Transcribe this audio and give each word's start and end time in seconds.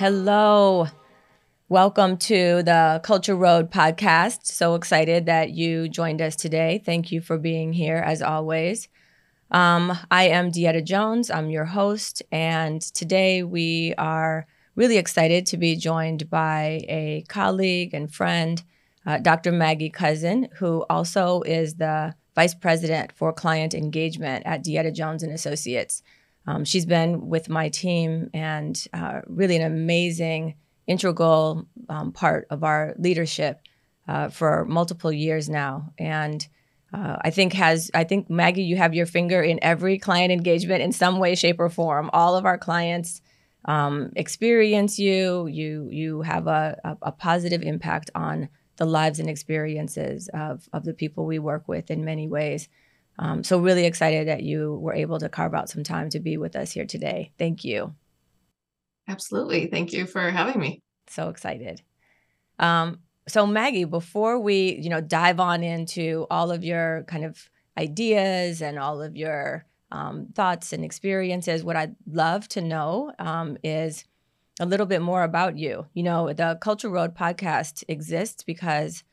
Hello. 0.00 0.86
Welcome 1.68 2.16
to 2.16 2.62
the 2.62 3.02
Culture 3.04 3.36
Road 3.36 3.70
podcast. 3.70 4.46
So 4.46 4.74
excited 4.74 5.26
that 5.26 5.50
you 5.50 5.90
joined 5.90 6.22
us 6.22 6.36
today. 6.36 6.80
Thank 6.82 7.12
you 7.12 7.20
for 7.20 7.36
being 7.36 7.74
here 7.74 7.98
as 7.98 8.22
always. 8.22 8.88
Um, 9.50 9.92
I 10.10 10.28
am 10.28 10.52
Dieta 10.52 10.82
Jones. 10.82 11.30
I'm 11.30 11.50
your 11.50 11.66
host. 11.66 12.22
And 12.32 12.80
today 12.80 13.42
we 13.42 13.92
are 13.98 14.46
really 14.74 14.96
excited 14.96 15.44
to 15.48 15.58
be 15.58 15.76
joined 15.76 16.30
by 16.30 16.80
a 16.88 17.26
colleague 17.28 17.92
and 17.92 18.10
friend, 18.10 18.62
uh, 19.04 19.18
Dr. 19.18 19.52
Maggie 19.52 19.90
Cousin, 19.90 20.48
who 20.60 20.86
also 20.88 21.42
is 21.42 21.74
the 21.74 22.14
vice 22.34 22.54
president 22.54 23.12
for 23.12 23.34
client 23.34 23.74
engagement 23.74 24.46
at 24.46 24.64
Dieta 24.64 24.94
Jones 24.94 25.22
and 25.22 25.30
Associates. 25.30 26.02
Um, 26.50 26.64
she's 26.64 26.86
been 26.86 27.28
with 27.28 27.48
my 27.48 27.68
team 27.68 28.30
and 28.34 28.82
uh, 28.92 29.20
really 29.26 29.56
an 29.56 29.62
amazing, 29.62 30.56
integral 30.86 31.66
um, 31.88 32.10
part 32.12 32.46
of 32.50 32.64
our 32.64 32.94
leadership 32.98 33.60
uh, 34.08 34.30
for 34.30 34.64
multiple 34.64 35.12
years 35.12 35.48
now. 35.48 35.92
And 35.98 36.46
uh, 36.92 37.16
I 37.22 37.30
think 37.30 37.52
has 37.52 37.90
I 37.94 38.02
think 38.02 38.28
Maggie, 38.28 38.64
you 38.64 38.76
have 38.76 38.94
your 38.94 39.06
finger 39.06 39.40
in 39.40 39.60
every 39.62 39.96
client 39.96 40.32
engagement 40.32 40.82
in 40.82 40.90
some 40.90 41.20
way, 41.20 41.36
shape, 41.36 41.60
or 41.60 41.68
form. 41.68 42.10
All 42.12 42.34
of 42.36 42.44
our 42.44 42.58
clients 42.58 43.22
um, 43.66 44.10
experience 44.16 44.98
you. 44.98 45.46
You 45.46 45.88
you 45.92 46.22
have 46.22 46.48
a, 46.48 46.80
a, 46.82 46.96
a 47.02 47.12
positive 47.12 47.62
impact 47.62 48.10
on 48.16 48.48
the 48.76 48.86
lives 48.86 49.20
and 49.20 49.30
experiences 49.30 50.28
of 50.34 50.68
of 50.72 50.84
the 50.84 50.94
people 50.94 51.26
we 51.26 51.38
work 51.38 51.68
with 51.68 51.92
in 51.92 52.04
many 52.04 52.26
ways. 52.26 52.68
Um, 53.20 53.44
so 53.44 53.58
really 53.58 53.84
excited 53.84 54.28
that 54.28 54.42
you 54.42 54.78
were 54.80 54.94
able 54.94 55.18
to 55.20 55.28
carve 55.28 55.54
out 55.54 55.68
some 55.68 55.84
time 55.84 56.08
to 56.10 56.20
be 56.20 56.38
with 56.38 56.56
us 56.56 56.72
here 56.72 56.86
today. 56.86 57.32
Thank 57.38 57.64
you. 57.64 57.94
Absolutely. 59.06 59.66
Thank 59.66 59.92
you 59.92 60.06
for 60.06 60.30
having 60.30 60.58
me. 60.58 60.80
So 61.06 61.28
excited. 61.28 61.82
Um, 62.58 63.00
so 63.28 63.46
Maggie, 63.46 63.84
before 63.84 64.38
we, 64.38 64.76
you 64.76 64.88
know, 64.88 65.02
dive 65.02 65.38
on 65.38 65.62
into 65.62 66.26
all 66.30 66.50
of 66.50 66.64
your 66.64 67.04
kind 67.08 67.24
of 67.24 67.50
ideas 67.76 68.62
and 68.62 68.78
all 68.78 69.02
of 69.02 69.16
your 69.16 69.66
um, 69.92 70.28
thoughts 70.34 70.72
and 70.72 70.82
experiences, 70.82 71.62
what 71.62 71.76
I'd 71.76 71.96
love 72.10 72.48
to 72.48 72.62
know 72.62 73.12
um, 73.18 73.58
is 73.62 74.04
a 74.60 74.66
little 74.66 74.86
bit 74.86 75.02
more 75.02 75.24
about 75.24 75.58
you. 75.58 75.86
You 75.92 76.04
know, 76.04 76.32
the 76.32 76.58
Culture 76.62 76.88
Road 76.88 77.14
podcast 77.14 77.84
exists 77.86 78.44
because 78.44 79.04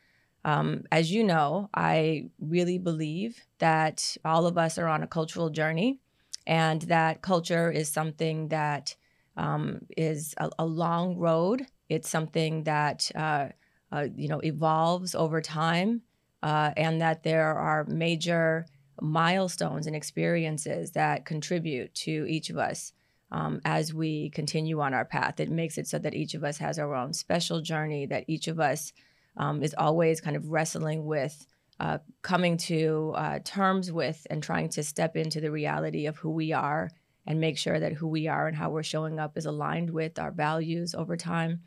um, 0.47 0.85
as 0.93 1.11
you 1.11 1.25
know, 1.25 1.69
I 1.73 2.29
really 2.39 2.77
believe 2.77 3.43
that 3.59 4.15
all 4.23 4.47
of 4.47 4.57
us 4.57 4.77
are 4.77 4.87
on 4.87 5.03
a 5.03 5.07
cultural 5.07 5.49
journey 5.49 5.99
and 6.47 6.83
that 6.83 7.21
culture 7.21 7.69
is 7.69 7.89
something 7.89 8.47
that 8.47 8.95
um, 9.35 9.81
is 9.97 10.33
a, 10.37 10.49
a, 10.57 10.65
long 10.65 11.17
road. 11.17 11.65
It's 11.89 12.07
something 12.07 12.63
that, 12.63 13.11
uh, 13.13 13.49
uh, 13.91 14.07
you 14.15 14.29
know, 14.29 14.39
evolves 14.39 15.15
over 15.15 15.41
time 15.41 16.01
uh, 16.41 16.71
and 16.77 17.01
that 17.01 17.23
there 17.23 17.53
are 17.53 17.83
major 17.83 18.67
milestones 19.01 19.85
and 19.85 19.97
experiences 19.97 20.91
that 20.91 21.25
contribute 21.25 21.93
to 21.95 22.25
each 22.29 22.49
of 22.49 22.57
us 22.57 22.93
um, 23.33 23.59
as 23.65 23.93
we 23.93 24.29
continue 24.29 24.79
on 24.79 24.93
our 24.93 25.05
path. 25.05 25.41
It 25.41 25.49
makes 25.49 25.77
it 25.77 25.87
so 25.87 25.99
that 25.99 26.15
each 26.15 26.35
of 26.35 26.45
us 26.45 26.57
has 26.59 26.79
our 26.79 26.95
own 26.95 27.11
special 27.11 27.59
journey, 27.59 28.05
that 28.05 28.23
each 28.29 28.47
of 28.47 28.61
us 28.61 28.93
um, 29.37 29.63
is 29.63 29.75
always 29.77 30.21
kind 30.21 30.35
of 30.35 30.49
wrestling 30.49 31.05
with 31.05 31.45
uh, 31.79 31.99
coming 32.21 32.57
to 32.57 33.13
uh, 33.15 33.39
terms 33.43 33.91
with 33.91 34.25
and 34.29 34.41
trying 34.41 34.69
to 34.69 34.83
step 34.83 35.15
into 35.15 35.39
the 35.39 35.51
reality 35.51 36.07
of 36.07 36.17
who 36.17 36.31
we 36.31 36.51
are 36.51 36.89
and 37.27 37.39
make 37.39 37.57
sure 37.57 37.79
that 37.79 37.93
who 37.93 38.07
we 38.07 38.27
are 38.27 38.47
and 38.47 38.57
how 38.57 38.69
we're 38.69 38.83
showing 38.83 39.19
up 39.19 39.37
is 39.37 39.45
aligned 39.45 39.89
with 39.89 40.17
our 40.17 40.31
values 40.31 40.95
over 40.95 41.15
time. 41.15 41.61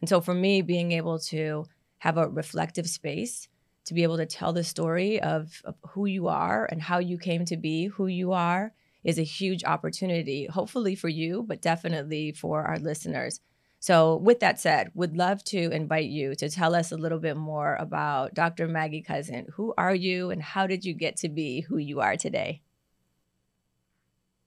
And 0.00 0.08
so 0.08 0.20
for 0.20 0.34
me, 0.34 0.62
being 0.62 0.92
able 0.92 1.18
to 1.20 1.64
have 1.98 2.18
a 2.18 2.28
reflective 2.28 2.88
space 2.88 3.48
to 3.86 3.94
be 3.94 4.02
able 4.02 4.18
to 4.18 4.26
tell 4.26 4.52
the 4.52 4.64
story 4.64 5.20
of, 5.20 5.60
of 5.64 5.74
who 5.90 6.06
you 6.06 6.28
are 6.28 6.68
and 6.70 6.82
how 6.82 6.98
you 6.98 7.18
came 7.18 7.44
to 7.46 7.56
be 7.56 7.86
who 7.86 8.06
you 8.06 8.32
are 8.32 8.72
is 9.04 9.18
a 9.18 9.22
huge 9.22 9.64
opportunity, 9.64 10.46
hopefully 10.46 10.94
for 10.94 11.08
you, 11.08 11.44
but 11.46 11.62
definitely 11.62 12.32
for 12.32 12.64
our 12.64 12.78
listeners 12.78 13.40
so, 13.86 14.16
with 14.16 14.40
that 14.40 14.58
said, 14.58 14.90
would 14.94 15.16
love 15.16 15.44
to 15.44 15.70
invite 15.70 16.08
you 16.08 16.34
to 16.34 16.50
tell 16.50 16.74
us 16.74 16.90
a 16.90 16.96
little 16.96 17.20
bit 17.20 17.36
more 17.36 17.76
about 17.76 18.34
Dr. 18.34 18.66
Maggie 18.66 19.00
Cousin. 19.00 19.46
Who 19.54 19.74
are 19.78 19.94
you 19.94 20.32
and 20.32 20.42
how 20.42 20.66
did 20.66 20.84
you 20.84 20.92
get 20.92 21.18
to 21.18 21.28
be 21.28 21.60
who 21.60 21.78
you 21.78 22.00
are 22.00 22.16
today? 22.16 22.62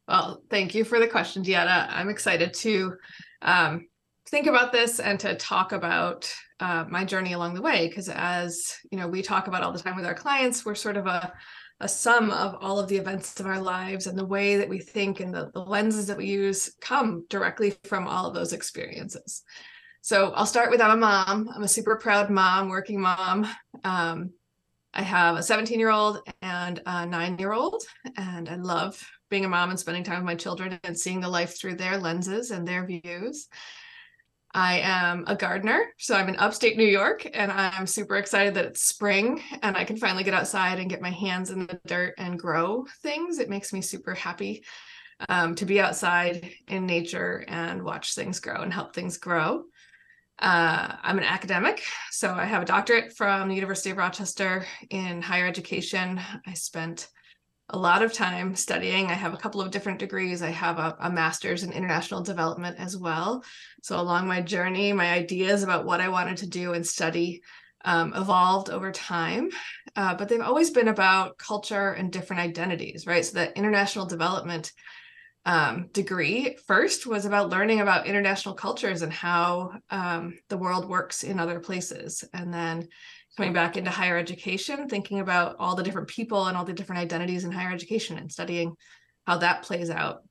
Well, 0.10 0.42
thank 0.50 0.76
you 0.76 0.84
for 0.84 1.00
the 1.00 1.08
question, 1.08 1.42
Dieta. 1.42 1.88
I'm 1.90 2.10
excited 2.10 2.54
to 2.56 2.98
um, 3.42 3.88
think 4.28 4.46
about 4.46 4.74
this 4.74 5.00
and 5.00 5.18
to 5.22 5.36
talk 5.36 5.72
about 5.72 6.30
uh, 6.60 6.84
my 6.90 7.06
journey 7.06 7.32
along 7.32 7.54
the 7.54 7.62
way. 7.62 7.88
Because 7.88 8.10
as 8.10 8.76
you 8.92 8.98
know, 8.98 9.08
we 9.08 9.22
talk 9.22 9.48
about 9.48 9.64
all 9.64 9.72
the 9.72 9.80
time 9.80 9.96
with 9.96 10.06
our 10.06 10.14
clients, 10.14 10.66
we're 10.66 10.76
sort 10.76 10.98
of 10.98 11.06
a 11.06 11.32
a 11.80 11.88
sum 11.88 12.32
of 12.32 12.56
all 12.62 12.80
of 12.80 12.88
the 12.88 12.98
events 12.98 13.40
of 13.40 13.46
our 13.46 13.60
lives 13.60 14.08
and 14.08 14.18
the 14.18 14.26
way 14.26 14.58
that 14.58 14.70
we 14.70 14.80
think 14.80 15.20
and 15.20 15.34
the, 15.34 15.50
the 15.54 15.62
lenses 15.62 16.08
that 16.08 16.18
we 16.18 16.26
use 16.26 16.76
come 16.82 17.26
directly 17.30 17.76
from 17.86 18.08
all 18.08 18.26
of 18.26 18.34
those 18.34 18.54
experiences. 18.54 19.44
So 20.02 20.32
I'll 20.32 20.46
start 20.46 20.72
with 20.72 20.82
I'm 20.82 20.92
a 20.92 20.98
mom. 20.98 21.50
I'm 21.54 21.64
a 21.64 21.68
super 21.68 21.96
proud 21.96 22.30
mom, 22.30 22.70
working 22.70 23.00
mom. 23.00 23.48
Um, 23.84 24.32
I 24.94 25.04
have 25.04 25.38
a 25.38 25.44
17 25.44 25.80
year 25.80 25.92
old 25.92 26.20
and 26.42 26.82
a 26.86 27.06
nine 27.06 27.38
year 27.38 27.54
old, 27.54 27.84
and 28.18 28.50
I 28.50 28.56
love 28.56 29.02
being 29.30 29.46
a 29.46 29.50
mom 29.50 29.70
and 29.70 29.80
spending 29.80 30.04
time 30.04 30.18
with 30.18 30.26
my 30.26 30.36
children 30.36 30.80
and 30.84 30.98
seeing 30.98 31.22
the 31.22 31.30
life 31.30 31.60
through 31.60 31.76
their 31.76 31.98
lenses 31.98 32.52
and 32.52 32.68
their 32.68 32.86
views. 32.86 33.48
I 34.54 34.80
am 34.80 35.26
a 35.28 35.36
gardener, 35.36 35.94
so 35.98 36.16
I'm 36.16 36.28
in 36.28 36.36
upstate 36.38 36.76
New 36.76 36.88
York, 36.88 37.30
and 37.34 37.52
I'm 37.52 37.86
super 37.86 38.16
excited 38.16 38.56
that 38.56 38.66
it's 38.66 38.82
spring 38.82 39.42
and 39.62 39.78
I 39.78 39.84
can 39.84 39.96
finally 39.96 40.24
get 40.24 40.34
outside 40.34 40.80
and 40.80 40.90
get 40.90 41.02
my 41.02 41.12
hands 41.12 41.52
in 41.52 41.68
the 41.68 41.80
dirt 41.86 42.16
and 42.18 42.40
grow 42.40 42.88
things. 43.04 43.38
It 43.38 43.50
makes 43.50 43.72
me 43.72 43.82
super 43.82 44.16
happy 44.16 44.64
um, 45.28 45.54
to 45.56 45.66
be 45.66 45.80
outside 45.80 46.50
in 46.68 46.88
nature 46.88 47.44
and 47.48 47.84
watch 47.84 48.16
things 48.16 48.40
grow 48.40 48.62
and 48.62 48.74
help 48.74 48.96
things 48.96 49.18
grow. 49.18 49.66
Uh, 50.40 50.96
I'm 51.04 51.18
an 51.18 51.26
academic, 51.26 51.84
so 52.10 52.34
I 52.34 52.46
have 52.46 52.64
a 52.64 52.66
doctorate 52.66 53.16
from 53.16 53.50
the 53.50 53.56
University 53.56 53.92
of 53.92 53.98
Rochester 53.98 54.66
in 54.90 55.22
higher 55.22 55.46
education. 55.46 56.20
I 56.48 56.54
spent 56.54 57.10
a 57.70 57.78
lot 57.78 58.02
of 58.02 58.14
time 58.14 58.56
studying. 58.56 59.08
I 59.08 59.14
have 59.14 59.34
a 59.34 59.38
couple 59.38 59.62
of 59.62 59.72
different 59.72 60.00
degrees. 60.00 60.42
I 60.42 60.50
have 60.50 60.80
a, 60.80 60.98
a, 61.00 61.12
master's 61.12 61.64
in 61.64 61.72
international 61.72 62.22
development 62.22 62.78
as 62.80 62.98
well. 62.98 63.44
So, 63.84 64.00
along 64.00 64.28
my 64.28 64.42
journey, 64.42 64.92
my 64.92 65.12
ideas 65.12 65.64
about 65.64 65.86
what 65.86 66.02
I 66.02 66.10
wanted 66.10 66.38
to 66.38 66.48
do 66.48 66.74
and 66.74 66.86
study 66.86 67.42
um, 67.86 68.14
evolved 68.16 68.70
over 68.70 68.92
time. 68.92 69.50
Uh, 69.96 70.16
but 70.16 70.30
they've 70.30 70.42
always 70.42 70.72
been 70.72 70.88
about 70.88 71.38
culture 71.38 71.92
and 71.92 72.12
different 72.12 72.42
identities, 72.42 73.06
right? 73.06 73.24
So, 73.24 73.34
the 73.34 73.56
international 73.58 74.08
development 74.08 74.72
um, 75.46 75.90
degree 75.94 76.58
first 76.68 77.08
was 77.08 77.26
about 77.26 77.50
learning 77.50 77.82
about 77.82 78.08
international 78.08 78.56
cultures 78.56 79.02
and 79.02 79.14
how 79.14 79.74
um, 79.90 80.38
the 80.50 80.58
world 80.58 80.90
works 80.90 81.24
in 81.24 81.40
other 81.40 81.60
places. 81.60 82.24
And 82.34 82.54
then 82.54 82.88
coming 83.38 83.54
back 83.54 83.78
into 83.78 83.90
higher 83.90 84.18
education, 84.18 84.90
thinking 84.90 85.20
about 85.20 85.56
all 85.60 85.76
the 85.76 85.84
different 85.84 86.08
people 86.08 86.48
and 86.48 86.58
all 86.58 86.66
the 86.66 86.74
different 86.74 87.02
identities 87.02 87.46
in 87.46 87.52
higher 87.52 87.72
education 87.72 88.18
and 88.18 88.32
studying 88.32 88.76
how 89.26 89.38
that 89.38 89.64
plays 89.64 89.90
out. 89.90 90.24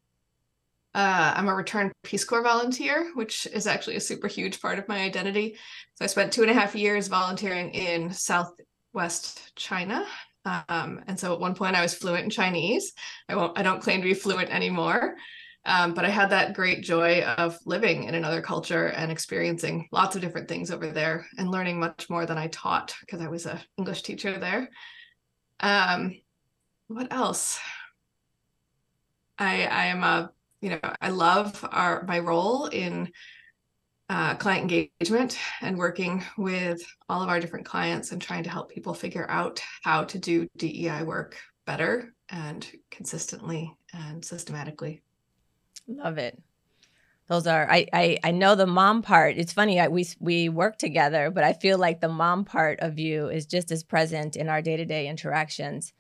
Uh, 0.95 1.33
I'm 1.37 1.49
a 1.49 1.55
returned 1.55 1.93
Peace 2.03 2.25
Corps 2.25 2.43
volunteer, 2.43 3.13
which 3.15 3.47
is 3.47 3.67
actually 3.67 3.97
a 3.97 4.01
super 4.01 4.27
huge 4.27 4.61
part 4.61 4.79
of 4.79 4.89
my 4.89 4.99
identity. 5.01 5.57
So 5.95 6.05
I 6.05 6.09
spent 6.09 6.33
two 6.33 6.43
and 6.43 6.51
a 6.51 6.55
half 6.55 6.75
years 6.75 7.09
volunteering 7.09 7.71
in 7.71 8.13
Southwest 8.13 9.55
China. 9.55 10.05
Um, 10.45 11.03
and 11.07 11.19
so 11.19 11.35
at 11.35 11.41
one 11.41 11.55
point 11.55 11.77
I 11.77 11.83
was 11.83 11.95
fluent 11.95 12.25
in 12.25 12.31
Chinese. 12.31 12.95
I 13.29 13.37
won't, 13.37 13.59
I 13.59 13.63
don't 13.63 13.83
claim 13.83 14.01
to 14.01 14.09
be 14.09 14.15
fluent 14.15 14.51
anymore. 14.51 15.17
Um, 15.69 15.93
but 15.93 16.07
I 16.07 16.09
had 16.09 16.31
that 16.31 16.55
great 16.55 16.83
joy 16.83 17.23
of 17.23 17.59
living 17.67 18.05
in 18.05 18.15
another 18.15 18.41
culture 18.41 18.87
and 18.87 19.13
experiencing 19.13 19.87
lots 19.93 20.17
of 20.17 20.23
different 20.23 20.49
things 20.49 20.71
over 20.71 20.91
there 20.91 21.27
and 21.37 21.51
learning 21.51 21.79
much 21.79 22.09
more 22.09 22.25
than 22.25 22.39
I 22.39 22.47
taught 22.47 22.95
because 23.01 23.21
I 23.21 23.29
was 23.29 23.45
an 23.45 23.59
English 23.77 24.01
teacher 24.03 24.39
there. 24.39 24.71
Um, 25.61 26.19
what 26.87 27.13
else? 27.13 27.61
I 29.39 29.67
I 29.67 29.85
am 29.87 30.03
a 30.05 30.33
you 30.63 30.71
know 30.71 30.81
I 31.03 31.11
love 31.11 31.63
our 31.71 32.03
my 32.05 32.19
role 32.19 32.67
in 32.67 33.13
uh, 34.09 34.37
client 34.37 34.73
engagement 34.73 35.39
and 35.61 35.77
working 35.77 36.25
with 36.39 36.83
all 37.11 37.23
of 37.23 37.29
our 37.29 37.41
different 37.41 37.67
clients 37.67 38.11
and 38.11 38.23
trying 38.23 38.45
to 38.45 38.51
help 38.51 38.71
people 38.71 38.95
figure 38.95 39.27
out 39.29 39.61
how 39.83 40.05
to 40.05 40.19
do 40.19 40.49
DEI 40.57 41.03
work 41.03 41.37
better 41.67 42.15
and 42.31 42.67
consistently 42.91 43.77
and 43.93 44.25
systematically. 44.25 45.03
Love 45.89 46.19
it. 46.19 46.39
Those 47.29 47.47
are 47.47 47.71
I, 47.71 47.87
I 47.93 48.19
I 48.25 48.31
know 48.31 48.55
the 48.55 48.67
mom 48.67 49.03
part. 49.03 49.37
It's 49.37 49.53
funny 49.53 49.81
I, 49.81 49.89
we 49.89 50.07
we 50.21 50.49
work 50.49 50.79
together, 50.79 51.31
but 51.31 51.45
I 51.45 51.53
feel 51.53 51.79
like 51.79 52.01
the 52.01 52.09
mom 52.09 52.45
part 52.45 52.81
of 52.81 52.99
you 52.99 53.29
is 53.29 53.47
just 53.47 53.71
as 53.71 53.83
present 53.83 54.37
in 54.37 54.49
our 54.49 54.63
day 54.63 54.77
to 54.77 54.85
day 54.85 55.09
interactions 55.09 55.93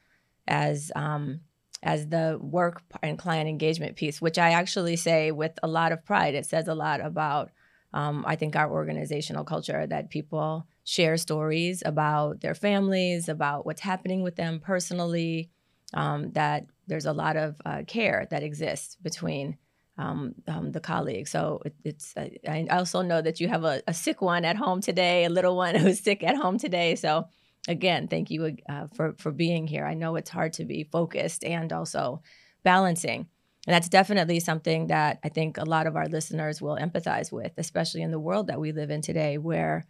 as 0.46 0.90
um, 0.96 1.40
as 1.82 2.08
the 2.08 2.38
work 2.40 2.82
and 3.02 3.19
client 3.19 3.49
engagement 3.49 3.96
piece, 3.96 4.23
which 4.23 4.38
I 4.38 4.50
actually 4.50 4.96
say 4.96 5.31
with 5.31 5.52
a 5.62 5.69
lot 5.69 5.93
of 5.93 6.05
pride. 6.05 6.35
It 6.35 6.46
says 6.46 6.69
a 6.69 6.75
lot 6.75 7.00
about 7.00 7.50
um, 7.93 8.25
I 8.26 8.37
think 8.37 8.56
our 8.56 8.70
organizational 8.70 9.44
culture 9.44 9.87
that 9.87 10.11
people 10.11 10.67
share 10.85 11.17
stories 11.19 11.82
about 11.85 12.40
their 12.40 12.55
families, 12.55 13.29
about 13.29 13.67
what's 13.67 13.81
happening 13.82 14.23
with 14.23 14.37
them 14.37 14.61
personally, 14.61 15.50
um, 15.94 16.32
that 16.32 16.67
there's 16.87 17.06
a 17.06 17.12
lot 17.12 17.37
of 17.37 17.61
uh, 17.67 17.82
care 17.87 18.26
that 18.31 18.43
exists 18.43 18.96
between 19.02 19.58
um, 19.99 20.35
um, 20.47 20.73
the 20.73 20.81
colleagues. 20.81 21.31
So 21.31 21.61
it, 21.65 21.75
it's, 21.85 22.17
uh, 22.17 22.29
I 22.49 22.67
also 22.71 23.03
know 23.03 23.21
that 23.21 23.41
you 23.41 23.49
have 23.49 23.65
a, 23.65 23.83
a, 23.87 23.93
sick 23.93 24.23
one 24.23 24.45
at 24.45 24.56
home 24.56 24.81
today, 24.81 25.25
a 25.25 25.29
little 25.29 25.56
one 25.56 25.75
who's 25.75 26.00
sick 26.00 26.23
at 26.23 26.37
home 26.37 26.56
today. 26.59 26.95
So 26.95 27.27
again, 27.67 28.06
thank 28.06 28.31
you 28.31 28.56
uh, 28.69 28.87
for, 28.95 29.15
for 29.19 29.33
being 29.33 29.67
here. 29.67 29.85
I 29.85 29.95
know 29.95 30.15
it's 30.17 30.31
hard 30.31 30.53
to 30.55 30.65
be 30.65 30.85
focused 30.85 31.45
and 31.45 31.73
also 31.73 32.23
balancing. 32.62 33.27
And 33.67 33.75
that's 33.75 33.89
definitely 33.89 34.41
something 34.41 34.87
that 34.87 35.19
I 35.25 35.29
think 35.29 35.59
a 35.59 35.65
lot 35.65 35.87
of 35.87 35.97
our 35.97 36.06
listeners 36.06 36.62
will 36.62 36.77
empathize 36.77 37.33
with, 37.33 37.53
especially 37.59 38.03
in 38.03 38.12
the 38.12 38.21
world 38.21 38.47
that 38.47 38.61
we 38.61 38.73
live 38.73 38.91
in 38.91 39.03
today, 39.03 39.37
where 39.37 39.87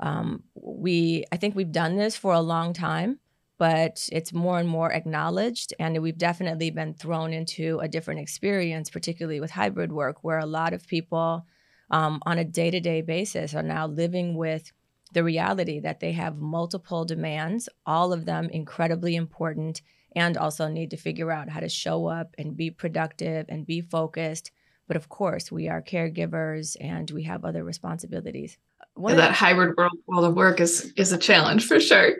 um, 0.00 0.44
we, 0.54 1.24
I 1.32 1.36
think 1.36 1.54
we've 1.54 1.72
done 1.72 1.96
this 1.96 2.16
for 2.16 2.32
a 2.32 2.40
long 2.40 2.72
time, 2.72 3.18
but 3.58 4.08
it's 4.12 4.32
more 4.32 4.58
and 4.58 4.68
more 4.68 4.92
acknowledged. 4.92 5.74
And 5.78 6.00
we've 6.00 6.16
definitely 6.16 6.70
been 6.70 6.94
thrown 6.94 7.32
into 7.32 7.78
a 7.80 7.88
different 7.88 8.20
experience, 8.20 8.88
particularly 8.88 9.40
with 9.40 9.50
hybrid 9.50 9.92
work, 9.92 10.22
where 10.22 10.38
a 10.38 10.46
lot 10.46 10.72
of 10.72 10.86
people 10.86 11.44
um, 11.90 12.20
on 12.24 12.38
a 12.38 12.44
day 12.44 12.70
to 12.70 12.80
day 12.80 13.02
basis 13.02 13.54
are 13.54 13.62
now 13.62 13.86
living 13.86 14.36
with 14.36 14.72
the 15.12 15.24
reality 15.24 15.80
that 15.80 16.00
they 16.00 16.12
have 16.12 16.36
multiple 16.36 17.04
demands, 17.04 17.68
all 17.86 18.12
of 18.12 18.26
them 18.26 18.48
incredibly 18.50 19.16
important 19.16 19.82
and 20.14 20.36
also 20.36 20.68
need 20.68 20.90
to 20.90 20.96
figure 20.96 21.30
out 21.30 21.48
how 21.48 21.60
to 21.60 21.68
show 21.68 22.06
up 22.06 22.34
and 22.38 22.56
be 22.56 22.70
productive 22.70 23.46
and 23.48 23.66
be 23.66 23.80
focused. 23.80 24.50
But 24.86 24.96
of 24.96 25.08
course, 25.08 25.52
we 25.52 25.68
are 25.68 25.82
caregivers 25.82 26.76
and 26.80 27.10
we 27.10 27.24
have 27.24 27.44
other 27.44 27.62
responsibilities. 27.62 28.56
Yeah, 28.98 29.14
that 29.14 29.32
hybrid 29.32 29.76
world, 29.76 29.92
world 30.06 30.24
of 30.24 30.34
work 30.34 30.60
is 30.60 30.92
is 30.96 31.12
a 31.12 31.18
challenge 31.18 31.66
for 31.66 31.78
sure. 31.78 32.14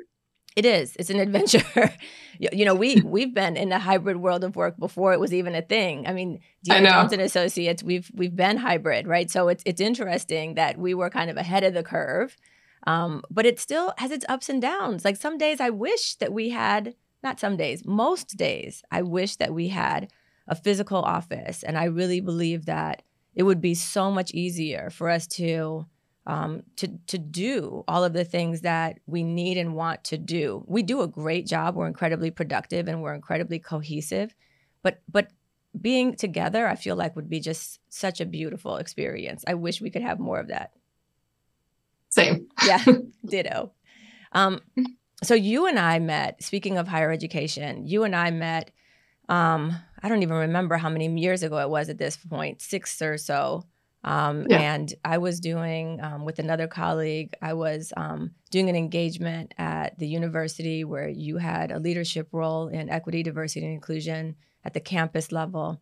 It 0.58 0.66
is. 0.66 0.96
It's 0.96 1.08
an 1.10 1.20
adventure. 1.26 1.94
you 2.40 2.64
know, 2.64 2.75
we 2.75 3.00
we've 3.02 3.32
been 3.32 3.56
in 3.56 3.69
the 3.69 3.78
hybrid 3.78 4.16
world 4.16 4.43
of 4.43 4.56
work 4.56 4.76
before 4.76 5.12
it 5.12 5.20
was 5.20 5.32
even 5.32 5.55
a 5.55 5.62
thing. 5.62 6.06
I 6.06 6.12
mean, 6.12 6.40
I 6.69 6.81
Johnson 6.82 7.20
Associates, 7.20 7.82
we've 7.82 8.10
we've 8.12 8.34
been 8.34 8.56
hybrid, 8.56 9.06
right? 9.06 9.31
So 9.31 9.49
it's 9.49 9.62
it's 9.64 9.81
interesting 9.81 10.55
that 10.55 10.76
we 10.76 10.94
were 10.94 11.10
kind 11.10 11.31
of 11.31 11.37
ahead 11.37 11.62
of 11.62 11.75
the 11.75 11.84
curve. 11.84 12.37
Um, 12.87 13.22
but 13.31 13.46
it 13.46 13.60
still 13.60 13.93
has 13.99 14.10
its 14.10 14.25
ups 14.28 14.49
and 14.49 14.60
downs. 14.60 15.05
Like 15.05 15.16
some 15.16 15.38
days 15.38 15.60
I 15.60 15.70
wish 15.70 16.16
that 16.16 16.32
we 16.32 16.49
had 16.49 16.94
not 17.22 17.40
some 17.40 17.56
days, 17.56 17.84
most 17.84 18.37
days, 18.37 18.82
I 18.90 19.02
wish 19.02 19.37
that 19.37 19.52
we 19.52 19.69
had 19.69 20.11
a 20.46 20.54
physical 20.54 20.99
office. 20.99 21.62
And 21.62 21.76
I 21.76 21.84
really 21.84 22.20
believe 22.20 22.66
that 22.66 23.02
it 23.34 23.43
would 23.43 23.61
be 23.61 23.75
so 23.75 24.11
much 24.11 24.32
easier 24.32 24.90
for 24.90 25.08
us 25.08 25.26
to 25.28 25.87
um, 26.28 26.62
to 26.76 26.88
to 27.06 27.19
do 27.19 27.82
all 27.88 28.04
of 28.04 28.12
the 28.12 28.25
things 28.25 28.60
that 28.60 29.00
we 29.06 29.25
need 29.25 29.56
and 29.56 29.75
want 29.75 30.04
to 30.04 30.19
do. 30.19 30.62
We 30.69 30.82
do 30.82 31.00
a 31.00 31.08
great 31.08 31.46
job. 31.46 31.75
We're 31.75 31.86
incredibly 31.86 32.30
productive 32.30 32.86
and 32.86 33.02
we're 33.02 33.14
incredibly 33.14 33.58
cohesive. 33.58 34.34
But 34.82 35.00
but 35.10 35.32
being 35.80 36.14
together, 36.14 36.69
I 36.69 36.76
feel 36.76 36.96
like 36.96 37.16
would 37.16 37.30
be 37.30 37.40
just 37.40 37.80
such 37.88 38.20
a 38.20 38.26
beautiful 38.26 38.76
experience. 38.76 39.42
I 39.46 39.54
wish 39.54 39.80
we 39.80 39.90
could 39.90 40.02
have 40.02 40.20
more 40.20 40.38
of 40.38 40.48
that. 40.48 40.72
Same. 42.10 42.48
Yeah, 42.64 42.84
ditto. 43.26 43.72
Um, 44.32 44.60
so 45.22 45.34
you 45.34 45.66
and 45.66 45.78
I 45.78 45.98
met, 45.98 46.42
speaking 46.42 46.76
of 46.76 46.86
higher 46.86 47.10
education, 47.10 47.86
you 47.86 48.04
and 48.04 48.14
I 48.14 48.30
met, 48.30 48.70
um, 49.30 49.75
I 50.02 50.08
don't 50.08 50.22
even 50.22 50.36
remember 50.36 50.76
how 50.76 50.90
many 50.90 51.08
years 51.19 51.42
ago 51.42 51.58
it 51.58 51.70
was 51.70 51.88
at 51.88 51.98
this 51.98 52.16
point, 52.16 52.60
six 52.60 53.00
or 53.00 53.16
so. 53.16 53.64
Um, 54.04 54.46
yeah. 54.48 54.74
And 54.74 54.94
I 55.04 55.18
was 55.18 55.40
doing, 55.40 56.00
um, 56.00 56.24
with 56.24 56.38
another 56.38 56.68
colleague, 56.68 57.34
I 57.42 57.54
was 57.54 57.92
um, 57.96 58.32
doing 58.50 58.68
an 58.68 58.76
engagement 58.76 59.54
at 59.58 59.98
the 59.98 60.06
university 60.06 60.84
where 60.84 61.08
you 61.08 61.38
had 61.38 61.72
a 61.72 61.80
leadership 61.80 62.28
role 62.32 62.68
in 62.68 62.88
equity, 62.88 63.22
diversity, 63.22 63.66
and 63.66 63.74
inclusion 63.74 64.36
at 64.64 64.74
the 64.74 64.80
campus 64.80 65.32
level. 65.32 65.80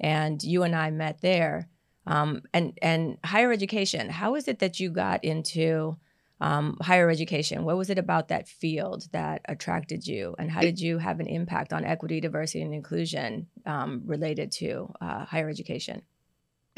And 0.00 0.42
you 0.42 0.62
and 0.62 0.74
I 0.74 0.90
met 0.90 1.20
there. 1.20 1.68
Um, 2.06 2.42
and, 2.54 2.78
and 2.80 3.18
higher 3.22 3.52
education, 3.52 4.08
how 4.08 4.34
is 4.36 4.48
it 4.48 4.60
that 4.60 4.80
you 4.80 4.90
got 4.90 5.24
into? 5.24 5.98
um, 6.40 6.76
higher 6.80 7.10
education? 7.10 7.64
What 7.64 7.76
was 7.76 7.90
it 7.90 7.98
about 7.98 8.28
that 8.28 8.48
field 8.48 9.08
that 9.12 9.42
attracted 9.46 10.06
you, 10.06 10.34
and 10.38 10.50
how 10.50 10.60
did 10.60 10.80
you 10.80 10.98
have 10.98 11.20
an 11.20 11.26
impact 11.26 11.72
on 11.72 11.84
equity, 11.84 12.20
diversity, 12.20 12.62
and 12.62 12.72
inclusion 12.72 13.48
um, 13.66 14.02
related 14.04 14.52
to 14.52 14.92
uh, 15.00 15.24
higher 15.24 15.48
education? 15.48 16.02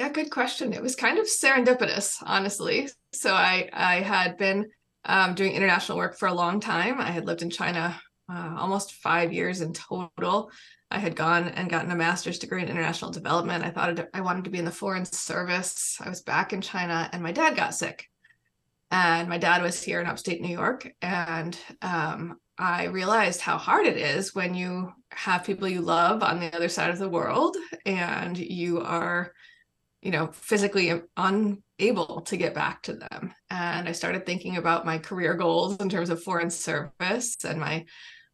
Yeah, 0.00 0.08
good 0.08 0.30
question. 0.30 0.72
It 0.72 0.80
was 0.80 0.96
kind 0.96 1.18
of 1.18 1.26
serendipitous, 1.26 2.22
honestly. 2.24 2.88
So 3.12 3.34
I 3.34 3.68
I 3.70 3.96
had 3.96 4.38
been 4.38 4.70
um, 5.04 5.34
doing 5.34 5.52
international 5.52 5.98
work 5.98 6.18
for 6.18 6.26
a 6.26 6.32
long 6.32 6.58
time. 6.58 6.98
I 6.98 7.10
had 7.10 7.26
lived 7.26 7.42
in 7.42 7.50
China 7.50 8.00
uh, 8.32 8.56
almost 8.58 8.94
five 8.94 9.30
years 9.30 9.60
in 9.60 9.74
total. 9.74 10.50
I 10.90 11.00
had 11.00 11.14
gone 11.14 11.48
and 11.48 11.68
gotten 11.68 11.90
a 11.90 11.96
master's 11.96 12.38
degree 12.38 12.62
in 12.62 12.70
international 12.70 13.10
development. 13.10 13.62
I 13.62 13.68
thought 13.68 14.08
I 14.14 14.22
wanted 14.22 14.44
to 14.44 14.50
be 14.50 14.58
in 14.58 14.64
the 14.64 14.70
foreign 14.70 15.04
service. 15.04 15.98
I 16.00 16.08
was 16.08 16.22
back 16.22 16.54
in 16.54 16.62
China, 16.62 17.10
and 17.12 17.22
my 17.22 17.32
dad 17.32 17.54
got 17.54 17.74
sick 17.74 18.08
and 18.90 19.28
my 19.28 19.38
dad 19.38 19.62
was 19.62 19.82
here 19.82 20.00
in 20.00 20.06
upstate 20.06 20.40
New 20.40 20.48
York. 20.48 20.92
And 21.00 21.56
um, 21.82 22.38
I 22.58 22.84
realized 22.84 23.40
how 23.40 23.56
hard 23.56 23.86
it 23.86 23.96
is 23.96 24.34
when 24.34 24.54
you 24.54 24.92
have 25.12 25.44
people 25.44 25.68
you 25.68 25.80
love 25.80 26.22
on 26.22 26.40
the 26.40 26.54
other 26.54 26.68
side 26.68 26.90
of 26.90 26.98
the 26.98 27.08
world 27.08 27.56
and 27.86 28.36
you 28.36 28.80
are, 28.80 29.32
you 30.02 30.10
know, 30.10 30.28
physically 30.28 31.02
unable 31.16 32.22
to 32.22 32.36
get 32.36 32.54
back 32.54 32.82
to 32.82 32.94
them. 32.94 33.34
And 33.50 33.88
I 33.88 33.92
started 33.92 34.24
thinking 34.24 34.56
about 34.56 34.86
my 34.86 34.98
career 34.98 35.34
goals 35.34 35.76
in 35.78 35.88
terms 35.88 36.10
of 36.10 36.22
foreign 36.22 36.50
service 36.50 37.36
and 37.44 37.60
my 37.60 37.84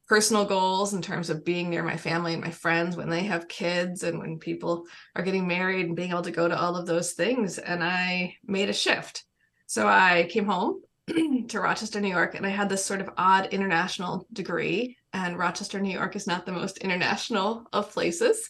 personal 0.09 0.45
goals 0.45 0.95
in 0.95 1.03
terms 1.03 1.31
of 1.31 1.45
being 1.45 1.69
near 1.69 1.83
my 1.83 1.97
family 1.97 2.33
and 2.33 2.43
my 2.43 2.51
friends 2.51 2.97
when 2.97 3.11
they 3.11 3.25
have 3.25 3.49
kids 3.49 4.05
and 4.05 4.21
when 4.21 4.39
people 4.39 4.85
are 5.17 5.25
getting 5.25 5.49
married 5.49 5.87
and 5.87 5.97
being 5.97 6.11
able 6.11 6.23
to 6.23 6.31
go 6.31 6.47
to 6.47 6.59
all 6.59 6.77
of 6.77 6.87
those 6.87 7.13
things. 7.13 7.59
And 7.59 7.83
I 7.83 8.37
made 8.45 8.69
a 8.69 8.73
shift. 8.73 9.25
So 9.67 9.89
I 9.89 10.29
came 10.31 10.47
home 10.47 10.83
to 11.49 11.61
Rochester, 11.61 12.01
New 12.01 12.09
York, 12.09 12.37
and 12.37 12.47
I 12.47 12.51
had 12.51 12.69
this 12.69 12.85
sort 12.85 13.01
of 13.01 13.11
odd 13.17 13.53
international 13.53 14.29
degree. 14.33 14.97
And 15.13 15.37
Rochester, 15.37 15.81
New 15.81 15.93
York 15.93 16.15
is 16.15 16.29
not 16.29 16.47
the 16.47 16.53
most 16.53 16.79
international 16.79 17.67
of 17.73 17.91
places. 17.91 18.49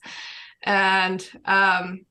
And 0.63 1.27
um, 1.47 2.05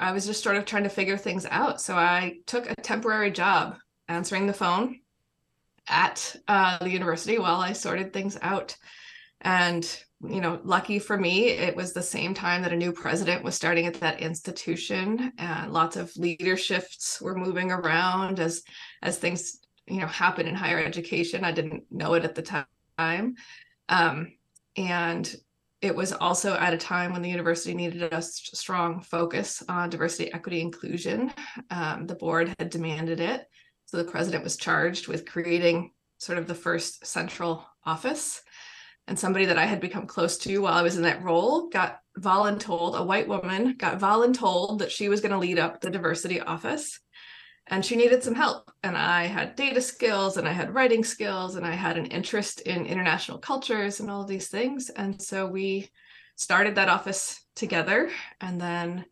I 0.00 0.12
was 0.12 0.26
just 0.26 0.42
sort 0.42 0.56
of 0.56 0.64
trying 0.64 0.84
to 0.84 0.88
figure 0.88 1.18
things 1.18 1.46
out. 1.46 1.80
So 1.80 1.94
I 1.94 2.38
took 2.46 2.68
a 2.68 2.74
temporary 2.74 3.30
job 3.30 3.76
answering 4.08 4.46
the 4.46 4.52
phone 4.52 5.00
at 5.86 6.36
uh, 6.48 6.78
the 6.78 6.90
university 6.90 7.38
while 7.38 7.60
I 7.60 7.72
sorted 7.74 8.12
things 8.12 8.38
out. 8.40 8.76
And 9.42 9.84
you 10.28 10.40
know, 10.40 10.60
lucky 10.64 10.98
for 10.98 11.16
me, 11.16 11.48
it 11.48 11.74
was 11.74 11.92
the 11.92 12.02
same 12.02 12.34
time 12.34 12.62
that 12.62 12.72
a 12.72 12.76
new 12.76 12.92
president 12.92 13.42
was 13.42 13.54
starting 13.54 13.86
at 13.86 13.94
that 14.00 14.20
institution, 14.20 15.32
and 15.38 15.72
lots 15.72 15.96
of 15.96 16.14
leaderships 16.16 17.20
were 17.22 17.34
moving 17.34 17.70
around 17.70 18.38
as 18.38 18.62
as 19.02 19.16
things 19.16 19.60
you 19.86 19.98
know 19.98 20.06
happen 20.06 20.46
in 20.46 20.54
higher 20.54 20.78
education. 20.78 21.42
I 21.42 21.52
didn't 21.52 21.84
know 21.90 22.14
it 22.14 22.24
at 22.24 22.34
the 22.34 22.66
time, 22.98 23.36
um, 23.88 24.32
and 24.76 25.34
it 25.82 25.94
was 25.94 26.12
also 26.12 26.54
at 26.54 26.74
a 26.74 26.78
time 26.78 27.12
when 27.12 27.22
the 27.22 27.30
university 27.30 27.74
needed 27.74 28.02
a 28.02 28.20
strong 28.20 29.00
focus 29.00 29.62
on 29.68 29.88
diversity, 29.88 30.32
equity, 30.32 30.60
inclusion. 30.60 31.32
Um, 31.70 32.06
the 32.06 32.14
board 32.14 32.54
had 32.58 32.70
demanded 32.70 33.20
it, 33.20 33.46
so 33.86 33.96
the 33.96 34.10
president 34.10 34.44
was 34.44 34.56
charged 34.56 35.08
with 35.08 35.26
creating 35.26 35.92
sort 36.18 36.38
of 36.38 36.46
the 36.46 36.54
first 36.54 37.06
central 37.06 37.66
office. 37.84 38.42
And 39.06 39.18
somebody 39.18 39.46
that 39.46 39.58
I 39.58 39.64
had 39.64 39.80
become 39.80 40.06
close 40.06 40.36
to 40.38 40.58
while 40.58 40.74
I 40.74 40.82
was 40.82 40.96
in 40.96 41.02
that 41.02 41.22
role 41.22 41.68
got 41.68 41.98
voluntold, 42.18 42.96
a 42.96 43.02
white 43.02 43.26
woman 43.26 43.74
got 43.76 43.98
voluntold 43.98 44.78
that 44.78 44.92
she 44.92 45.08
was 45.08 45.20
going 45.20 45.32
to 45.32 45.38
lead 45.38 45.58
up 45.58 45.80
the 45.80 45.90
diversity 45.90 46.40
office 46.40 47.00
and 47.70 47.84
she 47.84 47.96
needed 47.96 48.22
some 48.22 48.34
help. 48.34 48.70
And 48.82 48.96
I 48.96 49.24
had 49.24 49.56
data 49.56 49.80
skills 49.80 50.36
and 50.36 50.46
I 50.46 50.52
had 50.52 50.74
writing 50.74 51.04
skills 51.04 51.54
and 51.54 51.64
I 51.64 51.72
had 51.72 51.96
an 51.96 52.06
interest 52.06 52.60
in 52.62 52.84
international 52.84 53.38
cultures 53.38 54.00
and 54.00 54.10
all 54.10 54.24
these 54.24 54.48
things. 54.48 54.90
And 54.90 55.20
so 55.22 55.46
we 55.46 55.88
started 56.36 56.74
that 56.74 56.88
office 56.88 57.40
together. 57.54 58.10
And 58.40 58.60
then 58.60 59.04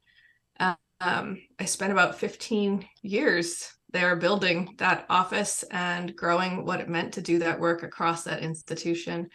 um, 1.00 1.40
I 1.58 1.64
spent 1.64 1.92
about 1.92 2.18
15 2.18 2.84
years 3.02 3.72
there 3.90 4.16
building 4.16 4.74
that 4.78 5.06
office 5.08 5.64
and 5.70 6.14
growing 6.14 6.64
what 6.64 6.80
it 6.80 6.88
meant 6.88 7.14
to 7.14 7.22
do 7.22 7.38
that 7.38 7.60
work 7.60 7.82
across 7.82 8.24
that 8.24 8.42
institution 8.42 9.28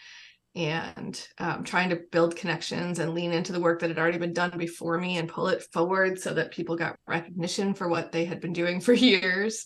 and 0.55 1.27
um, 1.39 1.63
trying 1.63 1.89
to 1.89 2.01
build 2.11 2.35
connections 2.35 2.99
and 2.99 3.13
lean 3.13 3.31
into 3.31 3.51
the 3.51 3.59
work 3.59 3.79
that 3.79 3.89
had 3.89 3.97
already 3.97 4.19
been 4.19 4.33
done 4.33 4.55
before 4.57 4.99
me 4.99 5.17
and 5.17 5.27
pull 5.27 5.47
it 5.47 5.63
forward 5.73 6.19
so 6.19 6.33
that 6.33 6.51
people 6.51 6.75
got 6.75 6.95
recognition 7.07 7.73
for 7.73 7.87
what 7.87 8.11
they 8.11 8.25
had 8.25 8.39
been 8.39 8.53
doing 8.53 8.79
for 8.81 8.93
years. 8.93 9.65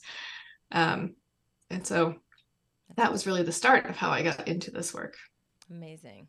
Um, 0.71 1.15
and 1.69 1.85
so 1.85 2.15
that 2.95 3.11
was 3.11 3.27
really 3.27 3.43
the 3.43 3.51
start 3.51 3.85
of 3.85 3.97
how 3.97 4.09
I 4.09 4.23
got 4.23 4.47
into 4.47 4.71
this 4.71 4.93
work. 4.93 5.15
Amazing. 5.69 6.27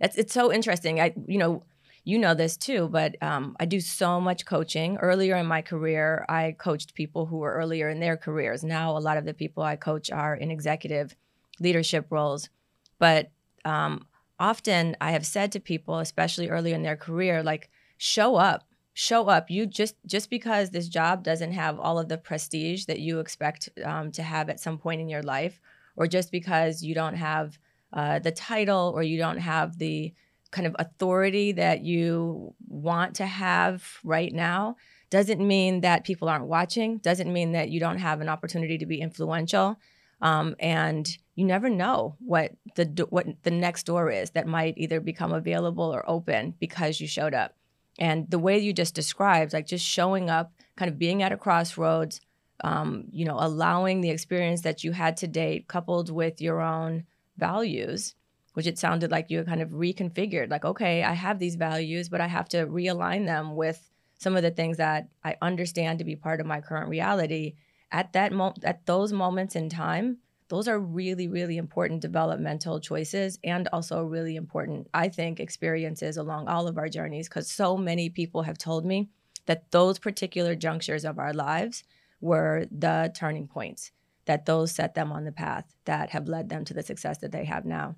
That's 0.00 0.16
it's 0.16 0.34
so 0.34 0.52
interesting. 0.52 1.00
I 1.00 1.14
you 1.28 1.38
know 1.38 1.62
you 2.02 2.18
know 2.18 2.34
this 2.34 2.56
too, 2.56 2.88
but 2.88 3.14
um, 3.22 3.56
I 3.60 3.64
do 3.64 3.80
so 3.80 4.20
much 4.20 4.44
coaching. 4.44 4.96
Earlier 4.98 5.36
in 5.36 5.46
my 5.46 5.62
career, 5.62 6.26
I 6.28 6.54
coached 6.58 6.94
people 6.94 7.26
who 7.26 7.38
were 7.38 7.54
earlier 7.54 7.88
in 7.88 8.00
their 8.00 8.16
careers. 8.16 8.62
Now, 8.62 8.96
a 8.96 8.98
lot 8.98 9.16
of 9.16 9.24
the 9.24 9.32
people 9.32 9.62
I 9.62 9.76
coach 9.76 10.10
are 10.10 10.34
in 10.34 10.50
executive 10.50 11.16
leadership 11.60 12.06
roles. 12.10 12.50
But 12.98 13.30
um, 13.64 14.06
often 14.38 14.96
I 15.00 15.12
have 15.12 15.26
said 15.26 15.52
to 15.52 15.60
people, 15.60 15.98
especially 15.98 16.48
early 16.48 16.72
in 16.72 16.82
their 16.82 16.96
career, 16.96 17.42
like, 17.42 17.70
show 17.96 18.36
up, 18.36 18.64
show 18.92 19.28
up. 19.28 19.50
You 19.50 19.66
just 19.66 19.96
just 20.06 20.30
because 20.30 20.70
this 20.70 20.88
job 20.88 21.22
doesn't 21.22 21.52
have 21.52 21.78
all 21.78 21.98
of 21.98 22.08
the 22.08 22.18
prestige 22.18 22.84
that 22.86 23.00
you 23.00 23.20
expect 23.20 23.68
um, 23.84 24.12
to 24.12 24.22
have 24.22 24.48
at 24.48 24.60
some 24.60 24.78
point 24.78 25.00
in 25.00 25.08
your 25.08 25.22
life, 25.22 25.60
or 25.96 26.06
just 26.06 26.30
because 26.30 26.82
you 26.82 26.94
don't 26.94 27.16
have 27.16 27.58
uh, 27.92 28.18
the 28.18 28.32
title 28.32 28.92
or 28.94 29.02
you 29.02 29.18
don't 29.18 29.38
have 29.38 29.78
the 29.78 30.12
kind 30.50 30.66
of 30.66 30.76
authority 30.78 31.52
that 31.52 31.82
you 31.82 32.54
want 32.68 33.16
to 33.16 33.26
have 33.26 33.98
right 34.04 34.32
now 34.32 34.76
doesn't 35.10 35.44
mean 35.44 35.80
that 35.80 36.04
people 36.04 36.28
aren't 36.28 36.46
watching 36.46 36.98
doesn't 36.98 37.32
mean 37.32 37.52
that 37.52 37.70
you 37.70 37.80
don't 37.80 37.98
have 37.98 38.20
an 38.20 38.28
opportunity 38.28 38.78
to 38.78 38.86
be 38.86 39.00
influential 39.00 39.76
um, 40.24 40.56
and 40.58 41.18
you 41.36 41.44
never 41.44 41.68
know 41.68 42.16
what 42.18 42.52
the 42.76 43.06
what 43.10 43.26
the 43.42 43.50
next 43.50 43.84
door 43.84 44.10
is 44.10 44.30
that 44.30 44.46
might 44.46 44.74
either 44.78 44.98
become 44.98 45.32
available 45.32 45.94
or 45.94 46.08
open 46.08 46.54
because 46.58 46.98
you 47.00 47.06
showed 47.06 47.34
up. 47.34 47.54
And 47.98 48.28
the 48.30 48.38
way 48.40 48.58
you 48.58 48.72
just 48.72 48.94
described 48.94 49.52
like 49.52 49.66
just 49.66 49.86
showing 49.86 50.30
up 50.30 50.52
kind 50.76 50.90
of 50.90 50.98
being 50.98 51.22
at 51.22 51.30
a 51.30 51.36
crossroads 51.36 52.20
um, 52.62 53.04
you 53.10 53.24
know 53.26 53.36
allowing 53.38 54.00
the 54.00 54.10
experience 54.10 54.62
that 54.62 54.82
you 54.82 54.92
had 54.92 55.16
to 55.18 55.28
date 55.28 55.68
coupled 55.68 56.10
with 56.10 56.40
your 56.40 56.60
own 56.60 57.04
values 57.36 58.14
which 58.54 58.66
it 58.66 58.78
sounded 58.78 59.10
like 59.10 59.28
you 59.28 59.42
kind 59.44 59.60
of 59.60 59.70
reconfigured 59.70 60.50
like 60.50 60.64
okay 60.64 61.02
i 61.02 61.12
have 61.12 61.40
these 61.40 61.56
values 61.56 62.08
but 62.08 62.20
i 62.20 62.28
have 62.28 62.48
to 62.48 62.64
realign 62.66 63.26
them 63.26 63.56
with 63.56 63.90
some 64.18 64.36
of 64.36 64.42
the 64.42 64.52
things 64.52 64.76
that 64.76 65.08
i 65.24 65.36
understand 65.42 65.98
to 65.98 66.04
be 66.04 66.14
part 66.14 66.40
of 66.40 66.46
my 66.46 66.60
current 66.60 66.88
reality 66.88 67.54
at 67.94 68.12
that 68.12 68.32
mo- 68.32 68.60
at 68.64 68.84
those 68.86 69.12
moments 69.12 69.54
in 69.54 69.68
time 69.70 70.18
those 70.48 70.68
are 70.68 70.78
really 70.78 71.28
really 71.28 71.56
important 71.56 72.02
developmental 72.02 72.80
choices 72.80 73.38
and 73.44 73.68
also 73.72 74.02
really 74.02 74.36
important 74.36 74.88
i 74.92 75.08
think 75.08 75.38
experiences 75.38 76.16
along 76.16 76.48
all 76.48 76.66
of 76.66 76.76
our 76.76 76.88
journeys 76.88 77.28
because 77.28 77.50
so 77.50 77.76
many 77.76 78.10
people 78.10 78.42
have 78.42 78.58
told 78.58 78.84
me 78.84 79.08
that 79.46 79.70
those 79.70 79.98
particular 79.98 80.54
junctures 80.56 81.04
of 81.04 81.18
our 81.18 81.32
lives 81.32 81.84
were 82.20 82.66
the 82.70 83.12
turning 83.14 83.46
points 83.46 83.92
that 84.26 84.46
those 84.46 84.72
set 84.72 84.94
them 84.94 85.12
on 85.12 85.24
the 85.24 85.32
path 85.32 85.66
that 85.84 86.10
have 86.10 86.28
led 86.28 86.48
them 86.48 86.64
to 86.64 86.74
the 86.74 86.82
success 86.82 87.18
that 87.18 87.30
they 87.30 87.44
have 87.44 87.66
now. 87.66 87.94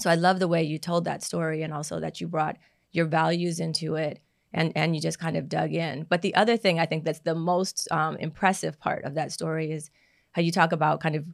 So 0.00 0.10
i 0.10 0.16
love 0.16 0.38
the 0.38 0.48
way 0.48 0.62
you 0.62 0.78
told 0.78 1.04
that 1.04 1.22
story 1.22 1.62
and 1.62 1.72
also 1.72 2.00
that 2.00 2.20
you 2.20 2.26
brought 2.26 2.56
your 2.92 3.06
values 3.06 3.60
into 3.60 3.94
it 3.94 4.20
and 4.52 4.72
and 4.76 4.94
you 4.94 5.00
just 5.00 5.18
kind 5.18 5.36
of 5.36 5.48
dug 5.48 5.72
in. 5.72 6.06
But 6.08 6.22
the 6.22 6.34
other 6.34 6.56
thing 6.56 6.78
i 6.78 6.86
think 6.86 7.04
that's 7.04 7.20
the 7.20 7.34
most 7.34 7.88
um, 7.90 8.16
impressive 8.16 8.78
part 8.78 9.04
of 9.04 9.14
that 9.14 9.32
story 9.32 9.70
is 9.70 9.90
how 10.32 10.42
you 10.42 10.52
talk 10.52 10.72
about 10.72 11.00
kind 11.00 11.16
of 11.16 11.26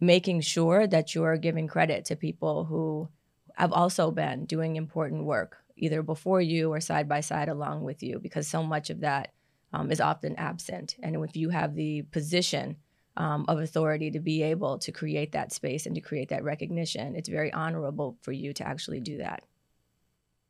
making 0.00 0.40
sure 0.40 0.86
that 0.86 1.14
you're 1.14 1.36
giving 1.36 1.66
credit 1.66 2.04
to 2.06 2.16
people 2.16 2.64
who 2.64 3.08
have 3.54 3.72
also 3.72 4.10
been 4.10 4.44
doing 4.44 4.76
important 4.76 5.24
work 5.24 5.58
either 5.76 6.02
before 6.02 6.40
you 6.40 6.72
or 6.72 6.80
side 6.80 7.08
by 7.08 7.20
side 7.20 7.48
along 7.48 7.82
with 7.82 8.02
you 8.02 8.18
because 8.18 8.46
so 8.46 8.62
much 8.62 8.90
of 8.90 9.00
that 9.00 9.32
um, 9.72 9.90
is 9.90 10.00
often 10.00 10.36
absent. 10.36 10.96
And 11.02 11.16
if 11.24 11.36
you 11.36 11.50
have 11.50 11.74
the 11.74 12.02
position 12.02 12.76
um, 13.16 13.44
of 13.48 13.58
authority 13.60 14.10
to 14.10 14.20
be 14.20 14.42
able 14.42 14.78
to 14.78 14.92
create 14.92 15.32
that 15.32 15.52
space 15.52 15.86
and 15.86 15.94
to 15.94 16.00
create 16.02 16.28
that 16.28 16.44
recognition 16.44 17.16
it's 17.16 17.30
very 17.30 17.50
honorable 17.52 18.18
for 18.20 18.32
you 18.32 18.52
to 18.54 18.66
actually 18.66 19.00
do 19.00 19.18
that. 19.18 19.42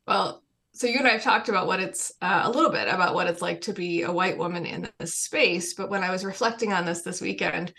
Well 0.05 0.43
so 0.77 0.85
you 0.85 0.99
and 0.99 1.07
I 1.07 1.11
have 1.11 1.23
talked 1.23 1.49
about 1.49 1.65
what 1.65 1.79
it's 1.79 2.11
uh, 2.21 2.41
a 2.43 2.51
little 2.51 2.69
bit 2.69 2.87
about 2.87 3.15
what 3.15 3.25
it's 3.25 3.41
like 3.41 3.61
to 3.61 3.73
be 3.73 4.03
a 4.03 4.11
white 4.11 4.37
woman 4.37 4.63
in 4.63 4.87
this 4.99 5.17
space. 5.17 5.73
But 5.73 5.89
when 5.89 6.03
I 6.03 6.11
was 6.11 6.23
reflecting 6.23 6.71
on 6.71 6.85
this 6.85 7.01
this 7.01 7.19
weekend, 7.19 7.73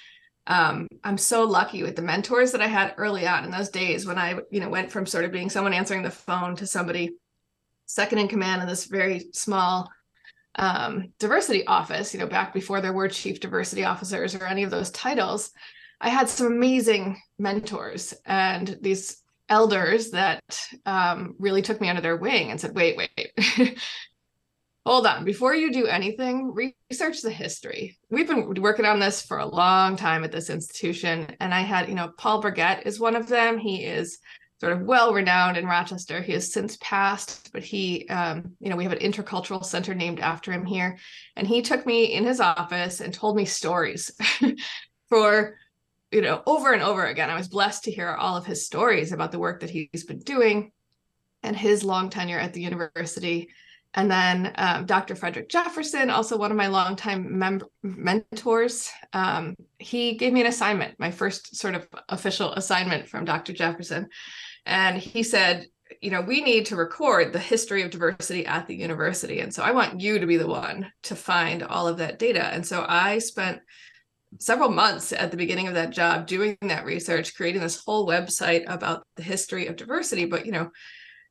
um, 0.49 0.89
I'm 1.05 1.17
so 1.17 1.45
lucky 1.45 1.85
with 1.85 1.95
the 1.95 2.03
mentors 2.03 2.51
that 2.53 2.61
I 2.61 2.67
had 2.67 2.95
early 2.97 3.25
on 3.25 3.45
in 3.45 3.53
those 3.53 3.69
days 3.69 4.05
when 4.05 4.19
I, 4.19 4.41
you 4.51 4.59
know, 4.59 4.69
went 4.69 4.91
from 4.91 5.07
sort 5.07 5.25
of 5.25 5.31
being 5.31 5.49
someone 5.49 5.75
answering 5.75 6.03
the 6.03 6.11
phone 6.11 6.57
to 6.57 6.67
somebody 6.67 7.13
second 7.87 8.19
in 8.19 8.27
command 8.27 8.63
in 8.63 8.69
this 8.69 8.87
very 8.87 9.29
small 9.33 9.89
um, 10.57 11.13
diversity 11.21 11.65
office. 11.69 12.13
You 12.13 12.19
know, 12.19 12.27
back 12.27 12.53
before 12.53 12.81
there 12.81 12.93
were 12.93 13.09
chief 13.09 13.39
diversity 13.39 13.85
officers 13.85 14.35
or 14.35 14.45
any 14.45 14.65
of 14.65 14.73
those 14.73 14.91
titles, 14.91 15.53
I 16.01 16.09
had 16.09 16.29
some 16.29 16.49
amazing 16.49 17.21
mentors 17.39 18.13
and 18.27 18.77
these 18.81 19.23
elders 19.49 20.11
that 20.11 20.43
um, 20.87 21.35
really 21.39 21.63
took 21.63 21.81
me 21.81 21.89
under 21.89 22.03
their 22.03 22.17
wing 22.17 22.51
and 22.51 22.61
said, 22.61 22.75
wait, 22.75 22.97
wait, 22.97 23.33
hold 24.89 25.07
on. 25.07 25.25
Before 25.25 25.55
you 25.55 25.73
do 25.73 25.87
anything 25.87 26.55
research 26.91 27.21
the 27.21 27.31
history. 27.31 27.99
We've 28.11 28.27
been 28.27 28.55
working 28.63 28.87
on 28.87 28.99
this 28.99 29.21
for 29.23 29.39
a 29.39 29.47
long 29.47 29.97
time 29.97 30.25
at 30.25 30.33
this 30.33 30.49
institution 30.49 31.35
and 31.41 31.53
i 31.53 31.61
had 31.61 31.91
you 31.91 31.95
know 31.95 32.13
paul 32.17 32.41
Burgett 32.41 32.87
is 32.87 32.99
one 32.99 33.15
of 33.15 33.29
them. 33.29 33.59
He 33.59 33.85
is 33.85 34.19
sort 34.61 34.73
of 34.73 34.81
well 34.83 35.13
renowned 35.13 35.57
in 35.57 35.67
rochester. 35.67 36.23
He 36.23 36.33
has 36.33 36.53
since 36.53 36.79
passed 36.81 37.51
but 37.53 37.63
he 37.63 38.09
um, 38.09 38.57
you 38.61 38.71
know 38.71 38.77
we 38.77 38.85
have 38.85 38.93
an 38.93 38.99
intercultural 39.01 39.65
center 39.65 39.95
named 39.95 40.21
after 40.21 40.53
him 40.53 40.65
here. 40.65 40.97
And 41.37 41.47
he 41.47 41.61
took 41.61 41.85
me 41.85 42.15
in 42.15 42.25
his 42.25 42.41
office 42.41 43.01
and 43.01 43.13
told 43.13 43.37
me 43.37 43.45
stories 43.45 44.11
for 45.09 45.59
you 46.11 46.23
know 46.23 46.43
over 46.47 46.73
and 46.73 46.83
over 46.83 47.07
again 47.07 47.31
i 47.31 47.37
was 47.37 47.49
blessed 47.49 47.85
to 47.85 47.91
hear 47.91 48.11
all 48.11 48.37
of 48.37 48.47
his 48.47 48.65
stories 48.65 49.13
about 49.13 49.33
the 49.33 49.39
work 49.39 49.61
that 49.61 49.71
he's 49.71 50.05
been 50.05 50.21
doing 50.21 50.73
and 51.43 51.57
his 51.57 51.85
long 51.85 52.11
tenure 52.11 52.39
at 52.39 52.53
the 52.53 52.63
university 52.63 53.49
and 53.95 54.11
then 54.11 54.53
um, 54.57 54.87
Dr. 54.87 55.15
Frederick 55.15 55.49
Jefferson, 55.49 56.11
also 56.11 56.37
one 56.37 56.51
of 56.51 56.57
my 56.57 56.67
longtime 56.67 57.39
mem- 57.39 57.63
mentors, 57.83 58.91
um, 59.15 59.57
he 59.79 60.15
gave 60.15 60.33
me 60.33 60.43
an 60.43 60.47
assignment, 60.47 60.99
my 60.99 61.11
first 61.11 61.57
sort 61.57 61.75
of 61.75 61.89
official 62.09 62.53
assignment 62.53 63.09
from 63.09 63.25
Dr. 63.25 63.55
Jefferson. 63.55 64.09
And 64.67 64.99
he 64.99 65.23
said, 65.23 65.67
you 66.03 66.11
know, 66.11 66.21
we 66.21 66.43
need 66.43 66.67
to 66.67 66.77
record 66.77 67.33
the 67.33 67.39
history 67.39 67.83
of 67.83 67.91
diversity 67.91 68.45
at 68.45 68.67
the 68.67 68.77
university. 68.77 69.41
And 69.41 69.53
so 69.53 69.63
I 69.63 69.73
want 69.73 70.01
you 70.01 70.19
to 70.19 70.27
be 70.27 70.37
the 70.37 70.47
one 70.47 70.93
to 71.05 71.17
find 71.17 71.63
all 71.63 71.89
of 71.89 71.97
that 71.97 72.19
data. 72.19 72.45
And 72.45 72.67
so 72.67 72.85
I 72.87 73.19
spent 73.19 73.61
several 74.39 74.71
months 74.71 75.13
at 75.13 75.31
the 75.31 75.37
beginning 75.37 75.69
of 75.69 75.75
that 75.75 75.91
job 75.91 76.27
doing 76.27 76.57
that 76.63 76.85
research, 76.85 77.35
creating 77.35 77.63
this 77.63 77.83
whole 77.85 78.07
website 78.07 78.65
about 78.67 79.03
the 79.17 79.23
history 79.23 79.67
of 79.67 79.77
diversity. 79.77 80.27
But, 80.27 80.47
you 80.47 80.53
know, 80.53 80.71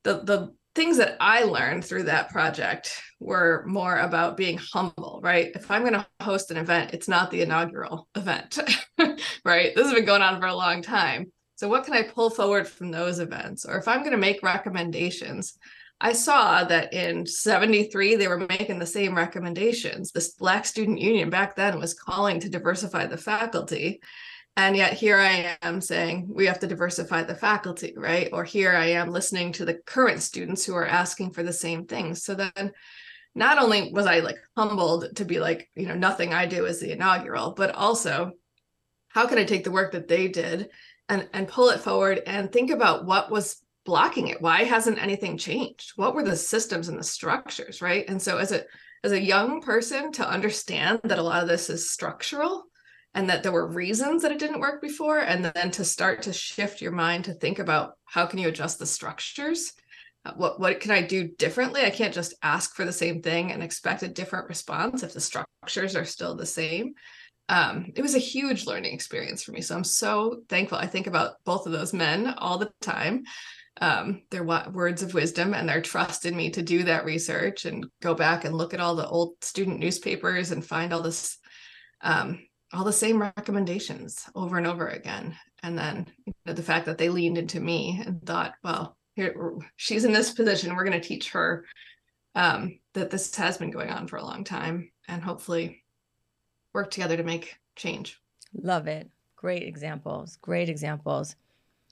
the, 0.04 0.24
the 0.24 0.54
things 0.76 0.98
that 0.98 1.18
I 1.20 1.44
learned 1.44 1.86
through 1.86 2.04
that 2.04 2.30
project 2.30 3.02
were 3.20 3.64
more 3.68 3.98
about 3.98 4.38
being 4.38 4.60
humble, 4.74 5.20
right? 5.24 5.52
If 5.56 5.72
I'm 5.72 5.82
going 5.82 5.94
to 5.94 6.08
host 6.22 6.52
an 6.52 6.58
event, 6.58 6.94
it's 6.94 7.08
not 7.08 7.32
the 7.32 7.42
inaugural 7.42 8.08
event, 8.16 8.60
right? 9.44 9.76
This 9.76 9.86
has 9.86 9.94
been 9.94 10.06
going 10.06 10.22
on 10.22 10.40
for 10.40 10.48
a 10.48 10.56
long 10.56 10.82
time. 10.82 11.32
So, 11.56 11.68
what 11.68 11.86
can 11.86 11.96
I 11.96 12.04
pull 12.04 12.30
forward 12.30 12.68
from 12.68 12.92
those 12.92 13.18
events? 13.18 13.66
Or 13.66 13.80
if 13.80 13.88
I'm 13.88 14.02
going 14.02 14.12
to 14.12 14.18
make 14.18 14.44
recommendations, 14.44 15.58
I 16.00 16.14
saw 16.14 16.64
that 16.66 16.94
in 16.94 17.26
73, 17.26 18.16
they 18.16 18.28
were 18.28 18.46
making 18.48 18.78
the 18.78 18.86
same 18.86 19.16
recommendations. 19.16 20.12
This 20.12 20.34
Black 20.34 20.66
Student 20.66 21.00
Union 21.00 21.30
back 21.30 21.56
then 21.56 21.80
was 21.80 21.96
calling 21.96 22.40
to 22.40 22.50
diversify 22.50 23.08
the 23.08 23.18
faculty. 23.18 24.00
And 24.56 24.76
yet 24.76 24.94
here 24.94 25.18
I 25.18 25.58
am 25.62 25.82
saying 25.82 26.28
we 26.30 26.46
have 26.46 26.60
to 26.60 26.68
diversify 26.68 27.24
the 27.24 27.36
faculty, 27.36 27.94
right? 27.96 28.30
Or 28.32 28.44
here 28.44 28.76
I 28.76 28.88
am 28.88 29.12
listening 29.12 29.52
to 29.54 29.66
the 29.66 29.76
current 29.86 30.22
students 30.22 30.66
who 30.66 30.76
are 30.76 30.88
asking 30.88 31.32
for 31.32 31.44
the 31.44 31.54
same 31.54 31.86
things. 31.86 32.24
So 32.24 32.36
then 32.36 32.72
not 33.34 33.60
only 33.60 33.92
was 33.92 34.08
I 34.08 34.20
like 34.20 34.40
humbled 34.56 35.16
to 35.16 35.26
be 35.26 35.40
like, 35.40 35.70
you 35.76 35.88
know, 35.88 35.96
nothing 35.96 36.34
I 36.34 36.48
do 36.48 36.66
is 36.66 36.80
the 36.80 36.92
inaugural, 36.92 37.52
but 37.52 37.74
also 37.76 38.34
how 39.10 39.28
can 39.28 39.38
I 39.38 39.46
take 39.46 39.64
the 39.64 39.72
work 39.72 39.94
that 39.94 40.08
they 40.08 40.28
did 40.28 40.70
and 41.10 41.30
and 41.34 41.48
pull 41.48 41.70
it 41.70 41.80
forward 41.80 42.22
and 42.26 42.52
think 42.52 42.72
about 42.72 43.06
what 43.06 43.32
was 43.32 43.62
blocking 43.88 44.28
it? 44.28 44.42
Why 44.42 44.66
hasn't 44.66 45.02
anything 45.02 45.38
changed? 45.38 45.94
What 45.96 46.14
were 46.14 46.24
the 46.24 46.36
systems 46.36 46.90
and 46.90 47.00
the 47.00 47.04
structures, 47.04 47.82
right? 47.82 48.08
And 48.08 48.22
so 48.22 48.38
as 48.38 48.52
a 48.52 48.66
as 49.04 49.14
a 49.14 49.22
young 49.22 49.62
person 49.62 50.12
to 50.12 50.30
understand 50.30 51.00
that 51.06 51.20
a 51.20 51.24
lot 51.24 51.42
of 51.42 51.48
this 51.48 51.70
is 51.70 51.90
structural 51.90 52.66
and 53.14 53.30
that 53.30 53.42
there 53.42 53.52
were 53.52 53.68
reasons 53.68 54.22
that 54.22 54.32
it 54.32 54.40
didn't 54.40 54.60
work 54.60 54.82
before 54.82 55.20
and 55.20 55.46
then 55.46 55.72
to 55.72 55.86
start 55.86 56.22
to 56.24 56.34
shift 56.34 56.82
your 56.82 56.92
mind 56.92 57.24
to 57.24 57.34
think 57.34 57.60
about 57.60 57.94
how 58.06 58.26
can 58.26 58.40
you 58.40 58.50
adjust 58.50 58.80
the 58.80 58.86
structures 58.86 59.74
uh, 60.26 60.34
what 60.36 60.60
what 60.60 60.80
can 60.80 60.92
i 60.92 61.02
do 61.02 61.28
differently 61.28 61.84
i 61.84 61.90
can't 61.90 62.14
just 62.14 62.34
ask 62.44 62.76
for 62.76 62.86
the 62.86 62.92
same 62.92 63.22
thing 63.22 63.52
and 63.52 63.64
expect 63.64 64.04
a 64.04 64.08
different 64.08 64.50
response 64.50 65.04
if 65.04 65.14
the 65.14 65.22
structures 65.22 65.96
are 65.96 66.06
still 66.06 66.36
the 66.36 66.46
same 66.46 66.94
um, 67.50 67.94
it 67.96 68.02
was 68.02 68.14
a 68.14 68.20
huge 68.20 68.66
learning 68.66 68.94
experience 68.94 69.42
for 69.42 69.52
me 69.52 69.62
so 69.62 69.76
i'm 69.76 69.84
so 69.84 70.42
thankful 70.50 70.78
i 70.78 70.88
think 70.88 71.08
about 71.08 71.36
both 71.46 71.66
of 71.66 71.72
those 71.72 71.94
men 71.94 72.28
all 72.40 72.58
the 72.58 72.72
time 72.82 73.24
um, 73.80 74.24
their 74.32 74.44
words 74.44 75.04
of 75.04 75.14
wisdom 75.14 75.54
and 75.54 75.70
their 75.70 75.82
trust 75.82 76.26
in 76.26 76.36
me 76.36 76.50
to 76.52 76.62
do 76.62 76.84
that 76.84 77.06
research 77.06 77.66
and 77.66 77.86
go 78.02 78.14
back 78.14 78.44
and 78.44 78.56
look 78.56 78.74
at 78.74 78.80
all 78.80 78.96
the 78.96 79.08
old 79.08 79.36
student 79.42 79.80
newspapers 79.80 80.52
and 80.52 80.66
find 80.66 80.94
all 80.94 81.02
this 81.02 81.38
um, 82.02 82.40
all 82.74 82.84
the 82.84 82.94
same 82.94 83.22
recommendations 83.22 84.26
over 84.36 84.58
and 84.58 84.68
over 84.68 84.88
again. 84.88 85.36
And 85.64 85.78
then 85.78 86.06
you 86.26 86.34
know, 86.46 86.54
the 86.54 86.64
fact 86.64 86.86
that 86.86 86.98
they 86.98 87.10
leaned 87.10 87.38
into 87.38 87.60
me 87.60 88.02
and 88.06 88.22
thought, 88.22 88.56
well, 88.64 88.98
here 89.16 89.34
she's 89.76 90.06
in 90.06 90.12
this 90.12 90.32
position, 90.32 90.76
we're 90.76 90.84
going 90.84 91.00
to 91.00 91.08
teach 91.08 91.32
her 91.32 91.66
um, 92.36 92.80
that 92.94 93.10
this 93.10 93.36
has 93.36 93.58
been 93.58 93.72
going 93.72 93.90
on 93.90 94.08
for 94.08 94.18
a 94.18 94.24
long 94.24 94.44
time 94.44 94.92
and 95.08 95.24
hopefully 95.24 95.84
work 96.74 96.92
together 96.92 97.18
to 97.18 97.24
make 97.24 97.56
change. 97.76 98.20
Love 98.54 98.88
it. 98.88 99.10
Great 99.36 99.64
examples. 99.64 100.38
Great 100.42 100.70
examples. 100.70 101.36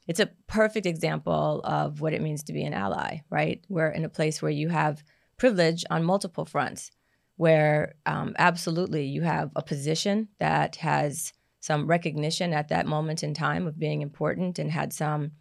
It's 0.07 0.19
a 0.19 0.31
perfect 0.47 0.85
example 0.85 1.61
of 1.63 2.01
what 2.01 2.13
it 2.13 2.21
means 2.21 2.43
to 2.43 2.53
be 2.53 2.63
an 2.63 2.73
ally, 2.73 3.21
right? 3.29 3.63
We're 3.69 3.89
in 3.89 4.05
a 4.05 4.09
place 4.09 4.41
where 4.41 4.51
you 4.51 4.69
have 4.69 5.03
privilege 5.37 5.83
on 5.89 6.03
multiple 6.03 6.45
fronts, 6.45 6.91
where 7.37 7.95
um, 8.05 8.35
absolutely 8.37 9.05
you 9.05 9.23
have 9.23 9.51
a 9.55 9.63
position 9.63 10.29
that 10.39 10.77
has 10.77 11.33
some 11.59 11.87
recognition 11.87 12.53
at 12.53 12.69
that 12.69 12.85
moment 12.85 13.23
in 13.23 13.33
time 13.33 13.65
of 13.65 13.79
being 13.79 14.01
important 14.01 14.59
and 14.59 14.71
had 14.71 14.93
some 14.93 15.31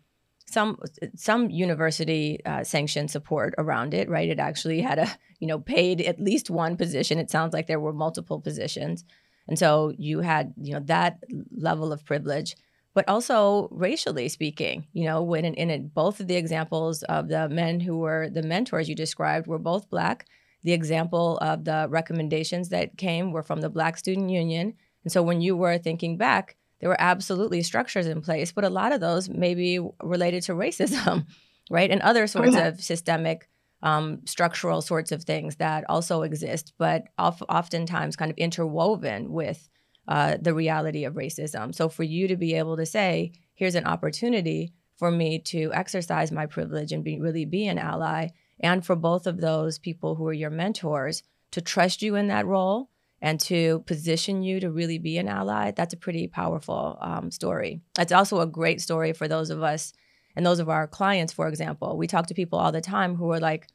some 0.46 0.78
some 1.16 1.50
university 1.50 2.38
uh, 2.44 2.62
sanctioned 2.62 3.10
support 3.10 3.54
around 3.58 3.94
it 3.94 4.08
right? 4.08 4.28
It 4.28 4.38
actually 4.38 4.80
had 4.80 4.98
a 4.98 5.08
you 5.40 5.46
know 5.46 5.58
paid 5.58 6.00
at 6.00 6.20
least 6.20 6.50
one 6.50 6.76
position. 6.76 7.18
It 7.18 7.30
sounds 7.30 7.52
like 7.52 7.66
there 7.66 7.80
were 7.80 7.92
multiple 7.92 8.40
positions. 8.40 9.04
And 9.46 9.58
so 9.58 9.92
you 9.98 10.20
had 10.20 10.54
you 10.60 10.72
know 10.72 10.80
that 10.84 11.22
level 11.54 11.92
of 11.92 12.04
privilege 12.04 12.56
but 12.94 13.08
also 13.08 13.68
racially 13.70 14.28
speaking 14.28 14.86
you 14.92 15.04
know 15.04 15.22
when 15.22 15.44
in, 15.44 15.54
in 15.54 15.70
it, 15.70 15.94
both 15.94 16.20
of 16.20 16.28
the 16.28 16.36
examples 16.36 17.02
of 17.04 17.28
the 17.28 17.48
men 17.48 17.80
who 17.80 17.98
were 17.98 18.30
the 18.30 18.42
mentors 18.42 18.88
you 18.88 18.94
described 18.94 19.46
were 19.46 19.58
both 19.58 19.90
black. 19.90 20.26
The 20.62 20.72
example 20.72 21.36
of 21.38 21.64
the 21.64 21.86
recommendations 21.90 22.70
that 22.70 22.96
came 22.96 23.32
were 23.32 23.42
from 23.42 23.60
the 23.60 23.68
black 23.68 23.98
student 23.98 24.30
union. 24.30 24.74
And 25.04 25.12
so 25.12 25.22
when 25.22 25.42
you 25.42 25.54
were 25.56 25.76
thinking 25.76 26.16
back, 26.16 26.56
there 26.80 26.88
were 26.88 27.00
absolutely 27.00 27.62
structures 27.62 28.06
in 28.06 28.22
place, 28.22 28.52
but 28.52 28.64
a 28.64 28.70
lot 28.70 28.92
of 28.92 29.00
those 29.00 29.28
may 29.28 29.54
be 29.54 29.78
related 30.02 30.42
to 30.44 30.52
racism, 30.52 31.26
right? 31.70 31.90
And 31.90 32.00
other 32.00 32.26
sorts 32.26 32.56
of 32.56 32.80
systemic, 32.80 33.48
um, 33.82 34.20
structural 34.24 34.80
sorts 34.80 35.12
of 35.12 35.24
things 35.24 35.56
that 35.56 35.84
also 35.88 36.22
exist, 36.22 36.72
but 36.78 37.04
of, 37.18 37.42
oftentimes 37.48 38.16
kind 38.16 38.30
of 38.30 38.38
interwoven 38.38 39.32
with 39.32 39.68
uh, 40.08 40.36
the 40.40 40.54
reality 40.54 41.04
of 41.04 41.14
racism. 41.14 41.74
So 41.74 41.88
for 41.88 42.02
you 42.02 42.28
to 42.28 42.36
be 42.36 42.54
able 42.54 42.76
to 42.76 42.86
say, 42.86 43.32
here's 43.54 43.74
an 43.74 43.86
opportunity 43.86 44.72
for 44.96 45.10
me 45.10 45.38
to 45.40 45.72
exercise 45.72 46.30
my 46.30 46.46
privilege 46.46 46.92
and 46.92 47.02
be, 47.02 47.20
really 47.20 47.44
be 47.44 47.66
an 47.66 47.78
ally, 47.78 48.28
and 48.60 48.84
for 48.84 48.94
both 48.94 49.26
of 49.26 49.40
those 49.40 49.78
people 49.78 50.14
who 50.14 50.26
are 50.28 50.32
your 50.32 50.50
mentors 50.50 51.22
to 51.50 51.60
trust 51.60 52.02
you 52.02 52.14
in 52.14 52.28
that 52.28 52.46
role 52.46 52.90
and 53.20 53.40
to 53.40 53.80
position 53.86 54.42
you 54.42 54.60
to 54.60 54.70
really 54.70 54.98
be 54.98 55.18
an 55.18 55.28
ally, 55.28 55.70
that's 55.70 55.94
a 55.94 55.96
pretty 55.96 56.28
powerful 56.28 56.98
um, 57.00 57.30
story. 57.30 57.80
It's 57.98 58.12
also 58.12 58.40
a 58.40 58.46
great 58.46 58.80
story 58.80 59.12
for 59.12 59.26
those 59.26 59.50
of 59.50 59.62
us 59.62 59.92
and 60.36 60.44
those 60.44 60.58
of 60.58 60.68
our 60.68 60.86
clients, 60.86 61.32
for 61.32 61.48
example. 61.48 61.96
We 61.96 62.06
talk 62.06 62.26
to 62.26 62.34
people 62.34 62.58
all 62.58 62.72
the 62.72 62.80
time 62.80 63.14
who 63.16 63.30
are 63.32 63.40
like, 63.40 63.68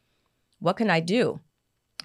what 0.59 0.77
can 0.77 0.89
I 0.89 1.00
do? 1.00 1.39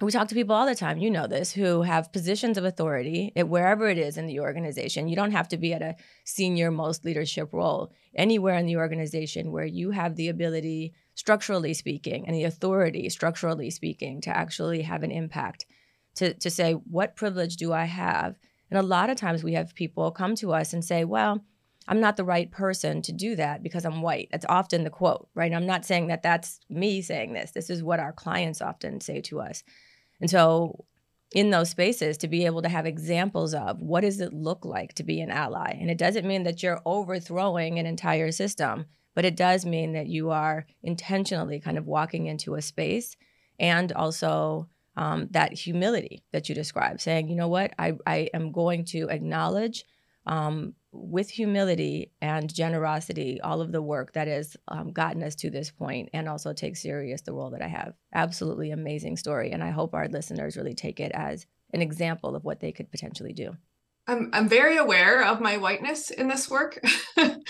We 0.01 0.11
talk 0.11 0.27
to 0.27 0.35
people 0.35 0.53
all 0.53 0.65
the 0.65 0.75
time, 0.75 0.97
you 0.97 1.09
know 1.09 1.25
this, 1.25 1.53
who 1.53 1.83
have 1.83 2.11
positions 2.11 2.57
of 2.57 2.65
authority 2.65 3.31
at 3.33 3.47
wherever 3.47 3.87
it 3.87 3.97
is 3.97 4.17
in 4.17 4.27
the 4.27 4.41
organization. 4.41 5.07
You 5.07 5.15
don't 5.15 5.31
have 5.31 5.47
to 5.49 5.57
be 5.57 5.71
at 5.71 5.81
a 5.81 5.95
senior 6.25 6.69
most 6.69 7.05
leadership 7.05 7.53
role. 7.53 7.93
Anywhere 8.13 8.55
in 8.55 8.65
the 8.65 8.75
organization 8.75 9.53
where 9.53 9.65
you 9.65 9.91
have 9.91 10.17
the 10.17 10.27
ability, 10.27 10.93
structurally 11.13 11.73
speaking, 11.73 12.27
and 12.27 12.35
the 12.35 12.43
authority, 12.43 13.07
structurally 13.09 13.69
speaking, 13.69 14.19
to 14.21 14.29
actually 14.29 14.81
have 14.81 15.01
an 15.01 15.11
impact 15.11 15.65
to, 16.15 16.33
to 16.33 16.49
say, 16.49 16.73
what 16.73 17.15
privilege 17.15 17.55
do 17.55 17.71
I 17.71 17.85
have? 17.85 18.35
And 18.69 18.77
a 18.77 18.83
lot 18.83 19.09
of 19.09 19.15
times 19.15 19.45
we 19.45 19.53
have 19.53 19.75
people 19.75 20.11
come 20.11 20.35
to 20.35 20.51
us 20.51 20.73
and 20.73 20.83
say, 20.83 21.05
well, 21.05 21.41
I'm 21.87 22.01
not 22.01 22.17
the 22.17 22.23
right 22.23 22.51
person 22.51 23.01
to 23.03 23.11
do 23.11 23.35
that 23.35 23.61
because 23.61 23.85
I'm 23.85 24.01
white. 24.01 24.29
That's 24.31 24.45
often 24.49 24.83
the 24.83 24.89
quote, 24.89 25.29
right? 25.35 25.53
I'm 25.53 25.67
not 25.67 25.85
saying 25.85 26.07
that 26.07 26.23
that's 26.23 26.59
me 26.67 27.01
saying 27.01 27.33
this. 27.33 27.51
This 27.51 27.69
is 27.69 27.83
what 27.83 27.99
our 27.99 28.11
clients 28.11 28.61
often 28.61 28.99
say 28.99 29.21
to 29.21 29.39
us. 29.39 29.63
And 30.21 30.29
so, 30.29 30.85
in 31.33 31.49
those 31.49 31.71
spaces, 31.71 32.17
to 32.17 32.27
be 32.27 32.45
able 32.45 32.61
to 32.61 32.69
have 32.69 32.85
examples 32.85 33.53
of 33.53 33.81
what 33.81 34.01
does 34.01 34.21
it 34.21 34.31
look 34.31 34.63
like 34.63 34.93
to 34.93 35.03
be 35.03 35.19
an 35.19 35.31
ally? 35.31 35.75
And 35.79 35.89
it 35.89 35.97
doesn't 35.97 36.25
mean 36.25 36.43
that 36.43 36.63
you're 36.63 36.81
overthrowing 36.85 37.77
an 37.77 37.85
entire 37.85 38.31
system, 38.31 38.85
but 39.15 39.25
it 39.25 39.35
does 39.35 39.65
mean 39.65 39.93
that 39.93 40.07
you 40.07 40.29
are 40.29 40.65
intentionally 40.83 41.59
kind 41.59 41.77
of 41.77 41.87
walking 41.87 42.27
into 42.27 42.55
a 42.55 42.61
space 42.61 43.17
and 43.59 43.91
also 43.91 44.69
um, 44.95 45.27
that 45.31 45.53
humility 45.53 46.23
that 46.31 46.47
you 46.47 46.55
describe, 46.55 47.01
saying, 47.01 47.27
you 47.27 47.35
know 47.35 47.49
what, 47.49 47.73
I, 47.77 47.93
I 48.05 48.29
am 48.33 48.51
going 48.51 48.85
to 48.85 49.09
acknowledge 49.09 49.83
um, 50.25 50.73
with 50.95 51.29
humility 51.29 52.11
and 52.21 52.53
generosity 52.53 53.39
all 53.41 53.61
of 53.61 53.71
the 53.71 53.81
work 53.81 54.13
that 54.13 54.27
has 54.27 54.55
um, 54.67 54.91
gotten 54.91 55.23
us 55.23 55.35
to 55.35 55.49
this 55.49 55.71
point 55.71 56.09
and 56.13 56.27
also 56.29 56.53
take 56.53 56.75
serious 56.75 57.21
the 57.21 57.33
role 57.33 57.51
that 57.51 57.61
I 57.61 57.67
have. 57.67 57.93
Absolutely 58.13 58.71
amazing 58.71 59.17
story. 59.17 59.51
And 59.51 59.63
I 59.63 59.71
hope 59.71 59.93
our 59.93 60.07
listeners 60.07 60.57
really 60.57 60.73
take 60.73 60.99
it 60.99 61.11
as 61.13 61.45
an 61.73 61.81
example 61.81 62.35
of 62.35 62.43
what 62.43 62.59
they 62.59 62.71
could 62.71 62.89
potentially 62.91 63.33
do. 63.33 63.55
I'm, 64.07 64.29
I'm 64.33 64.47
very 64.47 64.77
aware 64.77 65.23
of 65.23 65.41
my 65.41 65.57
whiteness 65.57 66.11
in 66.11 66.27
this 66.27 66.49
work. 66.49 66.79
um, 67.17 67.41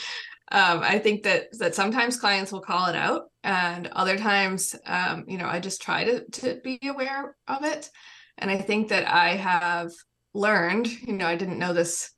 I 0.52 1.00
think 1.00 1.24
that 1.24 1.48
that 1.60 1.76
sometimes 1.76 2.20
clients 2.20 2.52
will 2.52 2.62
call 2.62 2.88
it 2.88 2.96
out, 2.96 3.24
and 3.44 3.88
other 3.88 4.18
times, 4.18 4.74
um, 4.86 5.26
you 5.28 5.38
know, 5.38 5.48
I 5.48 5.60
just 5.60 5.82
try 5.82 6.06
to 6.06 6.24
to 6.24 6.60
be 6.64 6.80
aware 6.88 7.36
of 7.48 7.66
it. 7.66 7.90
And 8.38 8.50
I 8.50 8.58
think 8.58 8.90
that 8.90 9.08
I 9.08 9.36
have 9.36 9.92
learned, 10.34 10.88
you 10.88 11.14
know, 11.14 11.28
I 11.28 11.36
didn't 11.36 11.60
know 11.60 11.74
this 11.74 12.12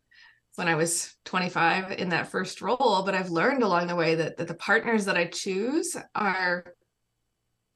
when 0.57 0.67
I 0.67 0.73
was 0.73 1.15
25 1.25 1.91
in 1.91 2.09
that 2.09 2.29
first 2.29 2.63
role, 2.63 3.03
but 3.05 3.13
I've 3.13 3.29
learned 3.29 3.61
along 3.61 3.85
the 3.85 3.95
way 3.95 4.15
that 4.15 4.37
that 4.37 4.47
the 4.47 4.55
partners 4.55 5.05
that 5.05 5.15
I 5.15 5.25
choose 5.25 5.95
are 6.15 6.73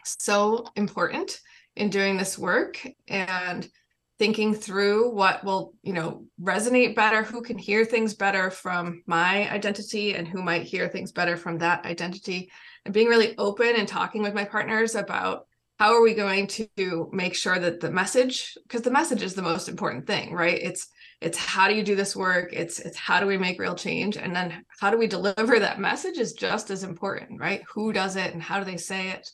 so 0.03 0.65
important 0.75 1.39
in 1.75 1.91
doing 1.91 2.17
this 2.17 2.39
work 2.39 2.81
and 3.07 3.69
thinking 4.17 4.55
through 4.55 5.11
what 5.11 5.43
will 5.43 5.75
you 5.83 5.93
know 5.93 6.25
resonate 6.41 6.95
better 6.95 7.21
who 7.21 7.43
can 7.43 7.57
hear 7.57 7.85
things 7.85 8.15
better 8.15 8.49
from 8.49 9.03
my 9.05 9.47
identity 9.51 10.15
and 10.15 10.27
who 10.27 10.41
might 10.41 10.63
hear 10.63 10.87
things 10.87 11.11
better 11.11 11.37
from 11.37 11.59
that 11.59 11.85
identity. 11.85 12.51
And 12.85 12.95
being 12.95 13.09
really 13.09 13.37
open 13.37 13.75
and 13.75 13.87
talking 13.87 14.23
with 14.23 14.33
my 14.33 14.43
partners 14.43 14.95
about 14.95 15.45
how 15.77 15.93
are 15.93 16.01
we 16.01 16.15
going 16.15 16.47
to 16.47 17.11
make 17.13 17.35
sure 17.35 17.59
that 17.59 17.79
the 17.79 17.91
message 17.91 18.57
because 18.63 18.81
the 18.81 18.89
message 18.89 19.21
is 19.21 19.35
the 19.35 19.43
most 19.43 19.69
important 19.69 20.07
thing 20.07 20.33
right? 20.33 20.59
It's 20.59 20.87
it's 21.21 21.37
how 21.37 21.67
do 21.67 21.75
you 21.75 21.83
do 21.83 21.95
this 21.95 22.15
work 22.15 22.49
it's 22.51 22.79
it's 22.79 22.97
how 22.97 23.19
do 23.19 23.27
we 23.27 23.37
make 23.37 23.59
real 23.59 23.75
change 23.75 24.17
and 24.17 24.35
then 24.35 24.63
how 24.79 24.89
do 24.89 24.97
we 24.97 25.07
deliver 25.07 25.59
that 25.59 25.79
message 25.79 26.17
is 26.17 26.33
just 26.33 26.69
as 26.71 26.83
important 26.83 27.39
right 27.39 27.61
who 27.71 27.93
does 27.93 28.15
it 28.15 28.33
and 28.33 28.41
how 28.41 28.59
do 28.59 28.65
they 28.65 28.77
say 28.77 29.09
it 29.09 29.29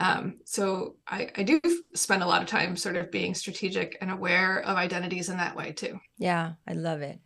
um, 0.00 0.38
so 0.44 0.96
I, 1.06 1.30
I 1.36 1.42
do 1.44 1.60
spend 1.94 2.22
a 2.22 2.26
lot 2.26 2.42
of 2.42 2.48
time 2.48 2.76
sort 2.76 2.96
of 2.96 3.10
being 3.10 3.34
strategic 3.34 3.96
and 4.00 4.10
aware 4.10 4.58
of 4.60 4.76
identities 4.76 5.28
in 5.28 5.36
that 5.36 5.54
way 5.54 5.72
too. 5.72 6.00
Yeah, 6.18 6.54
I 6.66 6.72
love 6.72 7.00
it. 7.00 7.20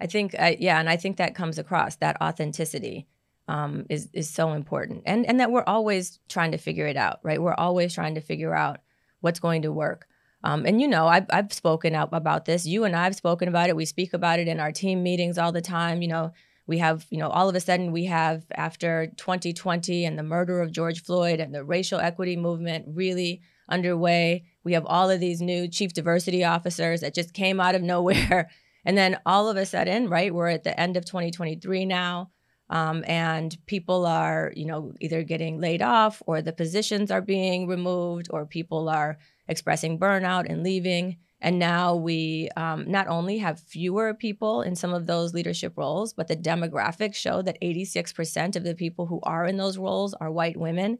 I 0.00 0.06
think, 0.06 0.34
uh, 0.38 0.52
yeah, 0.58 0.80
and 0.80 0.88
I 0.88 0.96
think 0.96 1.18
that 1.18 1.34
comes 1.34 1.58
across 1.58 1.96
that 1.96 2.20
authenticity 2.20 3.06
um, 3.46 3.84
is 3.90 4.08
is 4.14 4.30
so 4.30 4.52
important, 4.52 5.02
and 5.04 5.26
and 5.26 5.38
that 5.38 5.50
we're 5.50 5.64
always 5.64 6.18
trying 6.28 6.52
to 6.52 6.58
figure 6.58 6.86
it 6.86 6.96
out, 6.96 7.20
right? 7.22 7.40
We're 7.40 7.54
always 7.54 7.94
trying 7.94 8.14
to 8.14 8.22
figure 8.22 8.54
out 8.54 8.80
what's 9.20 9.38
going 9.38 9.62
to 9.62 9.72
work. 9.72 10.06
Um, 10.44 10.66
and 10.66 10.80
you 10.80 10.86
know, 10.86 11.06
I've 11.08 11.26
I've 11.30 11.52
spoken 11.52 11.94
out 11.94 12.10
about 12.12 12.44
this. 12.44 12.66
You 12.66 12.84
and 12.84 12.94
I've 12.94 13.16
spoken 13.16 13.48
about 13.48 13.70
it. 13.70 13.76
We 13.76 13.86
speak 13.86 14.12
about 14.12 14.38
it 14.38 14.46
in 14.46 14.60
our 14.60 14.70
team 14.70 15.02
meetings 15.02 15.38
all 15.38 15.52
the 15.52 15.62
time. 15.62 16.02
You 16.02 16.08
know, 16.08 16.32
we 16.66 16.78
have, 16.78 17.06
you 17.10 17.18
know, 17.18 17.30
all 17.30 17.48
of 17.48 17.54
a 17.54 17.60
sudden 17.60 17.92
we 17.92 18.04
have 18.04 18.44
after 18.54 19.08
2020 19.16 20.04
and 20.04 20.18
the 20.18 20.22
murder 20.22 20.60
of 20.60 20.70
George 20.70 21.02
Floyd 21.02 21.40
and 21.40 21.54
the 21.54 21.64
racial 21.64 21.98
equity 21.98 22.36
movement 22.36 22.84
really 22.88 23.40
underway, 23.70 24.44
we 24.64 24.74
have 24.74 24.84
all 24.84 25.10
of 25.10 25.18
these 25.18 25.40
new 25.40 25.66
chief 25.66 25.94
diversity 25.94 26.44
officers 26.44 27.00
that 27.00 27.14
just 27.14 27.32
came 27.32 27.58
out 27.58 27.74
of 27.74 27.82
nowhere. 27.82 28.50
And 28.86 28.98
then 28.98 29.16
all 29.24 29.48
of 29.48 29.56
a 29.56 29.64
sudden, 29.64 30.10
right, 30.10 30.34
we're 30.34 30.50
at 30.50 30.64
the 30.64 30.78
end 30.78 30.98
of 30.98 31.06
2023 31.06 31.86
now. 31.86 32.30
Um, 32.68 33.02
and 33.06 33.56
people 33.64 34.04
are, 34.04 34.52
you 34.54 34.66
know, 34.66 34.92
either 35.00 35.22
getting 35.22 35.58
laid 35.58 35.80
off 35.80 36.22
or 36.26 36.42
the 36.42 36.52
positions 36.52 37.10
are 37.10 37.22
being 37.22 37.66
removed 37.66 38.26
or 38.28 38.44
people 38.44 38.90
are 38.90 39.16
expressing 39.48 39.98
burnout 39.98 40.46
and 40.48 40.62
leaving. 40.62 41.18
And 41.40 41.58
now 41.58 41.94
we 41.94 42.48
um, 42.56 42.90
not 42.90 43.06
only 43.08 43.38
have 43.38 43.60
fewer 43.60 44.14
people 44.14 44.62
in 44.62 44.76
some 44.76 44.94
of 44.94 45.06
those 45.06 45.34
leadership 45.34 45.74
roles, 45.76 46.14
but 46.14 46.28
the 46.28 46.36
demographics 46.36 47.16
show 47.16 47.42
that 47.42 47.60
86% 47.60 48.56
of 48.56 48.64
the 48.64 48.74
people 48.74 49.06
who 49.06 49.20
are 49.24 49.44
in 49.44 49.58
those 49.58 49.76
roles 49.76 50.14
are 50.14 50.30
white 50.30 50.56
women. 50.56 50.98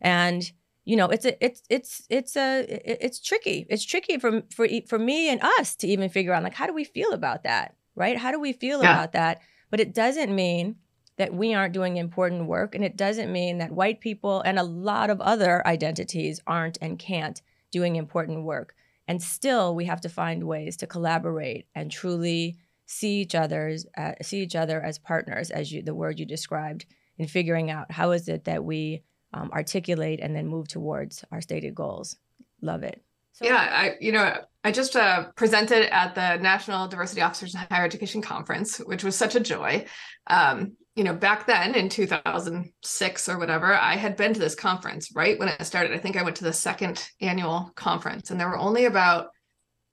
And 0.00 0.50
you 0.84 0.96
know, 0.96 1.06
it's 1.06 1.24
a, 1.24 1.44
it's 1.44 1.62
it's 1.68 2.06
it's 2.08 2.36
a 2.36 2.64
it's 2.68 3.20
tricky. 3.20 3.66
It's 3.68 3.84
tricky 3.84 4.18
for 4.18 4.42
for 4.52 4.66
for 4.88 4.98
me 4.98 5.28
and 5.28 5.40
us 5.42 5.76
to 5.76 5.86
even 5.86 6.08
figure 6.08 6.32
out 6.32 6.42
like 6.42 6.54
how 6.54 6.66
do 6.66 6.72
we 6.72 6.84
feel 6.84 7.12
about 7.12 7.44
that, 7.44 7.76
right? 7.94 8.16
How 8.16 8.32
do 8.32 8.40
we 8.40 8.52
feel 8.52 8.82
yeah. 8.82 8.92
about 8.92 9.12
that? 9.12 9.40
But 9.70 9.80
it 9.80 9.94
doesn't 9.94 10.34
mean 10.34 10.76
that 11.16 11.34
we 11.34 11.54
aren't 11.54 11.74
doing 11.74 11.96
important 11.96 12.46
work, 12.46 12.74
and 12.74 12.82
it 12.82 12.96
doesn't 12.96 13.30
mean 13.30 13.58
that 13.58 13.72
white 13.72 14.00
people 14.00 14.40
and 14.40 14.58
a 14.58 14.64
lot 14.64 15.10
of 15.10 15.20
other 15.20 15.64
identities 15.66 16.40
aren't 16.46 16.78
and 16.80 16.98
can't 16.98 17.42
doing 17.70 17.96
important 17.96 18.44
work. 18.44 18.74
And 19.08 19.22
still, 19.22 19.74
we 19.74 19.86
have 19.86 20.00
to 20.02 20.08
find 20.08 20.44
ways 20.44 20.76
to 20.78 20.86
collaborate 20.86 21.66
and 21.74 21.90
truly 21.90 22.58
see 22.86 23.20
each 23.20 23.34
other's 23.34 23.86
uh, 23.96 24.12
see 24.22 24.40
each 24.42 24.56
other 24.56 24.80
as 24.80 24.98
partners, 24.98 25.50
as 25.50 25.72
you 25.72 25.82
the 25.82 25.94
word 25.94 26.18
you 26.18 26.26
described, 26.26 26.86
in 27.18 27.26
figuring 27.26 27.70
out 27.70 27.90
how 27.90 28.12
is 28.12 28.28
it 28.28 28.44
that 28.44 28.64
we 28.64 29.02
um, 29.32 29.50
articulate 29.52 30.20
and 30.20 30.34
then 30.34 30.46
move 30.46 30.68
towards 30.68 31.24
our 31.30 31.40
stated 31.40 31.74
goals. 31.74 32.16
love 32.62 32.82
it. 32.82 33.02
So- 33.32 33.46
yeah, 33.46 33.56
I 33.56 33.96
you 34.00 34.12
know 34.12 34.36
I 34.64 34.72
just 34.72 34.96
uh, 34.96 35.28
presented 35.36 35.92
at 35.94 36.14
the 36.14 36.36
National 36.42 36.86
Diversity 36.88 37.22
Officers 37.22 37.54
in 37.54 37.60
Higher 37.70 37.84
Education 37.84 38.20
Conference, 38.22 38.78
which 38.78 39.02
was 39.02 39.16
such 39.16 39.34
a 39.34 39.40
joy. 39.40 39.86
Um, 40.26 40.72
you 40.96 41.04
know, 41.04 41.14
back 41.14 41.46
then 41.46 41.74
in 41.74 41.88
2006 41.88 43.28
or 43.28 43.38
whatever, 43.38 43.74
I 43.74 43.96
had 43.96 44.16
been 44.16 44.34
to 44.34 44.40
this 44.40 44.54
conference 44.54 45.12
right 45.14 45.38
when 45.38 45.48
it 45.48 45.64
started. 45.64 45.92
I 45.92 45.98
think 45.98 46.16
I 46.16 46.22
went 46.22 46.36
to 46.36 46.44
the 46.44 46.52
second 46.52 47.08
annual 47.20 47.70
conference, 47.76 48.30
and 48.30 48.40
there 48.40 48.48
were 48.48 48.58
only 48.58 48.86
about 48.86 49.28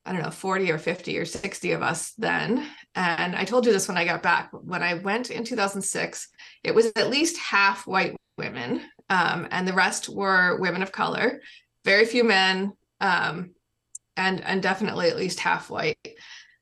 I 0.07 0.13
don't 0.13 0.21
know 0.21 0.31
40 0.31 0.71
or 0.71 0.77
50 0.77 1.17
or 1.19 1.25
60 1.25 1.71
of 1.73 1.81
us 1.81 2.13
then. 2.17 2.65
And 2.95 3.35
I 3.35 3.43
told 3.43 3.65
you 3.65 3.73
this 3.73 3.89
when 3.89 3.97
I 3.97 4.05
got 4.05 4.23
back. 4.23 4.49
When 4.53 4.81
I 4.81 4.93
went 4.93 5.31
in 5.31 5.43
2006, 5.43 6.29
it 6.63 6.73
was 6.73 6.93
at 6.95 7.09
least 7.09 7.37
half 7.37 7.85
white 7.85 8.15
women, 8.37 8.81
um, 9.09 9.49
and 9.51 9.67
the 9.67 9.73
rest 9.73 10.07
were 10.07 10.59
women 10.59 10.81
of 10.81 10.93
color. 10.93 11.41
Very 11.83 12.05
few 12.05 12.23
men, 12.23 12.71
um, 13.01 13.51
and 14.15 14.41
and 14.41 14.63
definitely 14.63 15.09
at 15.09 15.17
least 15.17 15.41
half 15.41 15.69
white. 15.69 15.97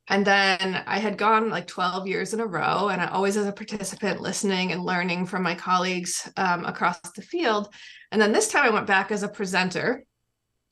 And 0.08 0.26
then 0.26 0.84
I 0.86 1.00
had 1.00 1.18
gone 1.18 1.50
like 1.50 1.68
12 1.68 2.08
years 2.08 2.34
in 2.34 2.40
a 2.40 2.46
row, 2.46 2.90
and 2.90 3.02
I 3.02 3.08
always 3.08 3.38
as 3.38 3.48
a 3.48 3.52
participant, 3.52 4.22
listening 4.22 4.72
and 4.72 4.84
learning 4.84 5.26
from 5.26 5.42
my 5.42 5.56
colleagues 5.56 6.30
um, 6.38 6.64
across 6.66 7.00
the 7.16 7.24
field. 7.24 7.74
And 8.12 8.22
then 8.22 8.32
this 8.32 8.48
time 8.48 8.66
I 8.66 8.70
went 8.70 8.88
back 8.88 9.12
as 9.12 9.24
a 9.24 9.28
presenter 9.28 10.04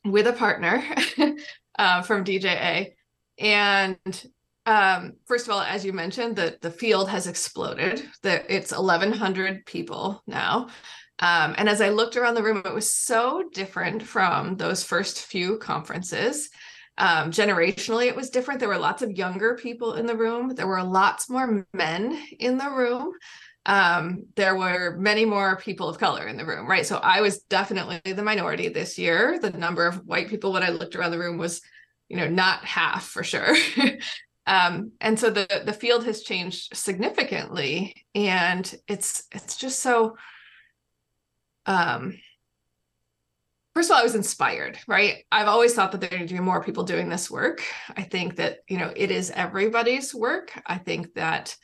with 0.06 0.28
a 0.28 0.34
partner 0.34 0.84
uh, 1.80 2.02
from 2.04 2.24
DJA. 2.24 2.92
And 3.40 4.28
um, 4.66 5.14
first 5.26 5.48
of 5.48 5.54
all, 5.54 5.62
as 5.62 5.84
you 5.84 5.94
mentioned, 5.94 6.36
the, 6.36 6.58
the 6.62 6.72
field 6.72 7.10
has 7.10 7.28
exploded. 7.28 8.08
That 8.22 8.46
it's 8.50 8.72
1,100 8.72 9.66
people 9.66 10.22
now. 10.28 10.70
Um, 11.20 11.56
and 11.58 11.70
as 11.70 11.82
I 11.82 11.90
looked 11.90 12.18
around 12.18 12.36
the 12.36 12.44
room, 12.44 12.62
it 12.66 12.74
was 12.74 12.92
so 12.92 13.44
different 13.54 14.04
from 14.04 14.58
those 14.58 14.84
first 14.84 15.22
few 15.22 15.58
conferences. 15.58 16.50
Um, 16.98 17.32
generationally, 17.32 18.08
it 18.08 18.16
was 18.16 18.30
different. 18.30 18.60
There 18.60 18.70
were 18.70 18.78
lots 18.78 19.02
of 19.02 19.12
younger 19.12 19.56
people 19.56 19.94
in 19.94 20.06
the 20.06 20.16
room. 20.16 20.54
There 20.54 20.68
were 20.68 20.84
lots 20.84 21.30
more 21.30 21.66
men 21.74 22.22
in 22.40 22.58
the 22.58 22.70
room. 22.70 23.14
Um, 23.66 24.26
there 24.36 24.56
were 24.56 24.98
many 25.00 25.26
more 25.26 25.58
people 25.58 25.88
of 25.88 25.98
color 25.98 26.28
in 26.28 26.38
the 26.38 26.46
room, 26.46 26.68
right? 26.68 26.86
So 26.86 26.98
I 26.98 27.22
was 27.22 27.44
definitely 27.44 28.02
the 28.12 28.24
minority 28.24 28.70
this 28.70 29.00
year. 29.00 29.40
The 29.40 29.52
number 29.52 29.88
of 29.88 30.06
white 30.06 30.30
people 30.30 30.52
when 30.52 30.64
I 30.64 30.70
looked 30.70 30.96
around 30.96 31.12
the 31.12 31.20
room 31.20 31.38
was, 31.38 31.62
you 32.10 32.18
know, 32.18 32.28
not 32.28 32.66
half 32.66 33.06
for 33.06 33.24
sure. 33.24 33.56
um, 34.46 34.92
and 35.00 35.18
so 35.18 35.30
the 35.30 35.64
the 35.66 35.74
field 35.74 36.04
has 36.06 36.24
changed 36.24 36.76
significantly, 36.76 38.06
and 38.14 38.74
it's 38.88 39.24
it's 39.32 39.56
just 39.56 39.80
so 39.80 40.18
um 41.66 42.14
first 43.74 43.90
of 43.90 43.96
all, 43.96 44.02
I 44.02 44.04
was 44.04 44.16
inspired, 44.16 44.78
right? 44.88 45.26
I've 45.32 45.48
always 45.48 45.74
thought 45.74 45.92
that 45.92 46.02
there 46.02 46.18
need 46.18 46.28
to 46.28 46.34
be 46.34 46.40
more 46.40 46.64
people 46.64 46.84
doing 46.84 47.10
this 47.10 47.30
work. 47.30 47.64
I 47.96 48.04
think 48.04 48.36
that, 48.38 48.60
you 48.68 48.78
know, 48.78 48.94
it 48.96 49.12
is 49.12 49.32
everybody's 49.32 50.14
work. 50.14 50.52
I 50.66 50.78
think 50.78 51.14
that 51.16 51.56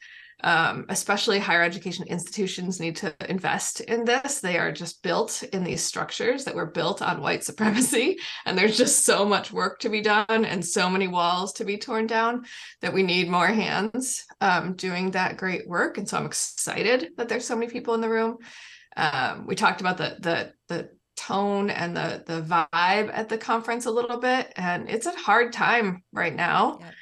um, 0.42 0.86
especially 0.88 1.38
higher 1.38 1.62
education 1.64 2.08
institutions 2.08 2.80
need 2.80 2.96
to 2.98 3.14
invest 3.30 3.82
in 3.82 4.06
this. 4.06 4.40
They 4.40 4.58
are 4.58 4.72
just 4.72 5.04
built 5.04 5.44
in 5.44 5.64
these 5.64 5.84
structures 5.84 6.46
that 6.46 6.56
were 6.56 6.66
built 6.66 7.02
on 7.02 7.22
white 7.22 7.44
supremacy. 7.44 8.18
And 8.46 8.58
there's 8.58 8.78
just 8.78 9.06
so 9.06 9.26
much 9.26 9.52
work 9.52 9.80
to 9.80 9.90
be 9.90 10.02
done 10.02 10.26
and 10.46 10.66
so 10.66 10.90
many 10.90 11.08
walls 11.08 11.54
to 11.54 11.66
be 11.66 11.78
torn 11.78 12.08
down 12.08 12.46
that 12.82 12.94
we 12.94 13.04
need 13.04 13.30
more 13.30 13.48
hands 13.48 14.26
um, 14.40 14.74
doing 14.74 15.12
that 15.12 15.38
great 15.38 15.68
work. 15.68 15.98
And 15.98 16.08
so 16.08 16.18
I'm 16.18 16.26
excited 16.26 17.12
that 17.18 17.28
there's 17.28 17.46
so 17.46 17.56
many 17.56 17.70
people 17.70 17.94
in 17.94 18.02
the 18.02 18.10
room. 18.10 18.38
Um, 18.96 19.46
we 19.46 19.56
talked 19.56 19.82
about 19.82 19.98
the 19.98 20.18
the 20.20 20.54
the 20.68 20.90
tone 21.20 21.70
and 21.70 21.96
the 21.96 22.24
the 22.26 22.42
vibe 22.42 23.12
at 23.14 23.28
the 23.28 23.38
conference 23.38 23.86
a 23.86 23.92
little 23.92 24.18
bit 24.18 24.54
and 24.56 24.90
it's 24.90 25.06
a 25.06 25.12
hard 25.12 25.52
time 25.52 26.02
right 26.14 26.34
now 26.34 26.80
yep. 26.80 26.94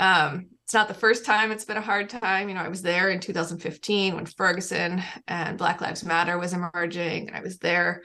um 0.00 0.46
it's 0.64 0.74
not 0.74 0.88
the 0.88 0.94
first 0.94 1.24
time 1.24 1.52
it's 1.52 1.64
been 1.64 1.76
a 1.76 1.80
hard 1.80 2.10
time 2.10 2.48
you 2.48 2.54
know 2.56 2.62
i 2.62 2.68
was 2.68 2.82
there 2.82 3.10
in 3.10 3.20
2015 3.20 4.16
when 4.16 4.26
ferguson 4.26 5.00
and 5.28 5.56
black 5.56 5.80
lives 5.80 6.04
matter 6.04 6.36
was 6.36 6.52
emerging 6.52 7.28
and 7.28 7.36
i 7.36 7.40
was 7.40 7.58
there 7.58 8.02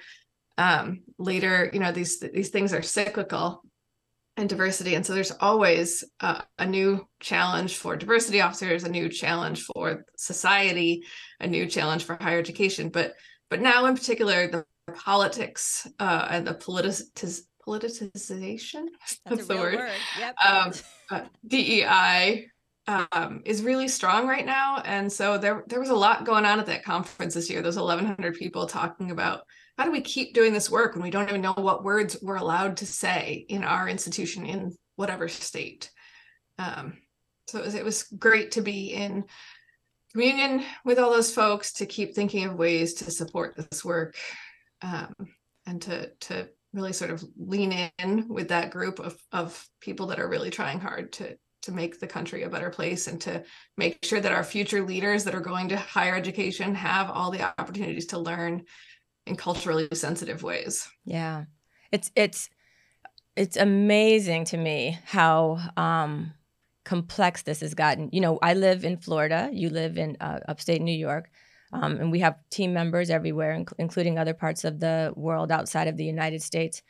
um 0.60 1.02
later 1.18 1.72
you 1.74 1.80
know 1.80 1.92
these 1.92 2.20
these 2.20 2.50
things 2.50 2.72
are 2.72 2.84
cyclical 2.84 3.64
and 4.38 4.48
diversity 4.48 4.94
and 4.94 5.04
so 5.04 5.16
there's 5.16 5.32
always 5.32 6.04
uh, 6.20 6.42
a 6.60 6.66
new 6.66 7.08
challenge 7.20 7.78
for 7.78 7.96
diversity 7.96 8.40
officers 8.40 8.84
a 8.84 8.90
new 8.90 9.10
challenge 9.10 9.64
for 9.64 10.06
society 10.16 11.04
a 11.40 11.48
new 11.48 11.66
challenge 11.66 12.04
for 12.04 12.18
higher 12.22 12.38
education 12.38 12.90
but 12.90 13.14
but 13.50 13.62
now 13.62 13.88
in 13.88 13.96
particular 13.96 14.48
the 14.48 14.64
politics 14.94 15.88
uh, 16.00 16.28
and 16.30 16.46
the 16.46 16.54
politiz- 16.54 17.42
politicization 17.68 18.86
that's, 19.00 19.20
that's 19.26 19.48
the 19.48 19.56
word, 19.56 19.76
word. 19.76 19.92
Yep. 20.20 20.36
Um, 20.46 20.72
uh, 21.12 21.22
DEI 21.48 22.48
um, 22.88 23.42
is 23.46 23.64
really 23.64 23.88
strong 23.88 24.28
right 24.28 24.46
now, 24.46 24.82
and 24.86 25.12
so 25.12 25.38
there 25.38 25.64
there 25.68 25.80
was 25.80 25.90
a 25.90 25.96
lot 25.96 26.24
going 26.24 26.46
on 26.46 26.60
at 26.60 26.68
that 26.68 26.84
conference 26.84 27.34
this 27.34 27.50
year. 27.50 27.62
There's 27.62 27.78
1,100 27.78 28.36
people 28.36 28.68
talking 28.68 29.10
about 29.10 29.42
how 29.78 29.86
do 29.86 29.92
we 29.92 30.02
keep 30.02 30.34
doing 30.34 30.54
this 30.54 30.70
work 30.70 30.94
when 30.94 31.04
we 31.04 31.10
don't 31.10 31.28
even 31.28 31.42
know 31.42 31.54
what 31.54 31.84
words 31.84 32.18
we're 32.22 32.36
allowed 32.36 32.78
to 32.78 32.86
say 32.86 33.46
in 33.50 33.64
our 33.64 33.90
institution 33.90 34.46
in 34.46 34.76
whatever 34.96 35.28
state. 35.28 35.90
Um, 36.60 36.98
so 37.48 37.60
it 37.60 37.66
was, 37.66 37.76
it 37.76 37.86
was 37.86 38.04
great 38.04 38.52
to 38.52 38.62
be 38.62 38.94
in 38.94 39.26
communion 40.14 40.64
with 40.86 40.98
all 40.98 41.12
those 41.12 41.34
folks 41.34 41.74
to 41.74 41.86
keep 41.86 42.16
thinking 42.16 42.46
of 42.46 42.56
ways 42.56 42.94
to 42.94 43.12
support 43.12 43.56
this 43.58 43.84
work 43.84 44.16
um, 44.82 45.14
and 45.66 45.82
to 45.84 46.12
to 46.22 46.50
really 46.74 46.94
sort 46.94 47.12
of 47.12 47.24
lean 47.38 47.90
in 48.00 48.28
with 48.28 48.50
that 48.50 48.72
group 48.72 49.00
of 49.00 49.18
of 49.32 49.68
people 49.80 50.08
that 50.08 50.20
are 50.20 50.28
really 50.28 50.50
trying 50.50 50.80
hard 50.80 51.14
to 51.14 51.38
to 51.62 51.72
make 51.72 52.00
the 52.00 52.08
country 52.08 52.44
a 52.44 52.50
better 52.50 52.70
place 52.70 53.08
and 53.08 53.20
to 53.20 53.44
make 53.76 53.98
sure 54.04 54.22
that 54.22 54.32
our 54.32 54.44
future 54.44 54.84
leaders 54.84 55.24
that 55.24 55.34
are 55.34 55.42
going 55.42 55.70
to 55.70 55.78
higher 55.78 56.16
education 56.16 56.76
have 56.76 57.10
all 57.10 57.32
the 57.32 57.42
opportunities 57.60 58.06
to 58.06 58.20
learn 58.20 58.64
in 59.26 59.36
culturally 59.36 59.88
sensitive 59.94 60.44
ways. 60.44 60.88
Yeah. 61.06 61.46
It's 61.92 62.12
it's 62.16 62.50
it's 63.36 63.58
amazing 63.58 64.46
to 64.46 64.58
me 64.58 65.00
how 65.06 65.58
um 65.76 66.34
complex 66.84 67.42
this 67.42 67.62
has 67.62 67.74
gotten. 67.74 68.10
You 68.12 68.22
know, 68.22 68.38
I 68.42 68.54
live 68.54 68.86
in 68.86 68.98
Florida, 68.98 69.50
you 69.52 69.70
live 69.70 69.98
in 69.98 70.18
uh, 70.20 70.40
upstate 70.48 70.82
New 70.82 70.96
York. 70.96 71.30
Um, 71.74 71.98
and 71.98 72.12
we 72.12 72.20
have 72.20 72.38
team 72.50 72.74
members 72.74 73.10
everywhere, 73.10 73.58
inc- 73.58 73.74
including 73.78 74.18
other 74.18 74.34
parts 74.34 74.64
of 74.64 74.80
the 74.80 75.14
world 75.16 75.52
outside 75.52 75.88
of 75.88 75.98
the 75.98 76.06
United 76.06 76.42
States. 76.42 76.82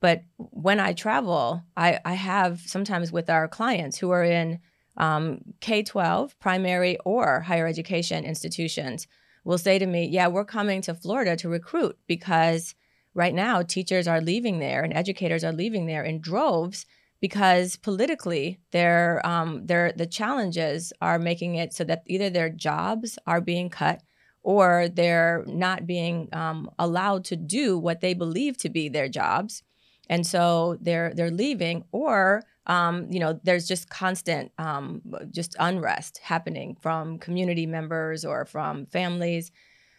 But 0.00 0.22
when 0.36 0.80
I 0.80 0.94
travel, 0.94 1.62
I, 1.76 2.00
I 2.04 2.14
have 2.14 2.60
sometimes 2.60 3.12
with 3.12 3.30
our 3.30 3.46
clients 3.46 3.98
who 3.98 4.10
are 4.10 4.24
in 4.24 4.58
um, 4.96 5.40
K 5.60 5.82
12, 5.82 6.38
primary, 6.40 6.98
or 7.04 7.40
higher 7.40 7.66
education 7.66 8.24
institutions 8.24 9.06
will 9.44 9.58
say 9.58 9.78
to 9.78 9.86
me, 9.86 10.06
Yeah, 10.06 10.28
we're 10.28 10.44
coming 10.44 10.82
to 10.82 10.94
Florida 10.94 11.36
to 11.36 11.48
recruit 11.48 11.96
because 12.06 12.74
right 13.14 13.34
now 13.34 13.62
teachers 13.62 14.08
are 14.08 14.20
leaving 14.20 14.58
there 14.58 14.82
and 14.82 14.92
educators 14.92 15.44
are 15.44 15.52
leaving 15.52 15.86
there 15.86 16.02
in 16.02 16.20
droves 16.20 16.86
because 17.20 17.76
politically 17.76 18.58
their 18.72 19.24
um, 19.24 19.66
their 19.66 19.92
the 19.92 20.06
challenges 20.06 20.92
are 21.00 21.18
making 21.18 21.54
it 21.54 21.72
so 21.72 21.84
that 21.84 22.02
either 22.06 22.30
their 22.30 22.50
jobs 22.50 23.18
are 23.26 23.40
being 23.40 23.70
cut 23.70 24.02
or 24.42 24.88
they're 24.88 25.44
not 25.46 25.86
being 25.86 26.28
um, 26.32 26.70
allowed 26.78 27.24
to 27.24 27.36
do 27.36 27.78
what 27.78 28.00
they 28.00 28.14
believe 28.14 28.56
to 28.58 28.68
be 28.68 28.88
their 28.88 29.08
jobs. 29.08 29.62
And 30.08 30.26
so 30.26 30.76
they're 30.80 31.12
they're 31.14 31.30
leaving 31.30 31.84
or 31.92 32.42
um, 32.66 33.06
you 33.10 33.20
know 33.20 33.40
there's 33.44 33.66
just 33.66 33.88
constant 33.88 34.52
um, 34.58 35.00
just 35.30 35.56
unrest 35.58 36.18
happening 36.18 36.76
from 36.80 37.18
community 37.18 37.66
members 37.66 38.24
or 38.24 38.44
from 38.44 38.86
families. 38.86 39.52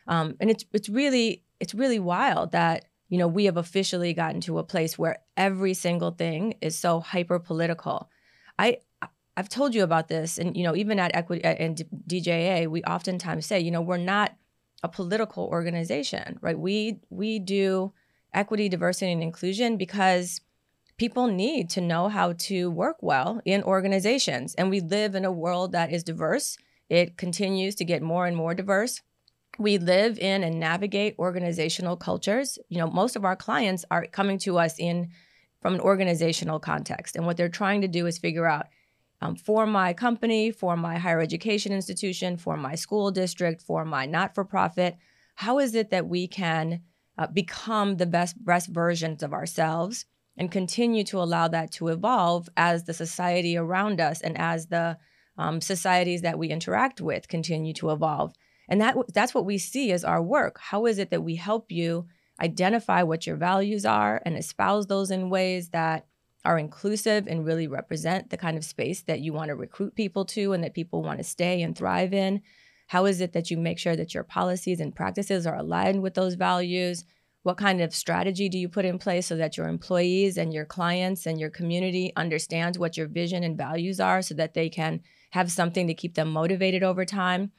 Um, 0.07 0.35
and 0.39 0.49
it's 0.49 0.65
it's 0.73 0.89
really 0.89 1.43
it's 1.59 1.73
really 1.73 1.99
wild 1.99 2.51
that 2.51 2.85
you 3.13 3.17
know 3.19 3.27
we 3.27 3.45
have 3.45 3.57
officially 3.57 4.13
gotten 4.13 4.41
to 4.41 4.57
a 4.57 4.63
place 4.63 4.97
where 4.97 5.19
every 5.37 5.73
single 5.73 6.11
thing 6.11 6.55
is 6.61 6.77
so 6.77 6.99
hyper 6.99 7.37
political 7.37 8.09
i 8.57 8.77
I've 9.35 9.49
told 9.49 9.73
you 9.73 9.83
about 9.83 10.07
this, 10.09 10.37
and 10.37 10.55
you 10.55 10.63
know, 10.63 10.75
even 10.75 10.99
at 10.99 11.15
Equity 11.15 11.43
uh, 11.43 11.49
and 11.53 11.77
DJA, 12.07 12.67
we 12.67 12.83
oftentimes 12.83 13.45
say, 13.45 13.59
you 13.59 13.71
know, 13.71 13.81
we're 13.81 13.97
not 13.97 14.35
a 14.83 14.89
political 14.89 15.45
organization, 15.45 16.37
right? 16.41 16.57
We 16.57 16.99
we 17.09 17.39
do 17.39 17.93
equity, 18.33 18.69
diversity, 18.69 19.11
and 19.11 19.23
inclusion 19.23 19.77
because 19.77 20.41
people 20.97 21.27
need 21.27 21.69
to 21.71 21.81
know 21.81 22.09
how 22.09 22.33
to 22.33 22.69
work 22.69 22.97
well 23.01 23.41
in 23.45 23.63
organizations, 23.63 24.53
and 24.55 24.69
we 24.69 24.81
live 24.81 25.15
in 25.15 25.25
a 25.25 25.31
world 25.31 25.71
that 25.71 25.91
is 25.91 26.03
diverse. 26.03 26.57
It 26.89 27.17
continues 27.17 27.73
to 27.75 27.85
get 27.85 28.03
more 28.03 28.27
and 28.27 28.37
more 28.37 28.53
diverse. 28.53 29.01
We 29.57 29.77
live 29.77 30.19
in 30.19 30.43
and 30.43 30.59
navigate 30.59 31.15
organizational 31.17 31.95
cultures. 31.95 32.59
You 32.69 32.79
know, 32.79 32.87
most 32.87 33.15
of 33.15 33.25
our 33.25 33.35
clients 33.35 33.85
are 33.89 34.05
coming 34.05 34.37
to 34.39 34.59
us 34.59 34.79
in 34.79 35.09
from 35.61 35.75
an 35.75 35.81
organizational 35.81 36.59
context, 36.59 37.15
and 37.15 37.25
what 37.25 37.37
they're 37.37 37.49
trying 37.49 37.81
to 37.81 37.87
do 37.87 38.05
is 38.05 38.19
figure 38.19 38.45
out 38.45 38.67
um, 39.23 39.35
for 39.35 39.65
my 39.65 39.93
company, 39.93 40.51
for 40.51 40.75
my 40.75 40.97
higher 40.97 41.21
education 41.21 41.71
institution, 41.71 42.35
for 42.35 42.57
my 42.57 42.75
school 42.75 43.09
district, 43.09 43.61
for 43.61 43.85
my 43.85 44.05
not 44.05 44.35
for 44.35 44.43
profit? 44.43 44.97
How 45.35 45.59
is 45.59 45.75
it 45.75 45.91
that 45.91 46.07
we 46.07 46.27
can 46.27 46.81
uh, 47.17 47.27
become 47.27 47.95
the 47.95 48.05
best, 48.05 48.43
best 48.43 48.67
versions 48.67 49.23
of 49.23 49.31
ourselves 49.31 50.05
and 50.35 50.51
continue 50.51 51.05
to 51.05 51.21
allow 51.21 51.47
that 51.47 51.71
to 51.71 51.87
evolve 51.87 52.49
as 52.57 52.83
the 52.83 52.93
society 52.93 53.55
around 53.55 54.01
us 54.01 54.19
and 54.19 54.37
as 54.37 54.67
the 54.67 54.97
um, 55.37 55.61
societies 55.61 56.21
that 56.21 56.37
we 56.37 56.49
interact 56.49 56.99
with 56.99 57.27
continue 57.27 57.73
to 57.73 57.91
evolve. 57.91 58.33
And 58.67 58.81
that 58.81 58.95
that's 59.13 59.33
what 59.33 59.45
we 59.45 59.57
see 59.57 59.91
as 59.91 60.03
our 60.03 60.21
work. 60.21 60.59
How 60.59 60.85
is 60.85 60.97
it 60.97 61.11
that 61.11 61.23
we 61.23 61.35
help 61.35 61.71
you 61.71 62.07
identify 62.41 63.03
what 63.03 63.25
your 63.25 63.37
values 63.37 63.85
are 63.85 64.21
and 64.25 64.35
espouse 64.37 64.87
those 64.87 65.11
in 65.11 65.29
ways 65.29 65.69
that 65.69 66.07
are 66.45 66.57
inclusive 66.57 67.27
and 67.27 67.45
really 67.45 67.67
represent 67.67 68.29
the 68.29 68.37
kind 68.37 68.57
of 68.57 68.65
space 68.65 69.01
that 69.03 69.21
you 69.21 69.33
want 69.33 69.49
to 69.49 69.55
recruit 69.55 69.95
people 69.95 70.25
to 70.25 70.53
and 70.53 70.63
that 70.63 70.73
people 70.73 71.01
want 71.01 71.19
to 71.19 71.23
stay 71.23 71.61
and 71.61 71.77
thrive 71.77 72.13
in? 72.13 72.41
How 72.87 73.05
is 73.05 73.21
it 73.21 73.33
that 73.33 73.49
you 73.49 73.57
make 73.57 73.79
sure 73.79 73.95
that 73.95 74.13
your 74.13 74.23
policies 74.23 74.79
and 74.79 74.95
practices 74.95 75.47
are 75.47 75.55
aligned 75.55 76.01
with 76.01 76.13
those 76.13 76.35
values? 76.35 77.05
What 77.43 77.57
kind 77.57 77.81
of 77.81 77.93
strategy 77.93 78.49
do 78.49 78.57
you 78.57 78.69
put 78.69 78.85
in 78.85 78.99
place 78.99 79.27
so 79.27 79.35
that 79.35 79.57
your 79.57 79.67
employees 79.67 80.37
and 80.37 80.53
your 80.53 80.65
clients 80.65 81.25
and 81.25 81.39
your 81.39 81.49
community 81.49 82.13
understands 82.15 82.79
what 82.79 82.95
your 82.95 83.07
vision 83.07 83.43
and 83.43 83.57
values 83.57 83.99
are 83.99 84.21
so 84.21 84.33
that 84.35 84.53
they 84.53 84.69
can 84.69 85.01
have 85.31 85.51
something 85.51 85.87
to 85.87 85.93
keep 85.93 86.15
them 86.15 86.29
motivated 86.29 86.83
over 86.83 87.03
time? 87.03 87.51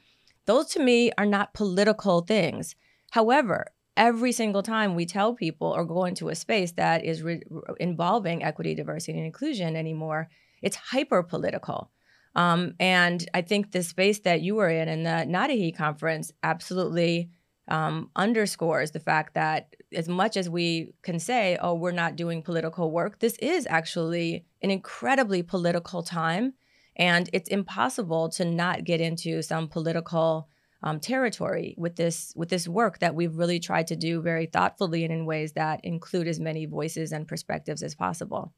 Those 0.47 0.69
to 0.69 0.83
me 0.83 1.11
are 1.19 1.27
not 1.27 1.55
political 1.55 2.21
things. 2.21 2.77
However, 3.11 3.67
every 3.97 4.33
single 4.33 4.63
time 4.63 4.95
we 4.95 5.07
tell 5.07 5.35
people 5.35 5.69
or 5.69 5.85
go 5.85 6.05
into 6.05 6.29
a 6.29 6.35
space 6.35 6.73
that 6.73 7.05
is 7.05 7.23
re- 7.23 7.43
involving 7.79 8.43
equity, 8.43 8.75
diversity, 8.75 9.17
and 9.17 9.27
inclusion 9.27 9.77
anymore, 9.77 10.29
it's 10.63 10.77
hyper 10.77 11.23
political. 11.23 11.91
Um, 12.35 12.75
and 12.81 13.29
I 13.33 13.43
think 13.43 13.71
the 13.71 13.83
space 13.83 14.21
that 14.21 14.41
you 14.41 14.57
were 14.57 14.69
in 14.69 14.89
in 14.89 15.05
the 15.05 15.25
NADOHE 15.27 15.77
conference 15.77 16.33
absolutely 16.43 17.31
um, 17.69 18.11
underscores 18.17 18.91
the 18.91 19.01
fact 19.01 19.35
that 19.35 19.75
as 19.95 20.09
much 20.09 20.37
as 20.37 20.51
we 20.51 20.93
can 21.03 21.19
say, 21.19 21.57
oh, 21.61 21.75
we're 21.75 21.93
not 21.93 22.17
doing 22.17 22.43
political 22.43 22.91
work, 22.91 23.21
this 23.21 23.37
is 23.39 23.67
actually 23.71 24.45
an 24.63 24.71
incredibly 24.71 25.43
political 25.43 26.03
time. 26.03 26.55
And 26.97 27.31
it's 27.33 27.49
impossible 27.49 28.29
to 28.31 28.45
not 28.45 28.85
get 28.85 29.01
into 29.01 29.43
some 29.43 29.69
political 29.69 30.49
um, 30.85 31.01
territory 31.01 31.75
with 31.79 31.97
this 31.97 32.33
with 32.37 32.51
this 32.51 32.69
work 32.69 32.99
that 32.99 33.15
we've 33.15 33.35
really 33.35 33.59
tried 33.59 33.87
to 33.87 33.97
do 33.97 34.21
very 34.21 34.45
thoughtfully 34.47 35.03
and 35.03 35.13
in 35.13 35.25
ways 35.25 35.53
that 35.53 35.83
include 35.83 36.29
as 36.29 36.39
many 36.39 36.67
voices 36.67 37.11
and 37.11 37.27
perspectives 37.27 37.83
as 37.83 37.95
possible. 37.95 38.53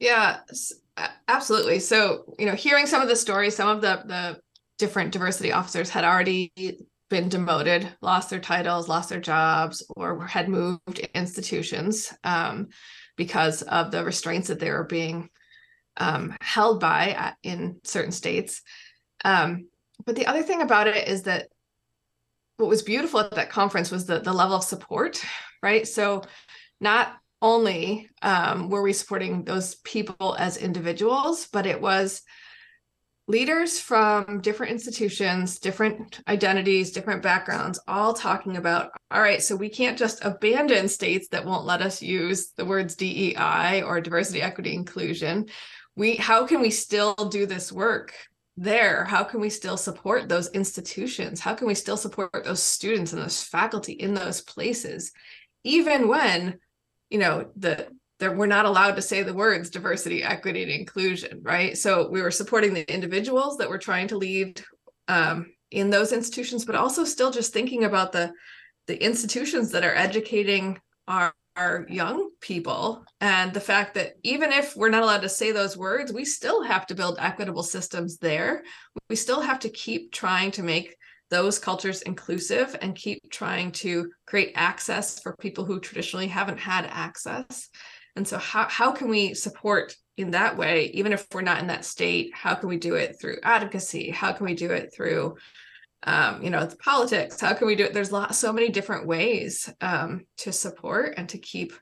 Yeah, 0.00 0.38
absolutely. 1.28 1.78
So 1.80 2.34
you 2.38 2.46
know, 2.46 2.54
hearing 2.54 2.86
some 2.86 3.02
of 3.02 3.08
the 3.08 3.14
stories, 3.16 3.54
some 3.54 3.68
of 3.68 3.82
the 3.82 4.02
the 4.06 4.40
different 4.78 5.12
diversity 5.12 5.52
officers 5.52 5.90
had 5.90 6.04
already 6.04 6.50
been 7.10 7.28
demoted, 7.28 7.88
lost 8.00 8.30
their 8.30 8.40
titles, 8.40 8.88
lost 8.88 9.10
their 9.10 9.20
jobs, 9.20 9.84
or 9.96 10.26
had 10.26 10.48
moved 10.48 10.98
institutions 11.14 12.12
um, 12.24 12.68
because 13.16 13.60
of 13.62 13.90
the 13.90 14.02
restraints 14.02 14.48
that 14.48 14.60
they 14.60 14.70
were 14.70 14.84
being 14.84 15.28
um, 15.98 16.34
held 16.40 16.80
by 16.80 17.34
in 17.42 17.80
certain 17.84 18.12
states. 18.12 18.62
Um, 19.26 19.68
but 20.04 20.16
the 20.16 20.26
other 20.26 20.42
thing 20.42 20.62
about 20.62 20.88
it 20.88 21.08
is 21.08 21.22
that 21.22 21.48
what 22.56 22.68
was 22.68 22.82
beautiful 22.82 23.20
at 23.20 23.32
that 23.32 23.50
conference 23.50 23.90
was 23.90 24.06
the 24.06 24.20
the 24.20 24.32
level 24.32 24.56
of 24.56 24.64
support, 24.64 25.22
right? 25.62 25.86
So 25.86 26.22
not 26.80 27.16
only 27.42 28.08
um, 28.22 28.70
were 28.70 28.82
we 28.82 28.92
supporting 28.92 29.44
those 29.44 29.74
people 29.76 30.36
as 30.38 30.56
individuals, 30.56 31.48
but 31.52 31.66
it 31.66 31.80
was 31.80 32.22
leaders 33.28 33.80
from 33.80 34.40
different 34.40 34.72
institutions, 34.72 35.58
different 35.58 36.20
identities, 36.28 36.92
different 36.92 37.22
backgrounds, 37.22 37.80
all 37.88 38.14
talking 38.14 38.56
about 38.56 38.90
all 39.10 39.20
right, 39.20 39.42
so 39.42 39.54
we 39.54 39.68
can't 39.68 39.98
just 39.98 40.24
abandon 40.24 40.88
states 40.88 41.28
that 41.28 41.44
won't 41.44 41.66
let 41.66 41.82
us 41.82 42.02
use 42.02 42.52
the 42.56 42.64
words 42.64 42.94
DEI 42.96 43.82
or 43.82 44.00
diversity, 44.00 44.42
equity, 44.42 44.74
inclusion. 44.74 45.46
We 45.94 46.16
how 46.16 46.46
can 46.46 46.60
we 46.60 46.70
still 46.70 47.14
do 47.14 47.46
this 47.46 47.72
work 47.72 48.14
there? 48.56 49.04
How 49.04 49.22
can 49.22 49.40
we 49.40 49.50
still 49.50 49.76
support 49.76 50.28
those 50.28 50.50
institutions? 50.50 51.40
How 51.40 51.54
can 51.54 51.66
we 51.66 51.74
still 51.74 51.96
support 51.96 52.44
those 52.44 52.62
students 52.62 53.12
and 53.12 53.22
those 53.22 53.42
faculty 53.42 53.92
in 53.92 54.14
those 54.14 54.40
places, 54.40 55.12
even 55.64 56.08
when 56.08 56.58
you 57.10 57.18
know 57.18 57.50
the 57.56 57.88
that 58.18 58.34
we're 58.34 58.46
not 58.46 58.64
allowed 58.64 58.96
to 58.96 59.02
say 59.02 59.22
the 59.22 59.34
words 59.34 59.68
diversity, 59.68 60.22
equity, 60.22 60.62
and 60.62 60.72
inclusion, 60.72 61.40
right? 61.42 61.76
So 61.76 62.08
we 62.08 62.22
were 62.22 62.30
supporting 62.30 62.72
the 62.72 62.90
individuals 62.92 63.58
that 63.58 63.68
were 63.68 63.78
trying 63.78 64.08
to 64.08 64.16
lead 64.16 64.62
um, 65.08 65.52
in 65.70 65.90
those 65.90 66.12
institutions, 66.12 66.64
but 66.64 66.74
also 66.74 67.04
still 67.04 67.30
just 67.30 67.52
thinking 67.52 67.84
about 67.84 68.12
the 68.12 68.32
the 68.86 69.02
institutions 69.02 69.72
that 69.72 69.84
are 69.84 69.94
educating 69.94 70.80
our 71.08 71.34
our 71.56 71.86
young 71.88 72.30
people. 72.40 73.04
And 73.20 73.52
the 73.52 73.60
fact 73.60 73.94
that 73.94 74.14
even 74.22 74.52
if 74.52 74.76
we're 74.76 74.90
not 74.90 75.02
allowed 75.02 75.22
to 75.22 75.28
say 75.28 75.52
those 75.52 75.76
words 75.76 76.12
we 76.12 76.24
still 76.24 76.62
have 76.62 76.86
to 76.86 76.94
build 76.94 77.18
equitable 77.18 77.62
systems 77.62 78.18
there. 78.18 78.62
We 79.08 79.16
still 79.16 79.40
have 79.40 79.58
to 79.60 79.68
keep 79.68 80.12
trying 80.12 80.50
to 80.52 80.62
make 80.62 80.96
those 81.30 81.58
cultures 81.58 82.02
inclusive 82.02 82.76
and 82.80 82.94
keep 82.94 83.20
trying 83.30 83.72
to 83.72 84.10
create 84.26 84.52
access 84.54 85.20
for 85.20 85.36
people 85.36 85.64
who 85.64 85.80
traditionally 85.80 86.28
haven't 86.28 86.58
had 86.58 86.86
access. 86.86 87.68
And 88.14 88.26
so 88.26 88.38
how, 88.38 88.68
how 88.68 88.92
can 88.92 89.08
we 89.08 89.34
support 89.34 89.94
in 90.16 90.30
that 90.30 90.56
way, 90.56 90.86
even 90.94 91.12
if 91.12 91.26
we're 91.34 91.42
not 91.42 91.60
in 91.60 91.66
that 91.66 91.84
state, 91.84 92.30
how 92.34 92.54
can 92.54 92.68
we 92.68 92.78
do 92.78 92.94
it 92.94 93.16
through 93.20 93.36
advocacy? 93.42 94.10
How 94.10 94.32
can 94.32 94.46
we 94.46 94.54
do 94.54 94.70
it 94.70 94.92
through 94.94 95.36
um, 96.02 96.42
you 96.42 96.50
know, 96.50 96.60
it's 96.60 96.74
politics? 96.76 97.40
How 97.40 97.54
can 97.54 97.66
we 97.66 97.76
do 97.76 97.84
it? 97.84 97.94
There's 97.94 98.12
lot, 98.12 98.34
so 98.34 98.52
many 98.52 98.68
different 98.68 99.06
ways 99.06 99.72
um, 99.80 100.26
to 100.38 100.52
support 100.52 101.14
and 101.16 101.28
to 101.30 101.38
keep 101.38 101.72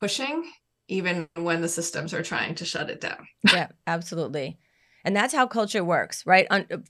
pushing, 0.00 0.50
even 0.88 1.28
when 1.36 1.60
the 1.60 1.68
systems 1.68 2.14
are 2.14 2.22
trying 2.22 2.54
to 2.56 2.64
shut 2.64 2.90
it 2.90 3.00
down. 3.00 3.26
yeah, 3.44 3.68
absolutely. 3.86 4.58
And 5.04 5.16
that's 5.16 5.34
how 5.34 5.46
culture 5.46 5.84
works, 5.84 6.24
right? 6.26 6.46
Un- 6.50 6.84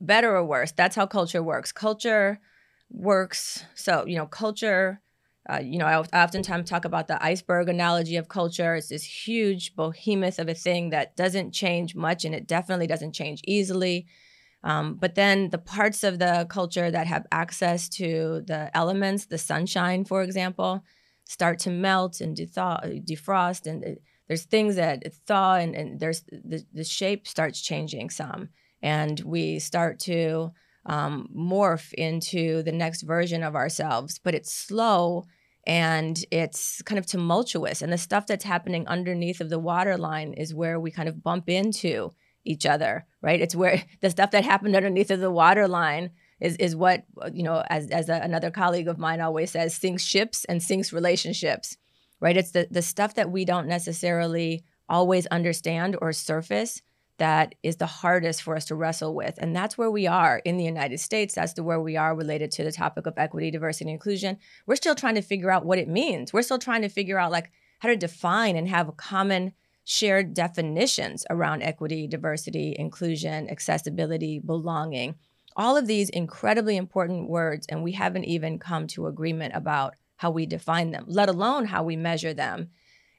better 0.00 0.36
or 0.36 0.44
worse, 0.44 0.72
that's 0.72 0.96
how 0.96 1.06
culture 1.06 1.42
works. 1.42 1.72
Culture 1.72 2.38
works. 2.90 3.64
So, 3.74 4.06
you 4.06 4.16
know, 4.16 4.26
culture 4.26 5.00
uh, 5.50 5.60
you 5.60 5.78
know, 5.78 5.86
I, 5.86 6.04
I 6.12 6.24
oftentimes 6.24 6.68
talk 6.68 6.84
about 6.84 7.08
the 7.08 7.22
iceberg 7.24 7.70
analogy 7.70 8.16
of 8.16 8.28
culture. 8.28 8.74
It's 8.74 8.88
this 8.88 9.04
huge 9.04 9.74
behemoth 9.74 10.38
of 10.38 10.48
a 10.48 10.54
thing 10.54 10.90
that 10.90 11.16
doesn't 11.16 11.52
change 11.52 11.94
much, 11.94 12.24
and 12.24 12.34
it 12.34 12.46
definitely 12.46 12.86
doesn't 12.86 13.14
change 13.14 13.40
easily. 13.44 14.06
Um, 14.64 14.94
but 14.94 15.14
then 15.14 15.50
the 15.50 15.58
parts 15.58 16.02
of 16.02 16.18
the 16.18 16.46
culture 16.48 16.90
that 16.90 17.06
have 17.06 17.26
access 17.30 17.88
to 17.90 18.42
the 18.46 18.76
elements, 18.76 19.26
the 19.26 19.38
sunshine, 19.38 20.04
for 20.04 20.22
example, 20.22 20.84
start 21.24 21.58
to 21.60 21.70
melt 21.70 22.20
and 22.20 22.36
dethaw, 22.36 23.04
defrost, 23.06 23.66
and 23.66 23.84
it, 23.84 24.02
there's 24.26 24.44
things 24.44 24.76
that 24.76 25.04
thaw, 25.26 25.54
and, 25.54 25.74
and 25.74 26.00
there's 26.00 26.22
the, 26.22 26.64
the 26.72 26.84
shape 26.84 27.26
starts 27.26 27.60
changing 27.60 28.10
some, 28.10 28.48
and 28.82 29.20
we 29.20 29.58
start 29.58 29.98
to 30.00 30.52
um, 30.86 31.28
morph 31.36 31.92
into 31.94 32.62
the 32.62 32.72
next 32.72 33.02
version 33.02 33.42
of 33.42 33.54
ourselves. 33.54 34.18
But 34.18 34.34
it's 34.34 34.52
slow 34.52 35.24
and 35.66 36.24
it's 36.30 36.80
kind 36.82 36.98
of 36.98 37.04
tumultuous 37.04 37.82
and 37.82 37.92
the 37.92 37.98
stuff 37.98 38.26
that's 38.26 38.44
happening 38.44 38.88
underneath 38.88 39.40
of 39.40 39.50
the 39.50 39.58
waterline 39.58 40.32
is 40.32 40.54
where 40.54 40.80
we 40.80 40.90
kind 40.90 41.10
of 41.10 41.22
bump 41.22 41.50
into 41.50 42.14
each 42.44 42.66
other 42.66 43.06
right 43.22 43.40
it's 43.40 43.54
where 43.54 43.82
the 44.00 44.10
stuff 44.10 44.30
that 44.30 44.44
happened 44.44 44.76
underneath 44.76 45.10
of 45.10 45.20
the 45.20 45.30
waterline 45.30 46.10
is 46.40 46.56
is 46.56 46.76
what 46.76 47.04
you 47.32 47.42
know 47.42 47.64
as 47.68 47.90
as 47.90 48.08
a, 48.08 48.14
another 48.14 48.50
colleague 48.50 48.88
of 48.88 48.98
mine 48.98 49.20
always 49.20 49.50
says 49.50 49.74
sinks 49.74 50.02
ships 50.02 50.44
and 50.46 50.62
sinks 50.62 50.92
relationships 50.92 51.76
right 52.20 52.36
it's 52.36 52.52
the 52.52 52.66
the 52.70 52.82
stuff 52.82 53.14
that 53.14 53.30
we 53.30 53.44
don't 53.44 53.66
necessarily 53.66 54.64
always 54.88 55.26
understand 55.26 55.96
or 56.00 56.12
surface 56.12 56.82
that 57.18 57.56
is 57.62 57.76
the 57.76 57.86
hardest 57.86 58.42
for 58.42 58.56
us 58.56 58.64
to 58.66 58.74
wrestle 58.74 59.14
with. 59.14 59.34
And 59.38 59.54
that's 59.54 59.76
where 59.76 59.90
we 59.90 60.06
are 60.06 60.40
in 60.44 60.56
the 60.56 60.64
United 60.64 61.00
States. 61.00 61.34
That's 61.34 61.52
the 61.52 61.64
where 61.64 61.80
we 61.80 61.96
are 61.96 62.14
related 62.14 62.50
to 62.52 62.64
the 62.64 62.72
topic 62.72 63.06
of 63.06 63.14
equity, 63.16 63.50
diversity, 63.50 63.86
and 63.86 63.92
inclusion. 63.92 64.38
We're 64.66 64.76
still 64.76 64.94
trying 64.94 65.16
to 65.16 65.22
figure 65.22 65.50
out 65.50 65.66
what 65.66 65.78
it 65.78 65.88
means. 65.88 66.32
We're 66.32 66.42
still 66.42 66.60
trying 66.60 66.82
to 66.82 66.88
figure 66.88 67.18
out 67.18 67.32
like 67.32 67.50
how 67.80 67.88
to 67.88 67.96
define 67.96 68.56
and 68.56 68.68
have 68.68 68.88
a 68.88 68.92
common 68.92 69.52
shared 69.90 70.34
definitions 70.34 71.24
around 71.30 71.62
equity, 71.62 72.06
diversity, 72.06 72.76
inclusion, 72.78 73.48
accessibility, 73.48 74.38
belonging. 74.38 75.14
All 75.56 75.78
of 75.78 75.86
these 75.86 76.10
incredibly 76.10 76.76
important 76.76 77.30
words, 77.30 77.66
and 77.70 77.82
we 77.82 77.92
haven't 77.92 78.24
even 78.24 78.58
come 78.58 78.86
to 78.88 79.06
agreement 79.06 79.54
about 79.54 79.94
how 80.16 80.30
we 80.30 80.44
define 80.44 80.90
them, 80.90 81.06
let 81.08 81.30
alone 81.30 81.64
how 81.64 81.82
we 81.82 81.96
measure 81.96 82.34
them. 82.34 82.68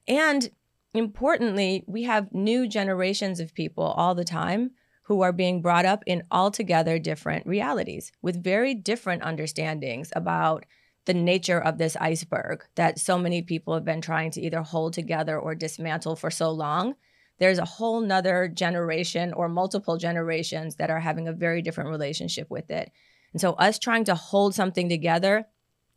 And 0.08 0.48
importantly, 0.94 1.84
we 1.88 2.04
have 2.04 2.36
new 2.36 2.68
generations 2.68 3.40
of 3.40 3.56
people 3.56 3.86
all 3.86 4.14
the 4.14 4.24
time 4.24 4.70
who 5.06 5.22
are 5.22 5.34
being 5.34 5.64
brought 5.64 5.86
up 5.86 6.04
in 6.06 6.22
altogether 6.30 7.00
different 7.00 7.48
realities 7.48 8.12
with 8.22 8.44
very 8.44 8.76
different 8.76 9.24
understandings 9.24 10.12
about 10.16 10.68
the 11.10 11.14
nature 11.16 11.60
of 11.60 11.80
this 11.80 11.98
iceberg 12.00 12.64
that 12.76 13.00
so 13.00 13.18
many 13.18 13.42
people 13.42 13.74
have 13.74 13.84
been 13.84 14.00
trying 14.00 14.30
to 14.30 14.42
either 14.42 14.62
hold 14.62 14.94
together 14.94 15.40
or 15.40 15.56
dismantle 15.56 16.16
for 16.16 16.30
so 16.30 16.52
long. 16.52 16.94
There's 17.40 17.58
a 17.58 17.66
whole 17.66 18.00
nother 18.00 18.48
generation 18.48 19.34
or 19.34 19.50
multiple 19.50 19.98
generations 19.98 20.76
that 20.76 20.92
are 20.92 21.00
having 21.00 21.28
a 21.28 21.34
very 21.34 21.64
different 21.64 21.90
relationship 21.90 22.52
with 22.52 22.70
it. 22.70 22.92
And 23.34 23.42
so, 23.42 23.54
us 23.54 23.80
trying 23.80 24.04
to 24.04 24.14
hold 24.14 24.54
something 24.54 24.88
together 24.88 25.48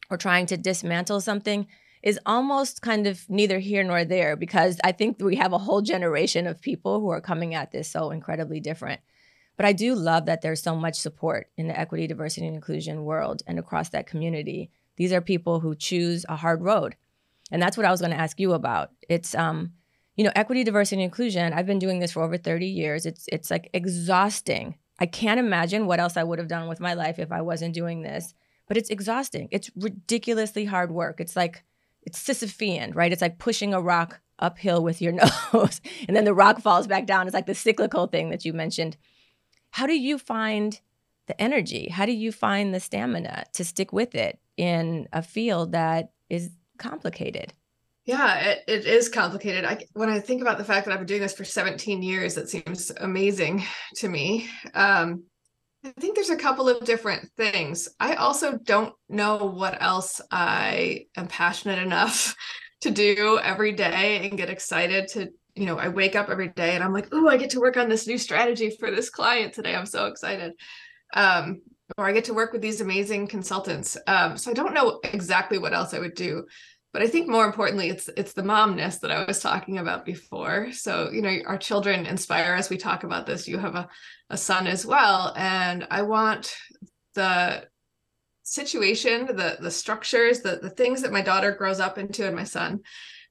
or 0.09 0.17
trying 0.17 0.47
to 0.47 0.57
dismantle 0.57 1.21
something 1.21 1.67
is 2.03 2.19
almost 2.25 2.81
kind 2.81 3.07
of 3.07 3.29
neither 3.29 3.59
here 3.59 3.85
nor 3.85 4.07
there 4.07 4.35
because 4.35 4.79
I 4.83 4.93
think 4.93 5.21
we 5.21 5.37
have 5.37 5.53
a 5.53 5.59
whole 5.59 5.83
generation 5.83 6.47
of 6.47 6.63
people 6.63 7.01
who 7.01 7.11
are 7.11 7.21
coming 7.21 7.55
at 7.55 7.71
this 7.71 7.87
so 7.87 8.13
incredibly 8.13 8.61
different. 8.61 9.03
But 9.59 9.67
I 9.67 9.75
do 9.75 9.95
love 9.95 10.25
that 10.25 10.41
there's 10.41 10.63
so 10.63 10.75
much 10.75 10.99
support 10.99 11.51
in 11.59 11.69
the 11.69 11.79
equity, 11.79 12.07
diversity, 12.07 12.47
and 12.47 12.57
inclusion 12.57 13.05
world 13.05 13.43
and 13.47 13.59
across 13.59 13.91
that 13.91 14.07
community. 14.07 14.71
These 14.97 15.13
are 15.13 15.21
people 15.21 15.61
who 15.61 15.75
choose 15.75 16.25
a 16.29 16.37
hard 16.37 16.63
road. 16.63 16.97
And 17.51 17.61
that's 17.61 17.77
what 17.77 17.87
I 17.87 17.91
was 17.91 18.01
going 18.01 18.13
to 18.13 18.21
ask 18.21 18.41
you 18.41 18.53
about. 18.53 18.91
It's 19.09 19.35
um, 19.35 19.73
you 20.17 20.25
know, 20.25 20.33
equity, 20.35 20.65
diversity, 20.65 20.97
and 20.97 21.05
inclusion. 21.05 21.53
I've 21.53 21.67
been 21.67 21.79
doing 21.79 21.99
this 21.99 22.13
for 22.13 22.23
over 22.23 22.37
30 22.37 22.67
years. 22.67 23.07
It's 23.07 23.27
it's 23.33 23.51
like 23.51 23.71
exhausting. 23.73 24.77
I 24.99 25.07
can't 25.07 25.41
imagine 25.41 25.87
what 25.87 26.01
else 26.01 26.17
I 26.17 26.23
would 26.23 26.39
have 26.39 26.49
done 26.49 26.69
with 26.69 26.81
my 26.81 26.95
life 26.95 27.19
if 27.19 27.33
I 27.33 27.41
wasn't 27.41 27.75
doing 27.75 28.03
this. 28.03 28.35
But 28.69 28.77
it's 28.77 28.91
exhausting. 28.91 29.49
It's 29.51 29.71
ridiculously 29.77 30.65
hard 30.65 30.93
work. 30.93 31.21
It's 31.21 31.37
like 31.37 31.65
it's 32.03 32.23
Sisyphean, 32.23 32.95
right? 32.95 33.13
It's 33.13 33.23
like 33.23 33.39
pushing 33.39 33.75
a 33.75 33.81
rock 33.81 34.21
uphill 34.39 34.83
with 34.83 35.01
your 35.01 35.13
nose 35.53 35.81
and 36.09 36.17
then 36.17 36.25
the 36.25 36.35
rock 36.35 36.61
falls 36.61 36.87
back 36.87 37.07
down. 37.07 37.27
It's 37.27 37.35
like 37.35 37.47
the 37.47 37.55
cyclical 37.55 38.07
thing 38.07 38.31
that 38.31 38.45
you 38.45 38.53
mentioned. 38.53 38.97
How 39.71 39.87
do 39.87 39.95
you 39.95 40.19
find 40.19 40.81
the 41.27 41.41
energy? 41.41 41.89
How 41.89 42.07
do 42.07 42.13
you 42.13 42.33
find 42.33 42.75
the 42.75 42.81
stamina 42.81 43.45
to 43.55 43.65
stick 43.65 43.93
with 43.93 44.15
it 44.15 44.39
in 44.57 45.09
a 45.13 45.23
field 45.23 45.73
that 45.73 46.11
is 46.29 46.51
complicated? 46.79 47.53
Yeah, 48.05 48.37
it, 48.41 48.65
it 48.67 48.85
is 48.87 49.09
complicated. 49.09 49.65
I, 49.65 49.79
when 49.93 50.09
I 50.09 50.19
think 50.19 50.43
about 50.43 50.59
the 50.59 50.65
fact 50.65 50.87
that 50.87 50.93
I've 50.93 50.99
been 50.99 51.07
doing 51.07 51.21
this 51.21 51.35
for 51.35 51.45
17 51.45 52.03
years, 52.03 52.37
it 52.37 52.49
seems 52.49 52.91
amazing 53.01 53.65
to 53.97 54.09
me. 54.09 54.49
Um, 54.75 55.25
I 55.85 55.91
think 56.01 56.15
there's 56.15 56.31
a 56.31 56.37
couple 56.37 56.69
of 56.69 56.85
different 56.85 57.31
things. 57.37 57.89
I 58.01 58.15
also 58.15 58.59
don't 58.59 58.95
know 59.09 59.37
what 59.37 59.81
else 59.81 60.21
I 60.31 61.07
am 61.17 61.29
passionate 61.29 61.79
enough 61.79 62.35
to 62.83 62.91
do 62.91 63.39
every 63.43 63.73
day 63.73 64.29
and 64.29 64.39
get 64.39 64.51
excited 64.51 65.09
to, 65.09 65.29
you 65.55 65.67
know, 65.67 65.79
I 65.79 65.89
wake 65.89 66.17
up 66.17 66.29
every 66.29 66.49
day 66.49 66.75
and 66.75 66.83
I'm 66.83 66.93
like, 66.93 67.09
oh, 67.13 67.29
I 67.29 67.37
get 67.37 67.51
to 67.51 67.61
work 67.61 67.77
on 67.77 67.89
this 67.89 68.07
new 68.09 68.19
strategy 68.19 68.71
for 68.71 68.91
this 68.91 69.11
client 69.11 69.55
today. 69.55 69.77
I'm 69.77 69.87
so 69.87 70.07
excited. 70.07 70.53
Um, 71.15 71.63
or 71.99 72.07
I 72.07 72.13
get 72.13 72.25
to 72.25 72.35
work 72.35 72.53
with 72.53 72.63
these 72.63 72.81
amazing 72.81 73.27
consultants. 73.27 73.97
Um, 74.07 74.37
so 74.37 74.51
I 74.51 74.55
don't 74.55 74.75
know 74.75 75.01
exactly 75.05 75.59
what 75.59 75.75
else 75.75 75.95
I 75.95 75.99
would 75.99 76.15
do 76.15 76.47
but 76.93 77.03
i 77.03 77.07
think 77.07 77.29
more 77.29 77.47
importantly 77.47 77.89
it's 77.89 78.09
it's 78.17 78.33
the 78.35 78.43
momness 78.43 79.01
that 79.01 79.11
i 79.11 79.25
was 79.25 79.41
talking 79.41 79.79
about 79.79 80.05
before. 80.05 80.73
So 80.73 81.11
you 81.11 81.23
know 81.23 81.39
our 81.47 81.59
children 81.59 82.07
inspire 82.07 82.55
us. 82.55 82.71
We 82.71 82.77
talk 82.77 83.05
about 83.05 83.27
this. 83.27 83.49
You 83.49 83.59
have 83.59 83.75
a, 83.75 83.89
a 84.31 84.37
son 84.37 84.67
as 84.67 84.87
well. 84.87 85.33
And 85.37 85.87
i 85.91 86.03
want 86.03 86.55
the 87.15 87.67
situation 88.45 89.27
the 89.27 89.57
the 89.61 89.71
structures 89.71 90.41
the 90.41 90.59
the 90.61 90.71
things 90.71 91.03
that 91.03 91.13
my 91.13 91.23
daughter 91.23 91.53
grows 91.53 91.81
up 91.81 91.97
into 91.97 92.27
and 92.27 92.35
my 92.37 92.45
son 92.45 92.81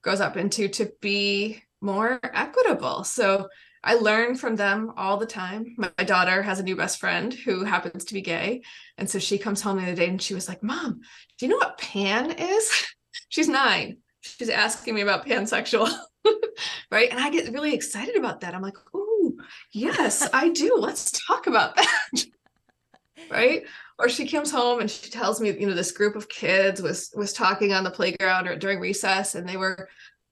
grows 0.02 0.22
up 0.22 0.38
into 0.38 0.68
to 0.68 0.92
be 1.02 1.62
more 1.82 2.20
equitable. 2.24 3.04
So 3.04 3.48
I 3.84 3.96
learn 3.96 4.36
from 4.36 4.56
them 4.56 4.94
all 4.96 5.18
the 5.18 5.26
time. 5.26 5.74
My, 5.78 5.92
my, 5.98 6.04
daughter 6.04 6.42
has 6.44 6.60
a 6.60 6.64
new 6.64 6.76
best 6.76 7.00
friend 7.00 7.34
who 7.34 7.64
happens 7.64 8.06
to 8.06 8.14
be 8.14 8.22
gay. 8.22 8.62
And 8.98 9.10
so 9.10 9.18
she 9.18 9.38
comes 9.38 9.62
home 9.62 9.78
the 9.78 9.84
other 9.84 9.96
day 9.96 10.08
and 10.08 10.22
she 10.22 10.36
was 10.36 10.48
like, 10.48 10.62
Mom, 10.62 11.02
do 11.38 11.46
you 11.46 11.50
know 11.50 11.58
what 11.58 11.80
pan 11.80 12.32
is? 12.32 12.86
she's 13.30 13.48
nine. 13.48 13.98
She's 14.22 14.50
asking 14.50 14.94
me 14.94 15.02
about 15.02 15.26
pansexual, 15.26 15.92
right? 16.92 17.10
And 17.10 17.20
I 17.20 17.32
get 17.32 17.52
really 17.52 17.74
excited 17.74 18.16
about 18.16 18.42
that. 18.42 18.54
I'm 18.54 18.62
like, 18.62 18.78
oh, 18.94 19.34
yes, 19.72 20.28
I 20.34 20.50
do. 20.50 20.76
Let's 20.78 21.12
talk 21.12 21.48
about 21.48 21.76
that. 21.76 22.26
right? 23.32 23.64
Or 23.98 24.10
she 24.10 24.28
comes 24.28 24.52
home 24.52 24.80
and 24.80 24.92
she 24.92 25.10
tells 25.10 25.42
me, 25.42 25.52
you 25.52 25.66
know, 25.66 25.74
this 25.74 25.92
group 25.92 26.16
of 26.16 26.30
kids 26.30 26.82
was 26.82 27.12
was 27.16 27.34
talking 27.34 27.74
on 27.74 27.84
the 27.84 27.92
playground 27.92 28.48
or 28.48 28.56
during 28.56 28.80
recess, 28.80 29.36
and 29.36 29.48
they 29.48 29.58
were 29.58 29.90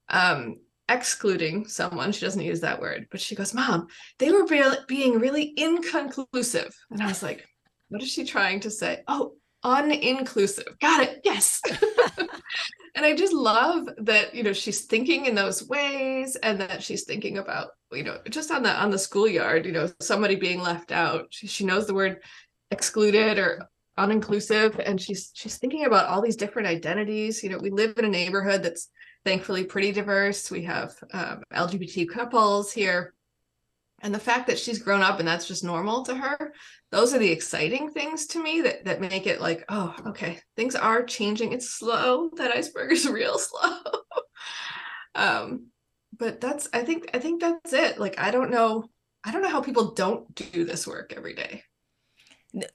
um, 0.09 0.57
excluding 0.89 1.67
someone. 1.67 2.12
She 2.12 2.25
doesn't 2.25 2.41
use 2.41 2.62
that 2.62 2.82
word, 2.82 3.08
but 3.12 3.21
she 3.21 3.36
goes, 3.36 3.54
"Mom, 3.54 3.88
they 4.17 4.32
were 4.32 4.45
be- 4.45 4.86
being 4.88 5.19
really 5.19 5.54
inconclusive," 5.58 6.75
and 6.91 7.02
I 7.02 7.08
was 7.08 7.23
like, 7.23 7.47
"What 7.89 8.02
is 8.04 8.12
she 8.12 8.25
trying 8.25 8.60
to 8.62 8.71
say?" 8.71 9.04
Oh, 9.08 9.36
uninclusive. 9.63 10.80
Got 10.80 11.04
it. 11.04 11.21
Yes. 11.23 11.62
and 12.95 13.06
I 13.06 13.15
just 13.15 13.34
love 13.34 13.88
that, 13.97 14.34
you 14.34 14.43
know, 14.43 14.54
she's 14.54 14.86
thinking 14.86 15.25
in 15.25 15.36
those 15.36 15.67
ways 15.67 16.36
and 16.38 16.60
that 16.62 16.84
she's 16.84 17.04
thinking 17.04 17.38
about, 17.38 17.69
you 17.91 18.04
know, 18.04 18.19
just 18.30 18.52
on 18.52 18.63
the 18.63 18.71
on 18.71 18.89
the 18.89 18.99
schoolyard, 18.99 19.65
you 19.65 19.71
know, 19.71 19.89
somebody 19.99 20.36
being 20.36 20.62
left 20.62 20.91
out. 20.91 21.28
She, 21.32 21.47
she 21.47 21.65
knows 21.65 21.88
the 21.88 21.93
word 21.93 22.21
excluded 22.71 23.38
or 23.39 23.67
uninclusive 23.97 24.82
and 24.86 25.02
she's 25.02 25.32
she's 25.34 25.58
thinking 25.58 25.86
about 25.86 26.08
all 26.08 26.21
these 26.21 26.38
different 26.38 26.67
identities. 26.67 27.43
You 27.43 27.49
know, 27.49 27.58
we 27.58 27.69
live 27.69 27.97
in 27.97 28.06
a 28.06 28.10
neighborhood 28.10 28.63
that's 28.63 28.89
thankfully 29.25 29.63
pretty 29.63 29.91
diverse. 29.91 30.49
We 30.49 30.63
have 30.63 30.95
um, 31.13 31.43
LGBT 31.53 32.10
couples 32.10 32.71
here. 32.71 33.13
And 34.01 34.15
the 34.15 34.19
fact 34.19 34.47
that 34.47 34.58
she's 34.58 34.79
grown 34.79 35.01
up 35.01 35.19
and 35.19 35.27
that's 35.27 35.47
just 35.47 35.63
normal 35.63 36.05
to 36.05 36.15
her 36.15 36.53
those 36.91 37.13
are 37.13 37.19
the 37.19 37.32
exciting 37.32 37.91
things 37.91 38.25
to 38.27 38.41
me 38.41 38.62
that 38.62 38.86
that 38.86 39.01
make 39.01 39.27
it 39.27 39.41
like 39.41 39.63
oh 39.69 39.95
okay 40.08 40.39
things 40.55 40.75
are 40.75 41.03
changing. 41.03 41.51
It's 41.51 41.69
slow. 41.69 42.29
That 42.38 42.55
iceberg 42.55 42.91
is 42.91 43.08
real 43.10 43.38
slow. 43.38 43.77
Um 45.15 45.67
but 46.17 46.41
that's 46.41 46.67
i 46.73 46.84
think 46.84 47.10
i 47.13 47.19
think 47.19 47.41
that's 47.41 47.73
it. 47.73 47.99
Like 47.99 48.19
i 48.19 48.32
don't 48.32 48.51
know 48.51 48.86
i 49.23 49.32
don't 49.32 49.43
know 49.43 49.49
how 49.49 49.62
people 49.62 49.93
don't 49.93 50.34
do 50.34 50.63
this 50.63 50.88
work 50.88 51.13
every 51.15 51.34
day 51.34 51.63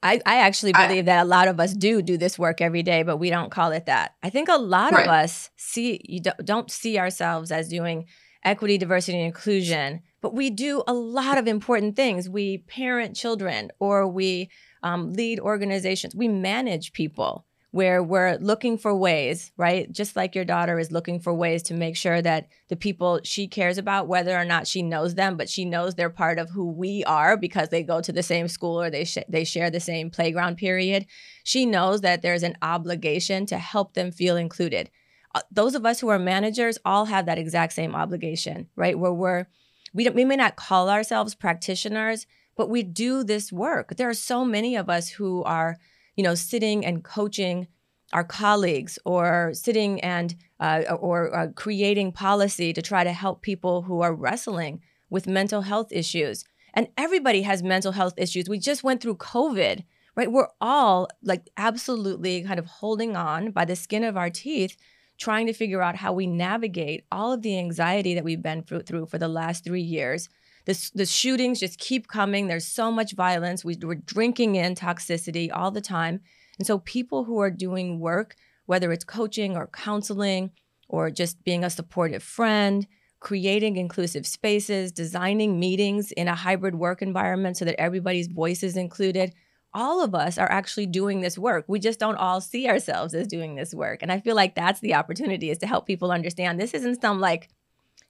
I, 0.02 0.20
I 0.24 0.36
actually 0.38 0.72
believe 0.72 1.04
I, 1.04 1.06
that 1.06 1.22
a 1.22 1.28
lot 1.28 1.48
of 1.48 1.58
us 1.58 1.72
do 1.72 2.00
do 2.00 2.16
this 2.16 2.38
work 2.38 2.60
every 2.60 2.82
day, 2.82 3.02
but 3.02 3.16
we 3.16 3.30
don't 3.30 3.50
call 3.50 3.72
it 3.72 3.86
that. 3.86 4.14
I 4.22 4.30
think 4.30 4.48
a 4.48 4.56
lot 4.56 4.92
right. 4.92 5.04
of 5.04 5.10
us 5.10 5.50
see 5.56 6.00
you 6.04 6.20
don't 6.20 6.70
see 6.70 6.98
ourselves 6.98 7.50
as 7.50 7.68
doing 7.68 8.06
equity, 8.44 8.78
diversity, 8.78 9.18
and 9.18 9.26
inclusion 9.26 10.02
but 10.24 10.34
we 10.34 10.48
do 10.48 10.82
a 10.86 10.94
lot 10.94 11.36
of 11.36 11.46
important 11.46 11.96
things. 11.96 12.30
We 12.30 12.56
parent 12.56 13.14
children 13.14 13.70
or 13.78 14.08
we 14.08 14.48
um, 14.82 15.12
lead 15.12 15.38
organizations. 15.38 16.16
We 16.16 16.28
manage 16.28 16.94
people 16.94 17.44
where 17.74 18.04
we're 18.04 18.36
looking 18.36 18.78
for 18.78 18.94
ways, 18.94 19.50
right? 19.56 19.90
Just 19.90 20.14
like 20.14 20.36
your 20.36 20.44
daughter 20.44 20.78
is 20.78 20.92
looking 20.92 21.18
for 21.18 21.34
ways 21.34 21.60
to 21.64 21.74
make 21.74 21.96
sure 21.96 22.22
that 22.22 22.46
the 22.68 22.76
people 22.76 23.18
she 23.24 23.48
cares 23.48 23.78
about, 23.78 24.06
whether 24.06 24.38
or 24.38 24.44
not 24.44 24.68
she 24.68 24.80
knows 24.80 25.16
them, 25.16 25.36
but 25.36 25.48
she 25.48 25.64
knows 25.64 25.96
they're 25.96 26.08
part 26.08 26.38
of 26.38 26.50
who 26.50 26.70
we 26.70 27.02
are 27.02 27.36
because 27.36 27.70
they 27.70 27.82
go 27.82 28.00
to 28.00 28.12
the 28.12 28.22
same 28.22 28.46
school 28.46 28.80
or 28.80 28.90
they 28.90 29.04
sh- 29.04 29.28
they 29.28 29.42
share 29.42 29.70
the 29.72 29.80
same 29.80 30.08
playground 30.08 30.56
period. 30.56 31.04
She 31.42 31.66
knows 31.66 32.02
that 32.02 32.22
there's 32.22 32.44
an 32.44 32.56
obligation 32.62 33.44
to 33.46 33.58
help 33.58 33.94
them 33.94 34.12
feel 34.12 34.36
included. 34.36 34.88
Uh, 35.34 35.40
those 35.50 35.74
of 35.74 35.84
us 35.84 35.98
who 35.98 36.06
are 36.10 36.18
managers 36.20 36.78
all 36.84 37.06
have 37.06 37.26
that 37.26 37.40
exact 37.40 37.72
same 37.72 37.96
obligation, 37.96 38.68
right? 38.76 38.96
Where 38.96 39.12
we're 39.12 39.46
we, 39.92 40.08
we 40.10 40.24
may 40.24 40.36
not 40.36 40.54
call 40.54 40.88
ourselves 40.88 41.34
practitioners, 41.34 42.24
but 42.56 42.70
we 42.70 42.84
do 42.84 43.24
this 43.24 43.52
work. 43.52 43.96
There 43.96 44.08
are 44.08 44.14
so 44.14 44.44
many 44.44 44.76
of 44.76 44.88
us 44.88 45.08
who 45.08 45.42
are, 45.42 45.76
you 46.16 46.22
know, 46.22 46.34
sitting 46.34 46.84
and 46.84 47.04
coaching 47.04 47.66
our 48.12 48.24
colleagues 48.24 48.98
or 49.04 49.50
sitting 49.54 50.00
and 50.00 50.36
uh, 50.60 50.82
or 51.00 51.34
uh, 51.34 51.48
creating 51.54 52.12
policy 52.12 52.72
to 52.72 52.80
try 52.80 53.04
to 53.04 53.12
help 53.12 53.42
people 53.42 53.82
who 53.82 54.00
are 54.00 54.14
wrestling 54.14 54.80
with 55.10 55.26
mental 55.26 55.62
health 55.62 55.88
issues. 55.90 56.44
And 56.72 56.88
everybody 56.96 57.42
has 57.42 57.62
mental 57.62 57.92
health 57.92 58.14
issues. 58.16 58.48
We 58.48 58.58
just 58.58 58.84
went 58.84 59.00
through 59.00 59.16
COVID, 59.16 59.84
right? 60.16 60.30
We're 60.30 60.48
all 60.60 61.08
like 61.22 61.50
absolutely 61.56 62.42
kind 62.42 62.58
of 62.58 62.66
holding 62.66 63.16
on 63.16 63.50
by 63.50 63.64
the 63.64 63.76
skin 63.76 64.04
of 64.04 64.16
our 64.16 64.30
teeth 64.30 64.76
trying 65.18 65.46
to 65.46 65.52
figure 65.52 65.82
out 65.82 65.96
how 65.96 66.12
we 66.12 66.26
navigate 66.26 67.04
all 67.12 67.32
of 67.32 67.42
the 67.42 67.58
anxiety 67.58 68.14
that 68.14 68.24
we've 68.24 68.42
been 68.42 68.62
through 68.62 69.06
for 69.06 69.18
the 69.18 69.28
last 69.28 69.64
three 69.64 69.82
years. 69.82 70.28
The, 70.66 70.90
the 70.94 71.06
shootings 71.06 71.60
just 71.60 71.78
keep 71.78 72.08
coming. 72.08 72.46
There's 72.46 72.66
so 72.66 72.90
much 72.90 73.12
violence. 73.12 73.64
We, 73.64 73.76
we're 73.82 73.96
drinking 73.96 74.56
in 74.56 74.74
toxicity 74.74 75.50
all 75.52 75.70
the 75.70 75.80
time. 75.80 76.20
And 76.58 76.66
so, 76.66 76.78
people 76.78 77.24
who 77.24 77.38
are 77.38 77.50
doing 77.50 78.00
work, 78.00 78.36
whether 78.66 78.92
it's 78.92 79.04
coaching 79.04 79.56
or 79.56 79.66
counseling 79.66 80.52
or 80.88 81.10
just 81.10 81.44
being 81.44 81.64
a 81.64 81.70
supportive 81.70 82.22
friend, 82.22 82.86
creating 83.20 83.76
inclusive 83.76 84.26
spaces, 84.26 84.92
designing 84.92 85.58
meetings 85.58 86.12
in 86.12 86.28
a 86.28 86.34
hybrid 86.34 86.74
work 86.74 87.02
environment 87.02 87.56
so 87.56 87.64
that 87.64 87.80
everybody's 87.80 88.28
voice 88.28 88.62
is 88.62 88.76
included, 88.76 89.32
all 89.72 90.04
of 90.04 90.14
us 90.14 90.38
are 90.38 90.50
actually 90.50 90.86
doing 90.86 91.20
this 91.20 91.36
work. 91.36 91.64
We 91.66 91.80
just 91.80 91.98
don't 91.98 92.16
all 92.16 92.40
see 92.40 92.68
ourselves 92.68 93.14
as 93.14 93.26
doing 93.26 93.56
this 93.56 93.74
work. 93.74 94.02
And 94.02 94.12
I 94.12 94.20
feel 94.20 94.36
like 94.36 94.54
that's 94.54 94.80
the 94.80 94.94
opportunity 94.94 95.50
is 95.50 95.58
to 95.58 95.66
help 95.66 95.86
people 95.86 96.12
understand 96.12 96.60
this 96.60 96.74
isn't 96.74 97.00
some 97.00 97.18
like 97.18 97.48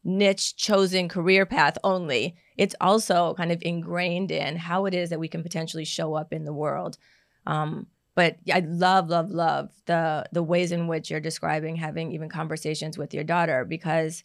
niche 0.04 0.56
chosen 0.56 1.08
career 1.08 1.46
path 1.46 1.78
only. 1.82 2.36
It's 2.56 2.74
also 2.80 3.34
kind 3.34 3.50
of 3.50 3.62
ingrained 3.62 4.30
in 4.30 4.56
how 4.56 4.86
it 4.86 4.94
is 4.94 5.10
that 5.10 5.18
we 5.18 5.28
can 5.28 5.42
potentially 5.42 5.84
show 5.84 6.14
up 6.14 6.32
in 6.32 6.44
the 6.44 6.52
world. 6.52 6.98
Um, 7.46 7.86
but 8.14 8.36
I 8.52 8.60
love, 8.60 9.08
love, 9.08 9.30
love 9.30 9.70
the 9.86 10.26
the 10.30 10.42
ways 10.42 10.70
in 10.70 10.86
which 10.86 11.10
you're 11.10 11.20
describing 11.20 11.76
having 11.76 12.12
even 12.12 12.28
conversations 12.28 12.96
with 12.96 13.12
your 13.12 13.24
daughter 13.24 13.64
because 13.64 14.22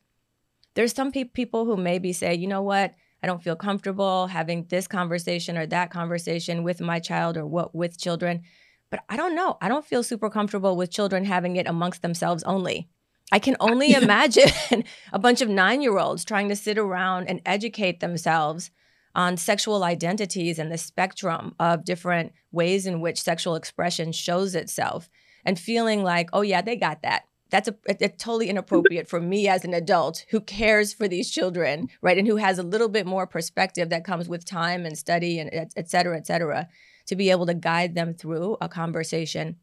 there's 0.76 0.94
some 0.94 1.12
pe- 1.12 1.24
people 1.24 1.66
who 1.66 1.76
maybe 1.76 2.14
say, 2.14 2.36
you 2.36 2.48
know 2.48 2.62
what, 2.62 2.94
I 3.24 3.28
don't 3.28 3.44
feel 3.44 3.56
comfortable 3.56 4.28
having 4.28 4.66
this 4.70 4.88
conversation 4.88 5.58
or 5.58 5.66
that 5.68 5.90
conversation 5.92 6.64
with 6.64 6.80
my 6.82 7.00
child 7.00 7.36
or 7.36 7.46
what 7.46 7.74
with 7.74 8.00
children. 8.00 8.44
But 8.92 9.02
I 9.10 9.18
don't 9.18 9.36
know. 9.36 9.58
I 9.62 9.70
don't 9.70 9.86
feel 9.86 10.04
super 10.04 10.30
comfortable 10.30 10.76
with 10.76 10.92
children 10.92 11.26
having 11.26 11.56
it 11.56 11.68
amongst 11.68 12.02
themselves 12.02 12.44
only. 12.44 12.90
I 13.32 13.40
can 13.40 13.56
only 13.60 13.94
imagine 13.94 14.84
a 15.12 15.20
bunch 15.20 15.42
of 15.42 15.50
nine 15.50 15.82
year 15.82 15.98
olds 15.98 16.26
trying 16.26 16.50
to 16.50 16.56
sit 16.56 16.78
around 16.78 17.28
and 17.28 17.42
educate 17.46 18.00
themselves 18.00 18.72
on 19.16 19.38
sexual 19.38 19.84
identities 19.84 20.60
and 20.60 20.72
the 20.72 20.78
spectrum 20.78 21.56
of 21.60 21.84
different 21.84 22.32
ways 22.52 22.86
in 22.86 23.02
which 23.02 23.22
sexual 23.22 23.56
expression 23.56 24.12
shows 24.12 24.56
itself 24.56 25.10
and 25.46 25.60
feeling 25.60 26.04
like, 26.04 26.30
oh, 26.32 26.42
yeah, 26.42 26.62
they 26.62 26.76
got 26.76 27.02
that. 27.02 27.24
That's 27.50 27.68
a, 27.68 27.76
it's 27.88 28.24
totally 28.24 28.50
inappropriate 28.50 29.10
for 29.10 29.20
me 29.20 29.48
as 29.48 29.66
an 29.66 29.74
adult 29.74 30.26
who 30.30 30.40
cares 30.40 30.94
for 30.94 31.08
these 31.08 31.32
children, 31.32 31.90
right? 32.02 32.18
And 32.18 32.28
who 32.28 32.36
has 32.36 32.60
a 32.60 32.64
little 32.64 32.90
bit 32.90 33.08
more 33.08 33.26
perspective 33.26 33.90
that 33.90 34.06
comes 34.06 34.30
with 34.30 34.46
time 34.46 34.86
and 34.86 34.96
study 34.96 35.40
and 35.40 35.50
et, 35.52 35.74
et 35.76 35.90
cetera, 35.90 36.16
et 36.16 36.28
cetera, 36.28 36.68
to 37.08 37.16
be 37.16 37.32
able 37.32 37.48
to 37.48 37.56
guide 37.56 37.96
them 37.96 38.14
through 38.14 38.58
a 38.62 38.70
conversation 38.70 39.56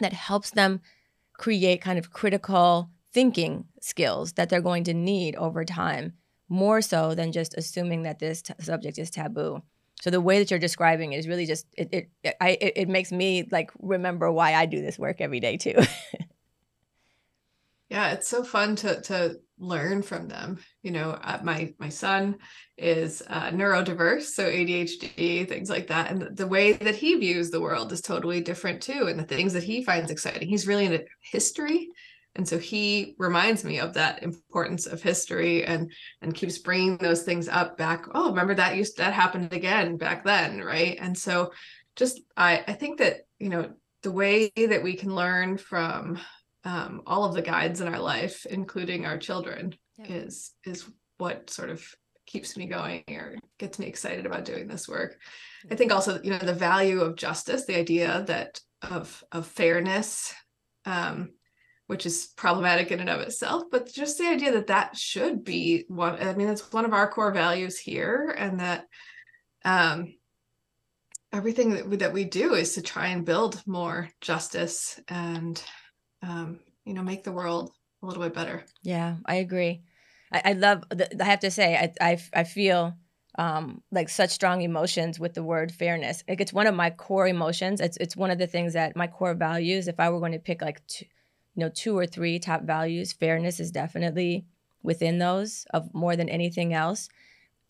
that 0.00 0.12
helps 0.12 0.50
them 0.50 0.80
create 1.34 1.80
kind 1.80 1.98
of 1.98 2.10
critical 2.10 2.90
thinking 3.12 3.64
skills 3.80 4.32
that 4.34 4.48
they're 4.48 4.60
going 4.60 4.84
to 4.84 4.94
need 4.94 5.36
over 5.36 5.64
time, 5.64 6.14
more 6.48 6.80
so 6.80 7.14
than 7.14 7.32
just 7.32 7.54
assuming 7.56 8.02
that 8.02 8.18
this 8.18 8.42
t- 8.42 8.54
subject 8.60 8.98
is 8.98 9.10
taboo. 9.10 9.62
So 10.00 10.10
the 10.10 10.20
way 10.20 10.38
that 10.38 10.50
you're 10.50 10.60
describing 10.60 11.12
is 11.12 11.26
really 11.26 11.46
just 11.46 11.66
it 11.76 11.88
it 11.92 12.10
it, 12.22 12.36
I, 12.40 12.50
it, 12.60 12.72
it 12.76 12.88
makes 12.88 13.10
me 13.10 13.48
like 13.50 13.70
remember 13.80 14.30
why 14.30 14.54
I 14.54 14.66
do 14.66 14.80
this 14.80 14.98
work 14.98 15.20
every 15.20 15.40
day 15.40 15.56
too. 15.56 15.74
yeah, 17.88 18.12
it's 18.12 18.28
so 18.28 18.44
fun 18.44 18.76
to 18.76 19.00
to 19.02 19.40
learn 19.58 20.02
from 20.02 20.28
them. 20.28 20.58
You 20.82 20.92
know, 20.92 21.18
uh, 21.22 21.40
my 21.42 21.74
my 21.78 21.88
son 21.88 22.36
is 22.76 23.22
uh, 23.28 23.50
neurodiverse, 23.50 24.22
so 24.22 24.44
ADHD, 24.44 25.48
things 25.48 25.68
like 25.68 25.88
that, 25.88 26.10
and 26.10 26.36
the 26.36 26.46
way 26.46 26.72
that 26.72 26.94
he 26.94 27.16
views 27.16 27.50
the 27.50 27.60
world 27.60 27.92
is 27.92 28.00
totally 28.00 28.40
different 28.40 28.80
too, 28.80 29.08
and 29.08 29.18
the 29.18 29.24
things 29.24 29.52
that 29.54 29.64
he 29.64 29.82
finds 29.82 30.10
exciting. 30.10 30.48
He's 30.48 30.68
really 30.68 30.84
into 30.84 31.04
history, 31.20 31.88
and 32.34 32.48
so 32.48 32.58
he 32.58 33.14
reminds 33.18 33.64
me 33.64 33.80
of 33.80 33.94
that 33.94 34.22
importance 34.22 34.86
of 34.86 35.02
history 35.02 35.64
and 35.64 35.90
and 36.22 36.34
keeps 36.34 36.58
bringing 36.58 36.96
those 36.98 37.22
things 37.22 37.48
up 37.48 37.76
back. 37.76 38.04
Oh, 38.14 38.30
remember 38.30 38.54
that 38.54 38.76
used 38.76 38.98
that 38.98 39.12
happened 39.12 39.52
again 39.52 39.96
back 39.96 40.24
then, 40.24 40.60
right? 40.60 40.96
And 41.00 41.16
so, 41.16 41.52
just 41.96 42.20
I 42.36 42.64
I 42.66 42.72
think 42.74 42.98
that 42.98 43.26
you 43.38 43.48
know 43.48 43.70
the 44.02 44.12
way 44.12 44.52
that 44.56 44.82
we 44.82 44.94
can 44.94 45.14
learn 45.14 45.58
from 45.58 46.18
um, 46.64 47.02
all 47.06 47.24
of 47.24 47.34
the 47.34 47.42
guides 47.42 47.80
in 47.80 47.88
our 47.88 47.98
life, 48.00 48.46
including 48.46 49.04
our 49.04 49.18
children, 49.18 49.74
yeah. 49.98 50.06
is 50.16 50.52
is 50.64 50.88
what 51.18 51.50
sort 51.50 51.70
of 51.70 51.84
keeps 52.26 52.56
me 52.56 52.66
going 52.66 53.02
or 53.08 53.36
gets 53.58 53.78
me 53.78 53.86
excited 53.86 54.26
about 54.26 54.44
doing 54.44 54.68
this 54.68 54.86
work. 54.86 55.18
I 55.70 55.74
think 55.74 55.90
also, 55.90 56.20
you 56.22 56.30
know, 56.30 56.38
the 56.38 56.52
value 56.52 57.00
of 57.00 57.16
justice, 57.16 57.64
the 57.64 57.78
idea 57.78 58.22
that 58.26 58.60
of 58.82 59.24
of 59.32 59.46
fairness, 59.46 60.32
um, 60.84 61.30
which 61.88 62.06
is 62.06 62.28
problematic 62.36 62.92
in 62.92 63.00
and 63.00 63.08
of 63.08 63.20
itself, 63.20 63.64
but 63.72 63.92
just 63.92 64.18
the 64.18 64.28
idea 64.28 64.52
that 64.52 64.68
that 64.68 64.96
should 64.96 65.42
be 65.42 65.84
one. 65.88 66.22
I 66.22 66.34
mean, 66.34 66.48
it's 66.48 66.72
one 66.72 66.84
of 66.84 66.92
our 66.92 67.10
core 67.10 67.32
values 67.32 67.78
here, 67.78 68.34
and 68.38 68.60
that 68.60 68.84
um, 69.64 70.14
everything 71.32 71.70
that 71.70 71.88
we, 71.88 71.96
that 71.96 72.12
we 72.12 72.24
do 72.24 72.54
is 72.54 72.74
to 72.74 72.82
try 72.82 73.08
and 73.08 73.24
build 73.24 73.62
more 73.66 74.10
justice 74.20 75.00
and 75.08 75.62
um, 76.22 76.60
you 76.84 76.94
know 76.94 77.02
make 77.02 77.24
the 77.24 77.32
world 77.32 77.72
a 78.02 78.06
little 78.06 78.22
bit 78.22 78.34
better. 78.34 78.64
Yeah 78.82 79.16
i 79.24 79.36
agree. 79.36 79.82
I, 80.32 80.42
I 80.44 80.52
love 80.52 80.84
the, 80.90 81.22
i 81.22 81.24
have 81.24 81.40
to 81.40 81.50
say 81.50 81.74
i 81.76 82.10
i, 82.10 82.18
I 82.34 82.44
feel 82.44 82.94
um, 83.38 83.82
like 83.92 84.08
such 84.08 84.30
strong 84.30 84.62
emotions 84.62 85.20
with 85.20 85.34
the 85.34 85.44
word 85.44 85.70
fairness. 85.70 86.24
Like 86.28 86.40
it's 86.40 86.52
one 86.52 86.66
of 86.66 86.74
my 86.74 86.90
core 86.90 87.28
emotions. 87.28 87.80
It's 87.80 87.96
it's 87.98 88.16
one 88.16 88.30
of 88.30 88.38
the 88.38 88.48
things 88.48 88.72
that 88.72 88.96
my 88.96 89.06
core 89.06 89.34
values 89.34 89.88
if 89.88 90.00
i 90.00 90.10
were 90.10 90.20
going 90.20 90.32
to 90.32 90.38
pick 90.38 90.60
like 90.60 90.84
two, 90.86 91.06
you 91.58 91.64
know 91.64 91.70
two 91.74 91.98
or 91.98 92.06
three 92.06 92.38
top 92.38 92.62
values 92.62 93.12
fairness 93.12 93.58
is 93.58 93.72
definitely 93.72 94.46
within 94.84 95.18
those 95.18 95.66
of 95.74 95.92
more 95.92 96.14
than 96.14 96.28
anything 96.28 96.72
else. 96.72 97.08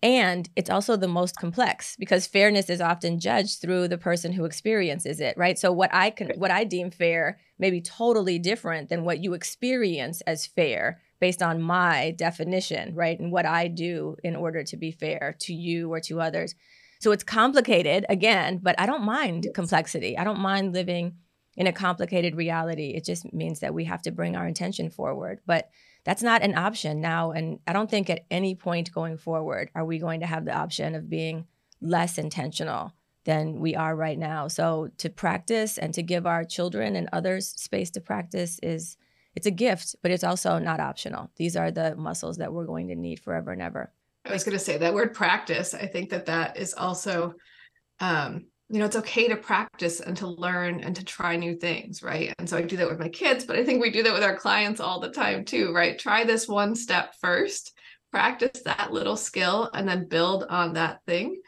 And 0.03 0.47
it's 0.57 0.69
also 0.69 0.95
the 0.95 1.09
most 1.09 1.37
complex 1.37 1.97
because 1.99 2.27
fairness 2.27 2.69
is 2.69 2.83
often 2.83 3.19
judged 3.19 3.63
through 3.63 3.89
the 3.89 3.97
person 3.97 4.33
who 4.33 4.45
experiences 4.45 5.21
it 5.21 5.39
right? 5.39 5.59
So 5.59 5.73
what 5.73 5.89
i 5.95 6.11
can 6.11 6.33
what 6.37 6.51
i 6.51 6.65
deem 6.65 6.91
fair 6.91 7.39
may 7.59 7.71
be 7.71 7.81
totally 7.81 8.39
different 8.39 8.91
than 8.91 9.05
what 9.05 9.25
you 9.25 9.33
experience 9.33 10.21
as 10.21 10.47
fair 10.47 11.01
based 11.19 11.43
on 11.43 11.63
my 11.63 12.11
definition 12.11 12.95
right? 12.95 13.19
And 13.19 13.33
what 13.33 13.47
i 13.47 13.69
do 13.69 14.17
in 14.23 14.37
order 14.37 14.63
to 14.65 14.77
be 14.77 14.91
fair 14.93 15.35
to 15.41 15.55
you 15.55 15.91
or 15.91 16.01
to 16.01 16.21
others. 16.21 16.55
So 17.01 17.11
it's 17.11 17.25
complicated 17.25 18.05
again 18.11 18.61
but 18.63 18.79
i 18.79 18.85
don't 18.85 19.03
mind 19.03 19.47
complexity. 19.55 20.19
I 20.19 20.25
don't 20.25 20.41
mind 20.41 20.75
living 20.75 21.15
in 21.59 21.67
a 21.67 21.73
complicated 21.73 22.35
reality 22.35 22.95
it 22.97 23.05
just 23.05 23.31
means 23.35 23.61
that 23.61 23.75
we 23.75 23.85
have 23.85 24.01
to 24.01 24.11
bring 24.11 24.35
our 24.35 24.47
intention 24.47 24.89
forward 24.89 25.41
but 25.45 25.69
that's 26.09 26.23
not 26.23 26.41
an 26.41 26.57
option 26.57 27.03
now. 27.03 27.33
And 27.33 27.61
I 27.67 27.75
don't 27.75 27.91
think 27.91 28.09
at 28.09 28.25
any 28.31 28.55
point 28.55 28.91
going 28.93 29.19
forward 29.19 29.71
are 29.75 29.85
we 29.85 29.99
going 29.99 30.21
to 30.21 30.27
have 30.27 30.47
the 30.47 30.57
option 30.57 30.95
of 30.95 31.11
being 31.11 31.47
less 31.83 32.17
intentional 32.17 32.95
than 33.25 33.61
we 33.61 33.77
are 33.77 33.95
right 33.95 34.19
now. 34.19 34.49
So 34.49 34.89
to 34.97 35.11
practice 35.11 35.77
and 35.77 35.93
to 35.93 36.03
give 36.03 36.27
our 36.27 36.45
children 36.45 36.97
and 36.97 37.11
others 37.13 37.49
space 37.49 37.91
to 37.91 38.01
practice 38.01 38.59
is 38.63 38.97
it's 39.35 39.47
a 39.47 39.51
gift, 39.51 39.97
but 40.01 40.11
it's 40.11 40.25
also 40.25 40.59
not 40.59 40.81
optional. 40.81 41.31
These 41.37 41.57
are 41.57 41.71
the 41.71 41.95
muscles 41.95 42.39
that 42.39 42.55
we're 42.55 42.65
going 42.65 42.89
to 42.89 42.95
need 42.95 43.21
forever 43.21 43.53
and 43.53 43.61
ever. 43.61 43.93
I 44.25 44.33
was 44.33 44.45
going 44.45 44.57
to 44.57 44.65
say 44.65 44.79
that 44.79 44.95
word 44.95 45.13
practice. 45.13 45.75
I 45.75 45.87
think 45.87 46.09
that 46.09 46.25
that 46.25 46.57
is 46.57 46.73
also 46.73 47.35
um, 48.01 48.47
you 48.69 48.79
know 48.79 48.85
it's 48.85 48.97
okay 48.97 49.29
to 49.29 49.37
practice 49.37 50.01
and 50.01 50.17
to 50.17 50.27
learn 50.27 50.81
and 50.81 50.95
to 50.97 51.05
try 51.05 51.37
new 51.37 51.57
things 51.57 52.03
right? 52.03 52.35
And 52.39 52.49
so 52.49 52.57
i 52.57 52.63
do 52.63 52.77
that 52.77 52.89
with 52.89 52.99
my 52.99 53.09
kids 53.09 53.45
but 53.45 53.57
i 53.57 53.65
think 53.65 53.81
we 53.81 53.91
do 53.91 54.03
that 54.03 54.13
with 54.13 54.23
our 54.23 54.37
clients 54.37 54.81
all 54.81 55.01
the 55.01 55.11
time 55.11 55.45
too 55.45 55.73
right? 55.73 55.99
Try 55.99 56.25
this 56.25 56.49
one 56.49 56.75
step 56.75 57.15
first 57.21 57.77
practice 58.11 58.63
that 58.65 58.93
little 58.93 59.17
skill 59.17 59.71
and 59.75 59.87
then 59.87 60.09
build 60.09 60.45
on 60.49 60.73
that 60.75 61.01
thing. 61.07 61.41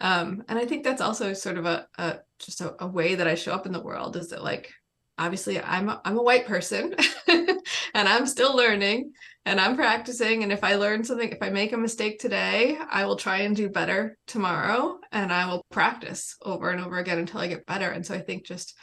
Um, 0.00 0.42
and 0.48 0.58
i 0.58 0.66
think 0.66 0.82
that's 0.82 1.00
also 1.00 1.32
sort 1.32 1.58
of 1.58 1.66
a, 1.66 1.86
a 1.96 2.18
just 2.38 2.60
a, 2.60 2.74
a 2.82 2.86
way 2.86 3.14
that 3.14 3.28
i 3.28 3.34
show 3.34 3.52
up 3.52 3.66
in 3.66 3.72
the 3.72 3.82
world 3.82 4.16
is 4.16 4.30
that 4.30 4.42
like 4.42 4.72
obviously 5.18 5.60
i'm 5.60 5.88
a, 5.88 6.00
i'm 6.04 6.18
a 6.18 6.22
white 6.22 6.46
person 6.46 6.94
and 7.28 7.62
i'm 7.94 8.26
still 8.26 8.56
learning 8.56 9.12
and 9.44 9.60
I'm 9.60 9.76
practicing. 9.76 10.42
And 10.42 10.52
if 10.52 10.62
I 10.62 10.76
learn 10.76 11.04
something, 11.04 11.28
if 11.28 11.42
I 11.42 11.50
make 11.50 11.72
a 11.72 11.76
mistake 11.76 12.18
today, 12.18 12.78
I 12.90 13.04
will 13.06 13.16
try 13.16 13.38
and 13.38 13.56
do 13.56 13.68
better 13.68 14.16
tomorrow 14.26 14.98
and 15.10 15.32
I 15.32 15.46
will 15.46 15.64
practice 15.70 16.36
over 16.42 16.70
and 16.70 16.80
over 16.80 16.98
again 16.98 17.18
until 17.18 17.40
I 17.40 17.48
get 17.48 17.66
better. 17.66 17.90
And 17.90 18.06
so 18.06 18.14
I 18.14 18.20
think 18.20 18.46
just 18.46 18.76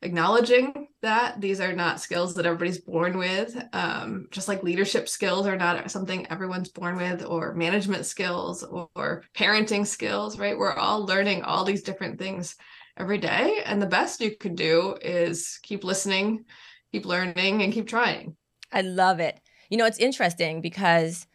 acknowledging 0.00 0.86
that 1.02 1.40
these 1.40 1.60
are 1.60 1.72
not 1.72 2.00
skills 2.00 2.34
that 2.34 2.46
everybody's 2.46 2.80
born 2.80 3.18
with, 3.18 3.60
um, 3.72 4.28
just 4.30 4.48
like 4.48 4.62
leadership 4.62 5.08
skills 5.08 5.46
are 5.46 5.56
not 5.56 5.90
something 5.90 6.26
everyone's 6.30 6.70
born 6.70 6.96
with, 6.96 7.24
or 7.24 7.54
management 7.54 8.06
skills 8.06 8.62
or, 8.62 8.88
or 8.94 9.24
parenting 9.36 9.86
skills, 9.86 10.38
right? 10.38 10.56
We're 10.56 10.72
all 10.72 11.04
learning 11.04 11.42
all 11.42 11.64
these 11.64 11.82
different 11.82 12.18
things 12.18 12.54
every 12.96 13.18
day. 13.18 13.58
And 13.64 13.82
the 13.82 13.86
best 13.86 14.20
you 14.20 14.36
can 14.36 14.54
do 14.54 14.96
is 15.02 15.58
keep 15.62 15.84
listening, 15.84 16.44
keep 16.92 17.04
learning, 17.04 17.62
and 17.62 17.72
keep 17.72 17.88
trying. 17.88 18.36
I 18.72 18.82
love 18.82 19.20
it. 19.20 19.40
You 19.68 19.76
know, 19.76 19.86
it's 19.86 19.98
interesting 19.98 20.60
because 20.60 21.26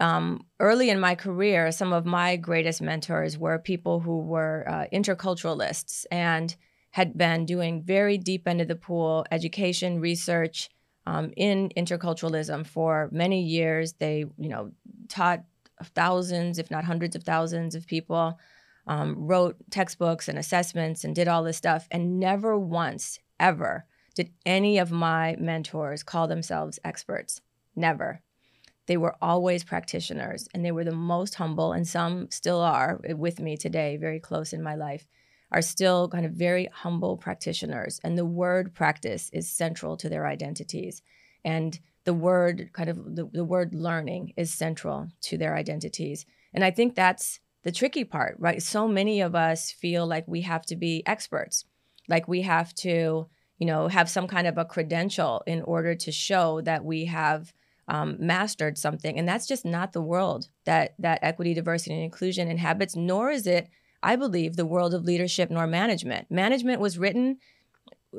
um, 0.00 0.46
early 0.60 0.90
in 0.90 1.00
my 1.00 1.14
career, 1.14 1.72
some 1.72 1.92
of 1.92 2.06
my 2.06 2.36
greatest 2.36 2.80
mentors 2.80 3.36
were 3.36 3.58
people 3.58 4.00
who 4.00 4.20
were 4.20 4.64
uh, 4.68 4.84
interculturalists 4.92 6.06
and 6.10 6.54
had 6.92 7.16
been 7.16 7.46
doing 7.46 7.82
very 7.82 8.18
deep 8.18 8.46
into 8.46 8.64
the 8.64 8.76
pool 8.76 9.24
education, 9.30 10.00
research 10.00 10.68
um, 11.06 11.32
in 11.36 11.70
interculturalism 11.76 12.66
for 12.66 13.08
many 13.12 13.42
years. 13.42 13.94
They, 13.94 14.24
you 14.38 14.48
know, 14.48 14.72
taught 15.08 15.44
thousands, 15.82 16.58
if 16.58 16.70
not 16.70 16.84
hundreds 16.84 17.16
of 17.16 17.24
thousands 17.24 17.74
of 17.74 17.86
people, 17.86 18.38
um, 18.86 19.14
wrote 19.16 19.56
textbooks 19.70 20.28
and 20.28 20.38
assessments 20.38 21.04
and 21.04 21.14
did 21.14 21.28
all 21.28 21.42
this 21.42 21.56
stuff. 21.56 21.86
And 21.90 22.18
never 22.18 22.58
once, 22.58 23.18
ever, 23.38 23.84
did 24.14 24.30
any 24.44 24.78
of 24.78 24.90
my 24.90 25.36
mentors 25.38 26.02
call 26.02 26.26
themselves 26.26 26.78
experts. 26.84 27.40
Never. 27.74 28.22
They 28.86 28.96
were 28.96 29.16
always 29.22 29.62
practitioners 29.62 30.48
and 30.52 30.64
they 30.64 30.72
were 30.72 30.84
the 30.84 30.90
most 30.90 31.36
humble, 31.36 31.72
and 31.72 31.86
some 31.86 32.28
still 32.30 32.60
are 32.60 33.00
eh, 33.04 33.12
with 33.12 33.38
me 33.38 33.56
today, 33.56 33.96
very 33.96 34.18
close 34.18 34.52
in 34.52 34.62
my 34.62 34.74
life, 34.74 35.06
are 35.52 35.62
still 35.62 36.08
kind 36.08 36.26
of 36.26 36.32
very 36.32 36.68
humble 36.72 37.16
practitioners. 37.16 38.00
And 38.02 38.16
the 38.16 38.24
word 38.24 38.74
practice 38.74 39.30
is 39.32 39.50
central 39.50 39.96
to 39.98 40.08
their 40.08 40.26
identities. 40.26 41.02
And 41.44 41.78
the 42.04 42.14
word 42.14 42.70
kind 42.72 42.88
of 42.88 43.16
the, 43.16 43.28
the 43.32 43.44
word 43.44 43.74
learning 43.74 44.32
is 44.36 44.52
central 44.52 45.08
to 45.22 45.38
their 45.38 45.56
identities. 45.56 46.26
And 46.54 46.64
I 46.64 46.70
think 46.70 46.94
that's 46.94 47.40
the 47.62 47.72
tricky 47.72 48.04
part, 48.04 48.36
right? 48.38 48.62
So 48.62 48.88
many 48.88 49.20
of 49.20 49.34
us 49.34 49.70
feel 49.70 50.06
like 50.06 50.26
we 50.26 50.40
have 50.42 50.64
to 50.66 50.76
be 50.76 51.02
experts, 51.06 51.64
like 52.08 52.26
we 52.26 52.42
have 52.42 52.74
to, 52.76 53.28
you 53.58 53.66
know, 53.66 53.88
have 53.88 54.08
some 54.08 54.26
kind 54.26 54.46
of 54.46 54.56
a 54.56 54.64
credential 54.64 55.42
in 55.46 55.62
order 55.62 55.94
to 55.94 56.10
show 56.10 56.60
that 56.62 56.84
we 56.84 57.04
have 57.04 57.52
um, 57.90 58.16
mastered 58.20 58.78
something, 58.78 59.18
and 59.18 59.28
that's 59.28 59.48
just 59.48 59.64
not 59.64 59.92
the 59.92 60.00
world 60.00 60.48
that 60.64 60.94
that 61.00 61.18
equity, 61.22 61.54
diversity, 61.54 61.92
and 61.92 62.04
inclusion 62.04 62.46
inhabits. 62.46 62.94
Nor 62.94 63.32
is 63.32 63.48
it, 63.48 63.68
I 64.00 64.14
believe, 64.14 64.54
the 64.54 64.64
world 64.64 64.94
of 64.94 65.04
leadership 65.04 65.50
nor 65.50 65.66
management. 65.66 66.30
Management 66.30 66.80
was 66.80 66.98
written 66.98 67.38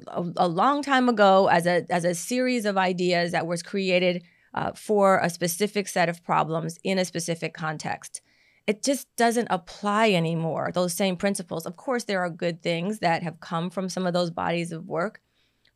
a, 0.07 0.25
a, 0.35 0.47
long 0.47 0.83
time 0.83 1.07
ago 1.07 1.47
as 1.47 1.65
a 1.65 1.85
as 1.89 2.03
a 2.03 2.13
series 2.13 2.65
of 2.65 2.77
ideas 2.77 3.31
that 3.31 3.47
was 3.47 3.63
created 3.63 4.23
uh, 4.53 4.73
for 4.73 5.19
a 5.19 5.29
specific 5.29 5.87
set 5.87 6.09
of 6.09 6.21
problems 6.21 6.77
in 6.83 6.99
a 6.99 7.05
specific 7.05 7.53
context. 7.53 8.21
It 8.67 8.83
just 8.83 9.07
doesn't 9.15 9.47
apply 9.49 10.11
anymore. 10.11 10.71
Those 10.73 10.93
same 10.93 11.15
principles. 11.15 11.65
Of 11.65 11.77
course, 11.77 12.03
there 12.03 12.19
are 12.19 12.29
good 12.29 12.61
things 12.61 12.99
that 12.99 13.23
have 13.23 13.39
come 13.39 13.69
from 13.69 13.87
some 13.87 14.05
of 14.05 14.11
those 14.13 14.31
bodies 14.31 14.73
of 14.73 14.85
work, 14.85 15.21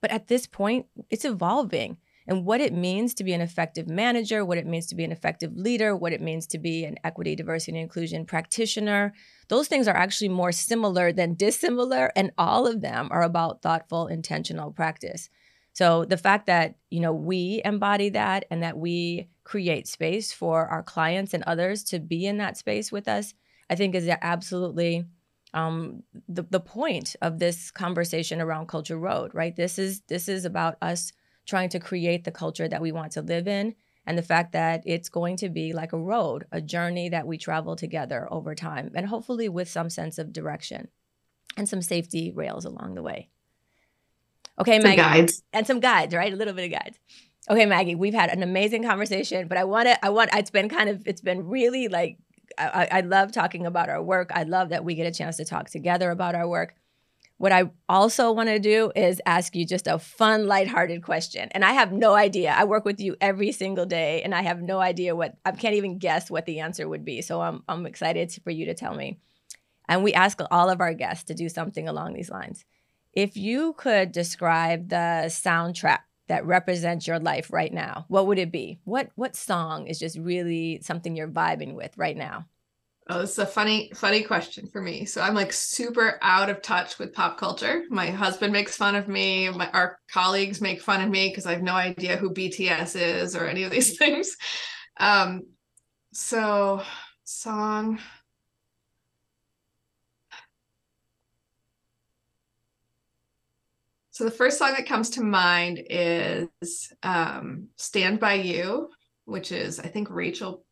but 0.02 0.12
at 0.12 0.28
this 0.28 0.48
point, 0.48 0.88
it's 1.10 1.24
evolving 1.24 1.96
and 2.28 2.46
what 2.46 2.62
it 2.62 2.74
means 2.74 3.14
to 3.14 3.24
be 3.24 3.34
an 3.34 3.42
effective 3.42 3.88
manager, 3.88 4.44
what 4.44 4.58
it 4.58 4.66
means 4.66 4.88
to 4.88 4.96
be 4.96 5.04
an 5.04 5.12
effective 5.12 5.56
leader, 5.56 5.96
what 5.96 6.14
it 6.14 6.22
means 6.22 6.48
to 6.48 6.58
be 6.58 6.84
an 6.84 6.98
equity, 7.04 7.36
diversity, 7.36 7.74
and 7.74 7.82
inclusion 7.82 8.26
practitioner. 8.26 9.14
Those 9.48 9.68
things 9.68 9.88
are 9.88 9.96
actually 9.96 10.30
more 10.30 10.52
similar 10.52 11.12
than 11.12 11.36
dissimilar, 11.36 12.12
and 12.16 12.32
all 12.38 12.66
of 12.66 12.82
them 12.82 13.10
are 13.12 13.24
about 13.24 13.62
thoughtful, 13.62 14.08
intentional 14.08 14.72
practice. 14.72 15.30
So 15.74 16.06
the 16.06 16.18
fact 16.18 16.48
that 16.48 16.76
you 16.90 17.00
know 17.00 17.14
we 17.14 17.62
embody 17.64 18.10
that 18.10 18.46
and 18.50 18.64
that 18.64 18.78
we 18.78 19.30
create 19.44 19.88
space 19.88 20.32
for 20.32 20.66
our 20.68 20.82
clients 20.82 21.34
and 21.34 21.44
others 21.44 21.84
to 21.86 22.00
be 22.00 22.26
in 22.26 22.38
that 22.38 22.58
space 22.58 22.92
with 22.92 23.08
us, 23.08 23.34
I 23.70 23.76
think 23.76 23.94
is 23.94 24.08
absolutely 24.08 25.06
um, 25.54 26.02
the 26.28 26.44
the 26.44 26.60
point 26.60 27.16
of 27.22 27.38
this 27.38 27.70
conversation 27.70 28.42
around 28.42 28.68
Culture 28.68 28.98
Road. 28.98 29.32
Right? 29.36 29.56
This 29.56 29.78
is 29.78 30.02
this 30.08 30.28
is 30.28 30.46
about 30.46 30.78
us 30.82 31.12
trying 31.46 31.70
to 31.70 31.80
create 31.80 32.24
the 32.24 32.32
culture 32.32 32.68
that 32.68 32.82
we 32.82 32.92
want 32.92 33.12
to 33.14 33.22
live 33.22 33.48
in 33.48 33.76
and 34.06 34.18
the 34.18 34.24
fact 34.24 34.52
that 34.52 34.84
it's 34.86 35.10
going 35.10 35.38
to 35.38 35.50
be 35.50 35.74
like 35.74 35.94
a 35.94 36.00
road, 36.00 36.46
a 36.52 36.62
journey 36.62 37.10
that 37.10 37.26
we 37.26 37.38
travel 37.38 37.76
together 37.76 38.28
over 38.32 38.54
time, 38.54 38.92
and 38.96 39.08
hopefully 39.08 39.50
with 39.50 39.70
some 39.70 39.90
sense 39.90 40.18
of 40.18 40.34
direction 40.34 40.88
and 41.58 41.68
some 41.68 41.82
safety 41.82 42.32
rails 42.32 42.66
along 42.66 42.96
the 42.96 43.04
way. 43.04 43.30
Okay, 44.60 44.80
Maggie. 44.80 44.98
Guides. 44.98 45.44
And 45.54 45.66
some 45.68 45.80
guides, 45.80 46.14
right? 46.14 46.32
A 46.32 46.36
little 46.36 46.54
bit 46.54 46.72
of 46.72 46.80
guides. 46.80 47.00
Okay, 47.50 47.66
Maggie, 47.66 47.96
we've 47.96 48.14
had 48.14 48.30
an 48.30 48.42
amazing 48.42 48.84
conversation, 48.84 49.48
but 49.48 49.58
I 49.58 49.66
want 49.66 49.88
to, 49.88 50.06
I 50.06 50.10
want, 50.10 50.32
it's 50.34 50.52
been 50.52 50.70
kind 50.70 50.90
of, 50.90 51.04
it's 51.06 51.22
been 51.22 51.48
really 51.48 51.88
like, 51.88 52.18
I, 52.58 52.88
I 52.92 53.02
love 53.02 53.32
talking 53.32 53.66
about 53.66 53.90
our 53.90 54.02
work. 54.02 54.32
I 54.34 54.44
love 54.44 54.70
that 54.70 54.86
we 54.86 54.96
get 54.96 55.08
a 55.08 55.12
chance 55.12 55.38
to 55.38 55.46
talk 55.46 55.70
together 55.70 56.10
about 56.10 56.36
our 56.36 56.48
work. 56.48 56.76
What 57.38 57.52
I 57.52 57.70
also 57.90 58.32
want 58.32 58.48
to 58.48 58.60
do 58.60 58.92
is 58.96 59.22
ask 59.26 59.56
you 59.56 59.66
just 59.66 59.88
a 59.88 60.00
fun, 60.00 60.48
lighthearted 60.48 61.04
question. 61.04 61.50
And 61.52 61.66
I 61.66 61.74
have 61.74 61.92
no 61.92 62.14
idea. 62.14 62.56
I 62.58 62.64
work 62.64 62.86
with 62.86 63.02
you 63.02 63.18
every 63.20 63.52
single 63.52 63.86
day, 63.86 64.22
and 64.24 64.34
I 64.34 64.42
have 64.42 64.62
no 64.62 64.80
idea 64.80 65.16
what, 65.16 65.36
I 65.44 65.52
can't 65.52 65.76
even 65.76 65.98
guess 65.98 66.32
what 66.32 66.46
the 66.46 66.62
answer 66.62 66.88
would 66.88 67.04
be. 67.04 67.22
So 67.22 67.42
I'm, 67.42 67.64
I'm 67.68 67.86
excited 67.86 68.34
for 68.44 68.52
you 68.52 68.66
to 68.68 68.74
tell 68.74 68.96
me. 68.96 69.20
And 69.88 70.04
we 70.04 70.14
ask 70.14 70.40
all 70.50 70.70
of 70.70 70.80
our 70.80 70.94
guests 70.94 71.26
to 71.26 71.34
do 71.34 71.50
something 71.50 71.88
along 71.88 72.14
these 72.14 72.30
lines. 72.30 72.64
If 73.12 73.38
you 73.38 73.74
could 73.74 74.12
describe 74.12 74.90
the 74.90 75.26
soundtrack 75.28 76.00
that 76.28 76.46
represents 76.46 77.06
your 77.06 77.20
life 77.20 77.52
right 77.52 77.72
now, 77.72 78.06
what 78.08 78.28
would 78.28 78.40
it 78.40 78.52
be? 78.52 78.80
What 78.84 79.10
what 79.16 79.36
song 79.36 79.88
is 79.88 80.00
just 80.00 80.18
really 80.18 80.80
something 80.82 81.16
you're 81.16 81.28
vibing 81.28 81.76
with 81.76 81.98
right 81.98 82.18
now? 82.18 82.46
Oh, 83.08 83.20
this 83.20 83.34
is 83.34 83.40
a 83.40 83.46
funny, 83.46 83.92
funny 83.96 84.24
question 84.24 84.68
for 84.68 84.82
me. 84.82 85.06
So 85.06 85.22
I'm 85.22 85.36
like 85.36 85.54
super 85.54 86.18
out 86.24 86.50
of 86.50 86.64
touch 86.64 86.98
with 86.98 87.14
pop 87.14 87.38
culture. 87.38 87.84
My 87.90 88.08
husband 88.08 88.52
makes 88.52 88.76
fun 88.76 88.96
of 88.96 89.08
me. 89.08 89.48
My 89.50 89.70
our 89.72 90.00
colleagues 90.12 90.60
make 90.60 90.82
fun 90.82 91.02
of 91.02 91.10
me 91.10 91.30
because 91.30 91.46
I 91.46 91.52
have 91.52 91.62
no 91.62 91.76
idea 91.76 92.18
who 92.18 92.32
BTS 92.32 92.96
is 92.96 93.36
or 93.36 93.46
any 93.46 93.62
of 93.62 93.70
these 93.72 93.96
things. 94.00 94.36
Um, 95.00 95.44
so 96.14 96.84
song. 97.26 98.00
So 104.12 104.24
the 104.24 104.32
first 104.32 104.58
song 104.58 104.72
that 104.72 104.88
comes 104.88 105.12
to 105.12 105.22
mind 105.24 105.84
is 105.90 106.50
um, 107.04 107.68
"Stand 107.76 108.20
by 108.20 108.36
You," 108.36 108.90
which 109.26 109.52
is 109.52 109.80
I 109.80 109.88
think 109.88 110.10
Rachel 110.10 110.65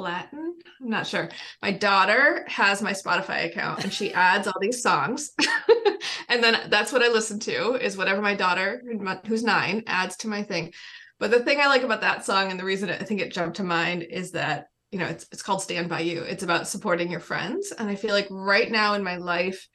Platten. 0.00 0.54
I'm 0.80 0.88
not 0.88 1.06
sure. 1.06 1.28
My 1.60 1.72
daughter 1.72 2.44
has 2.48 2.80
my 2.80 2.92
Spotify 2.92 3.44
account 3.44 3.84
and 3.84 3.92
she 3.92 4.14
adds 4.14 4.46
all 4.46 4.58
these 4.60 4.82
songs. 4.82 5.32
and 6.28 6.42
then 6.42 6.68
that's 6.70 6.92
what 6.92 7.02
I 7.02 7.08
listen 7.08 7.38
to 7.40 7.74
is 7.74 7.96
whatever 7.96 8.22
my 8.22 8.34
daughter, 8.34 8.82
who's 9.26 9.44
nine, 9.44 9.82
adds 9.86 10.16
to 10.18 10.28
my 10.28 10.42
thing. 10.42 10.72
But 11.18 11.30
the 11.30 11.40
thing 11.40 11.60
I 11.60 11.66
like 11.66 11.82
about 11.82 12.00
that 12.00 12.24
song 12.24 12.50
and 12.50 12.58
the 12.58 12.64
reason 12.64 12.88
I 12.88 12.96
think 12.96 13.20
it 13.20 13.32
jumped 13.32 13.58
to 13.58 13.62
mind 13.62 14.04
is 14.04 14.30
that, 14.32 14.68
you 14.90 14.98
know, 14.98 15.06
it's 15.06 15.26
it's 15.30 15.42
called 15.42 15.60
Stand 15.60 15.90
By 15.90 16.00
You. 16.00 16.22
It's 16.22 16.42
about 16.42 16.66
supporting 16.66 17.10
your 17.10 17.20
friends. 17.20 17.72
And 17.78 17.90
I 17.90 17.94
feel 17.94 18.14
like 18.14 18.26
right 18.30 18.70
now 18.70 18.94
in 18.94 19.04
my 19.04 19.16
life, 19.16 19.68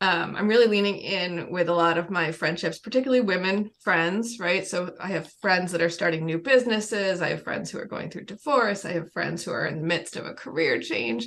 um, 0.00 0.36
I'm 0.36 0.48
really 0.48 0.66
leaning 0.66 0.98
in 0.98 1.50
with 1.50 1.68
a 1.68 1.74
lot 1.74 1.98
of 1.98 2.10
my 2.10 2.32
friendships, 2.32 2.78
particularly 2.78 3.20
women 3.20 3.70
friends, 3.80 4.38
right? 4.38 4.66
So 4.66 4.94
I 5.00 5.08
have 5.08 5.32
friends 5.40 5.72
that 5.72 5.82
are 5.82 5.88
starting 5.88 6.26
new 6.26 6.38
businesses. 6.38 7.22
I 7.22 7.28
have 7.30 7.44
friends 7.44 7.70
who 7.70 7.78
are 7.78 7.86
going 7.86 8.10
through 8.10 8.24
divorce. 8.24 8.84
I 8.84 8.92
have 8.92 9.12
friends 9.12 9.44
who 9.44 9.52
are 9.52 9.66
in 9.66 9.80
the 9.80 9.86
midst 9.86 10.16
of 10.16 10.26
a 10.26 10.34
career 10.34 10.80
change. 10.80 11.26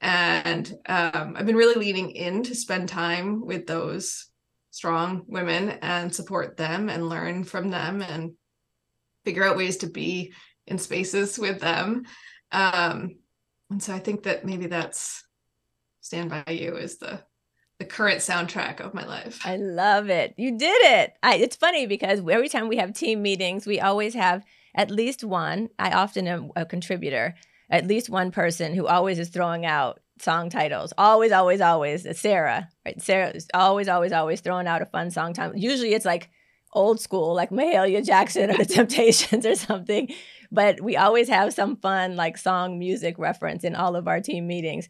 And 0.00 0.72
um, 0.88 1.34
I've 1.36 1.46
been 1.46 1.56
really 1.56 1.74
leaning 1.74 2.10
in 2.10 2.42
to 2.44 2.54
spend 2.54 2.88
time 2.88 3.44
with 3.44 3.66
those 3.66 4.26
strong 4.70 5.22
women 5.26 5.70
and 5.82 6.14
support 6.14 6.56
them 6.56 6.88
and 6.88 7.08
learn 7.08 7.44
from 7.44 7.70
them 7.70 8.02
and 8.02 8.32
figure 9.24 9.44
out 9.44 9.56
ways 9.56 9.78
to 9.78 9.88
be 9.88 10.32
in 10.66 10.78
spaces 10.78 11.38
with 11.38 11.60
them. 11.60 12.04
Um, 12.52 13.16
and 13.70 13.82
so 13.82 13.94
I 13.94 13.98
think 13.98 14.24
that 14.24 14.44
maybe 14.44 14.66
that's 14.66 15.24
Stand 16.00 16.30
By 16.30 16.44
You 16.48 16.76
is 16.76 16.98
the 16.98 17.22
the 17.78 17.84
current 17.84 18.18
soundtrack 18.18 18.80
of 18.80 18.94
my 18.94 19.04
life. 19.04 19.40
I 19.44 19.56
love 19.56 20.08
it. 20.08 20.34
You 20.36 20.56
did 20.56 20.78
it. 20.82 21.14
I, 21.22 21.36
it's 21.36 21.56
funny 21.56 21.86
because 21.86 22.20
every 22.20 22.48
time 22.48 22.68
we 22.68 22.76
have 22.76 22.92
team 22.92 23.22
meetings, 23.22 23.66
we 23.66 23.80
always 23.80 24.14
have 24.14 24.44
at 24.74 24.90
least 24.90 25.22
one. 25.22 25.68
I 25.78 25.90
often 25.92 26.26
am 26.26 26.50
a 26.56 26.64
contributor. 26.64 27.34
At 27.68 27.86
least 27.86 28.08
one 28.08 28.30
person 28.30 28.74
who 28.74 28.86
always 28.86 29.18
is 29.18 29.28
throwing 29.28 29.66
out 29.66 30.00
song 30.20 30.48
titles. 30.48 30.92
Always, 30.96 31.32
always, 31.32 31.60
always. 31.60 32.06
It's 32.06 32.20
Sarah, 32.20 32.68
right? 32.84 33.00
Sarah 33.02 33.30
is 33.30 33.48
always, 33.52 33.88
always, 33.88 34.12
always 34.12 34.40
throwing 34.40 34.66
out 34.66 34.82
a 34.82 34.86
fun 34.86 35.10
song 35.10 35.34
time. 35.34 35.52
Usually 35.56 35.92
it's 35.92 36.04
like 36.04 36.30
old 36.72 37.00
school, 37.00 37.34
like 37.34 37.50
Mahalia 37.50 38.04
Jackson 38.04 38.50
or 38.50 38.56
the 38.58 38.64
Temptations 38.64 39.44
or 39.44 39.54
something. 39.54 40.12
But 40.50 40.80
we 40.80 40.96
always 40.96 41.28
have 41.28 41.52
some 41.52 41.76
fun 41.76 42.16
like 42.16 42.38
song 42.38 42.78
music 42.78 43.18
reference 43.18 43.64
in 43.64 43.74
all 43.74 43.96
of 43.96 44.08
our 44.08 44.20
team 44.20 44.46
meetings. 44.46 44.88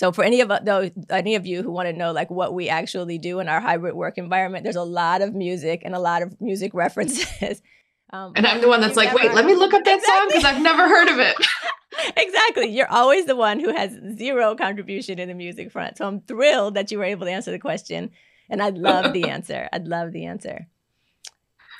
So 0.00 0.12
for 0.12 0.24
any 0.24 0.40
of 0.40 0.50
those, 0.64 0.92
any 1.10 1.34
of 1.34 1.44
you 1.44 1.62
who 1.62 1.70
want 1.70 1.86
to 1.86 1.92
know 1.92 2.10
like 2.10 2.30
what 2.30 2.54
we 2.54 2.70
actually 2.70 3.18
do 3.18 3.38
in 3.38 3.50
our 3.50 3.60
hybrid 3.60 3.94
work 3.94 4.16
environment, 4.16 4.64
there's 4.64 4.74
a 4.74 4.82
lot 4.82 5.20
of 5.20 5.34
music 5.34 5.82
and 5.84 5.94
a 5.94 5.98
lot 5.98 6.22
of 6.22 6.40
music 6.40 6.72
references. 6.72 7.60
Um, 8.12 8.32
and 8.34 8.44
I'm 8.44 8.60
the 8.60 8.66
one 8.66 8.80
that's 8.80 8.96
like, 8.96 9.14
wait, 9.14 9.32
let 9.34 9.44
me 9.44 9.54
look 9.54 9.72
up 9.72 9.84
that 9.84 9.98
exactly. 9.98 10.12
song 10.12 10.28
because 10.28 10.44
I've 10.44 10.60
never 10.60 10.88
heard 10.88 11.06
of 11.06 11.20
it. 11.20 11.36
exactly. 12.16 12.66
You're 12.68 12.90
always 12.90 13.26
the 13.26 13.36
one 13.36 13.60
who 13.60 13.72
has 13.72 13.96
zero 14.16 14.56
contribution 14.56 15.20
in 15.20 15.28
the 15.28 15.34
music 15.34 15.70
front. 15.70 15.96
So 15.96 16.08
I'm 16.08 16.20
thrilled 16.22 16.74
that 16.74 16.90
you 16.90 16.98
were 16.98 17.04
able 17.04 17.26
to 17.26 17.30
answer 17.30 17.52
the 17.52 17.60
question. 17.60 18.10
And 18.48 18.60
I'd 18.60 18.78
love 18.78 19.12
the 19.12 19.28
answer. 19.28 19.68
I'd 19.72 19.86
love 19.86 20.10
the 20.10 20.24
answer. 20.24 20.66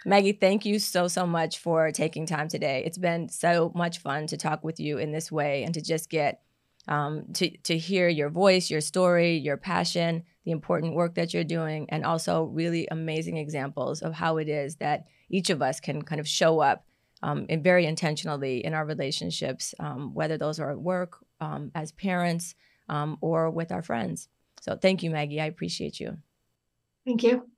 Maggie, 0.07 0.31
thank 0.31 0.65
you 0.65 0.79
so, 0.79 1.09
so 1.09 1.27
much 1.27 1.59
for 1.59 1.91
taking 1.91 2.27
time 2.27 2.47
today. 2.47 2.85
It's 2.87 2.97
been 2.97 3.29
so 3.29 3.73
much 3.75 3.99
fun 3.99 4.29
to 4.29 4.37
talk 4.37 4.63
with 4.63 4.79
you 4.79 4.99
in 4.99 5.11
this 5.11 5.33
way 5.33 5.65
and 5.65 5.75
to 5.75 5.81
just 5.81 6.09
get 6.09 6.43
um, 6.91 7.25
to, 7.35 7.57
to 7.59 7.79
hear 7.79 8.09
your 8.09 8.29
voice, 8.29 8.69
your 8.69 8.81
story, 8.81 9.37
your 9.37 9.57
passion, 9.57 10.25
the 10.45 10.51
important 10.51 10.95
work 10.95 11.15
that 11.15 11.33
you're 11.33 11.45
doing, 11.45 11.89
and 11.91 12.05
also 12.05 12.43
really 12.45 12.89
amazing 12.91 13.37
examples 13.37 14.03
of 14.03 14.13
how 14.13 14.37
it 14.39 14.49
is 14.49 14.77
that 14.77 15.07
each 15.31 15.51
of 15.51 15.63
us 15.63 15.79
can 15.79 16.03
kind 16.03 16.21
of 16.21 16.29
show 16.29 16.59
up 16.59 16.85
um, 17.23 17.47
and 17.49 17.63
very 17.63 17.87
intentionally 17.87 18.65
in 18.65 18.75
our 18.75 18.85
relationships, 18.85 19.75
um, 19.79 20.15
whether 20.15 20.37
those 20.37 20.59
are 20.59 20.71
at 20.71 20.81
work, 20.81 21.25
um, 21.41 21.71
as 21.75 21.93
parents, 21.93 22.55
um, 22.89 23.17
or 23.21 23.51
with 23.51 23.71
our 23.71 23.83
friends. 23.83 24.29
So 24.61 24.77
thank 24.77 25.03
you, 25.03 25.11
Maggie. 25.11 25.41
I 25.41 25.47
appreciate 25.47 26.01
you. 26.01 26.19
Thank 27.07 27.23
you. 27.23 27.49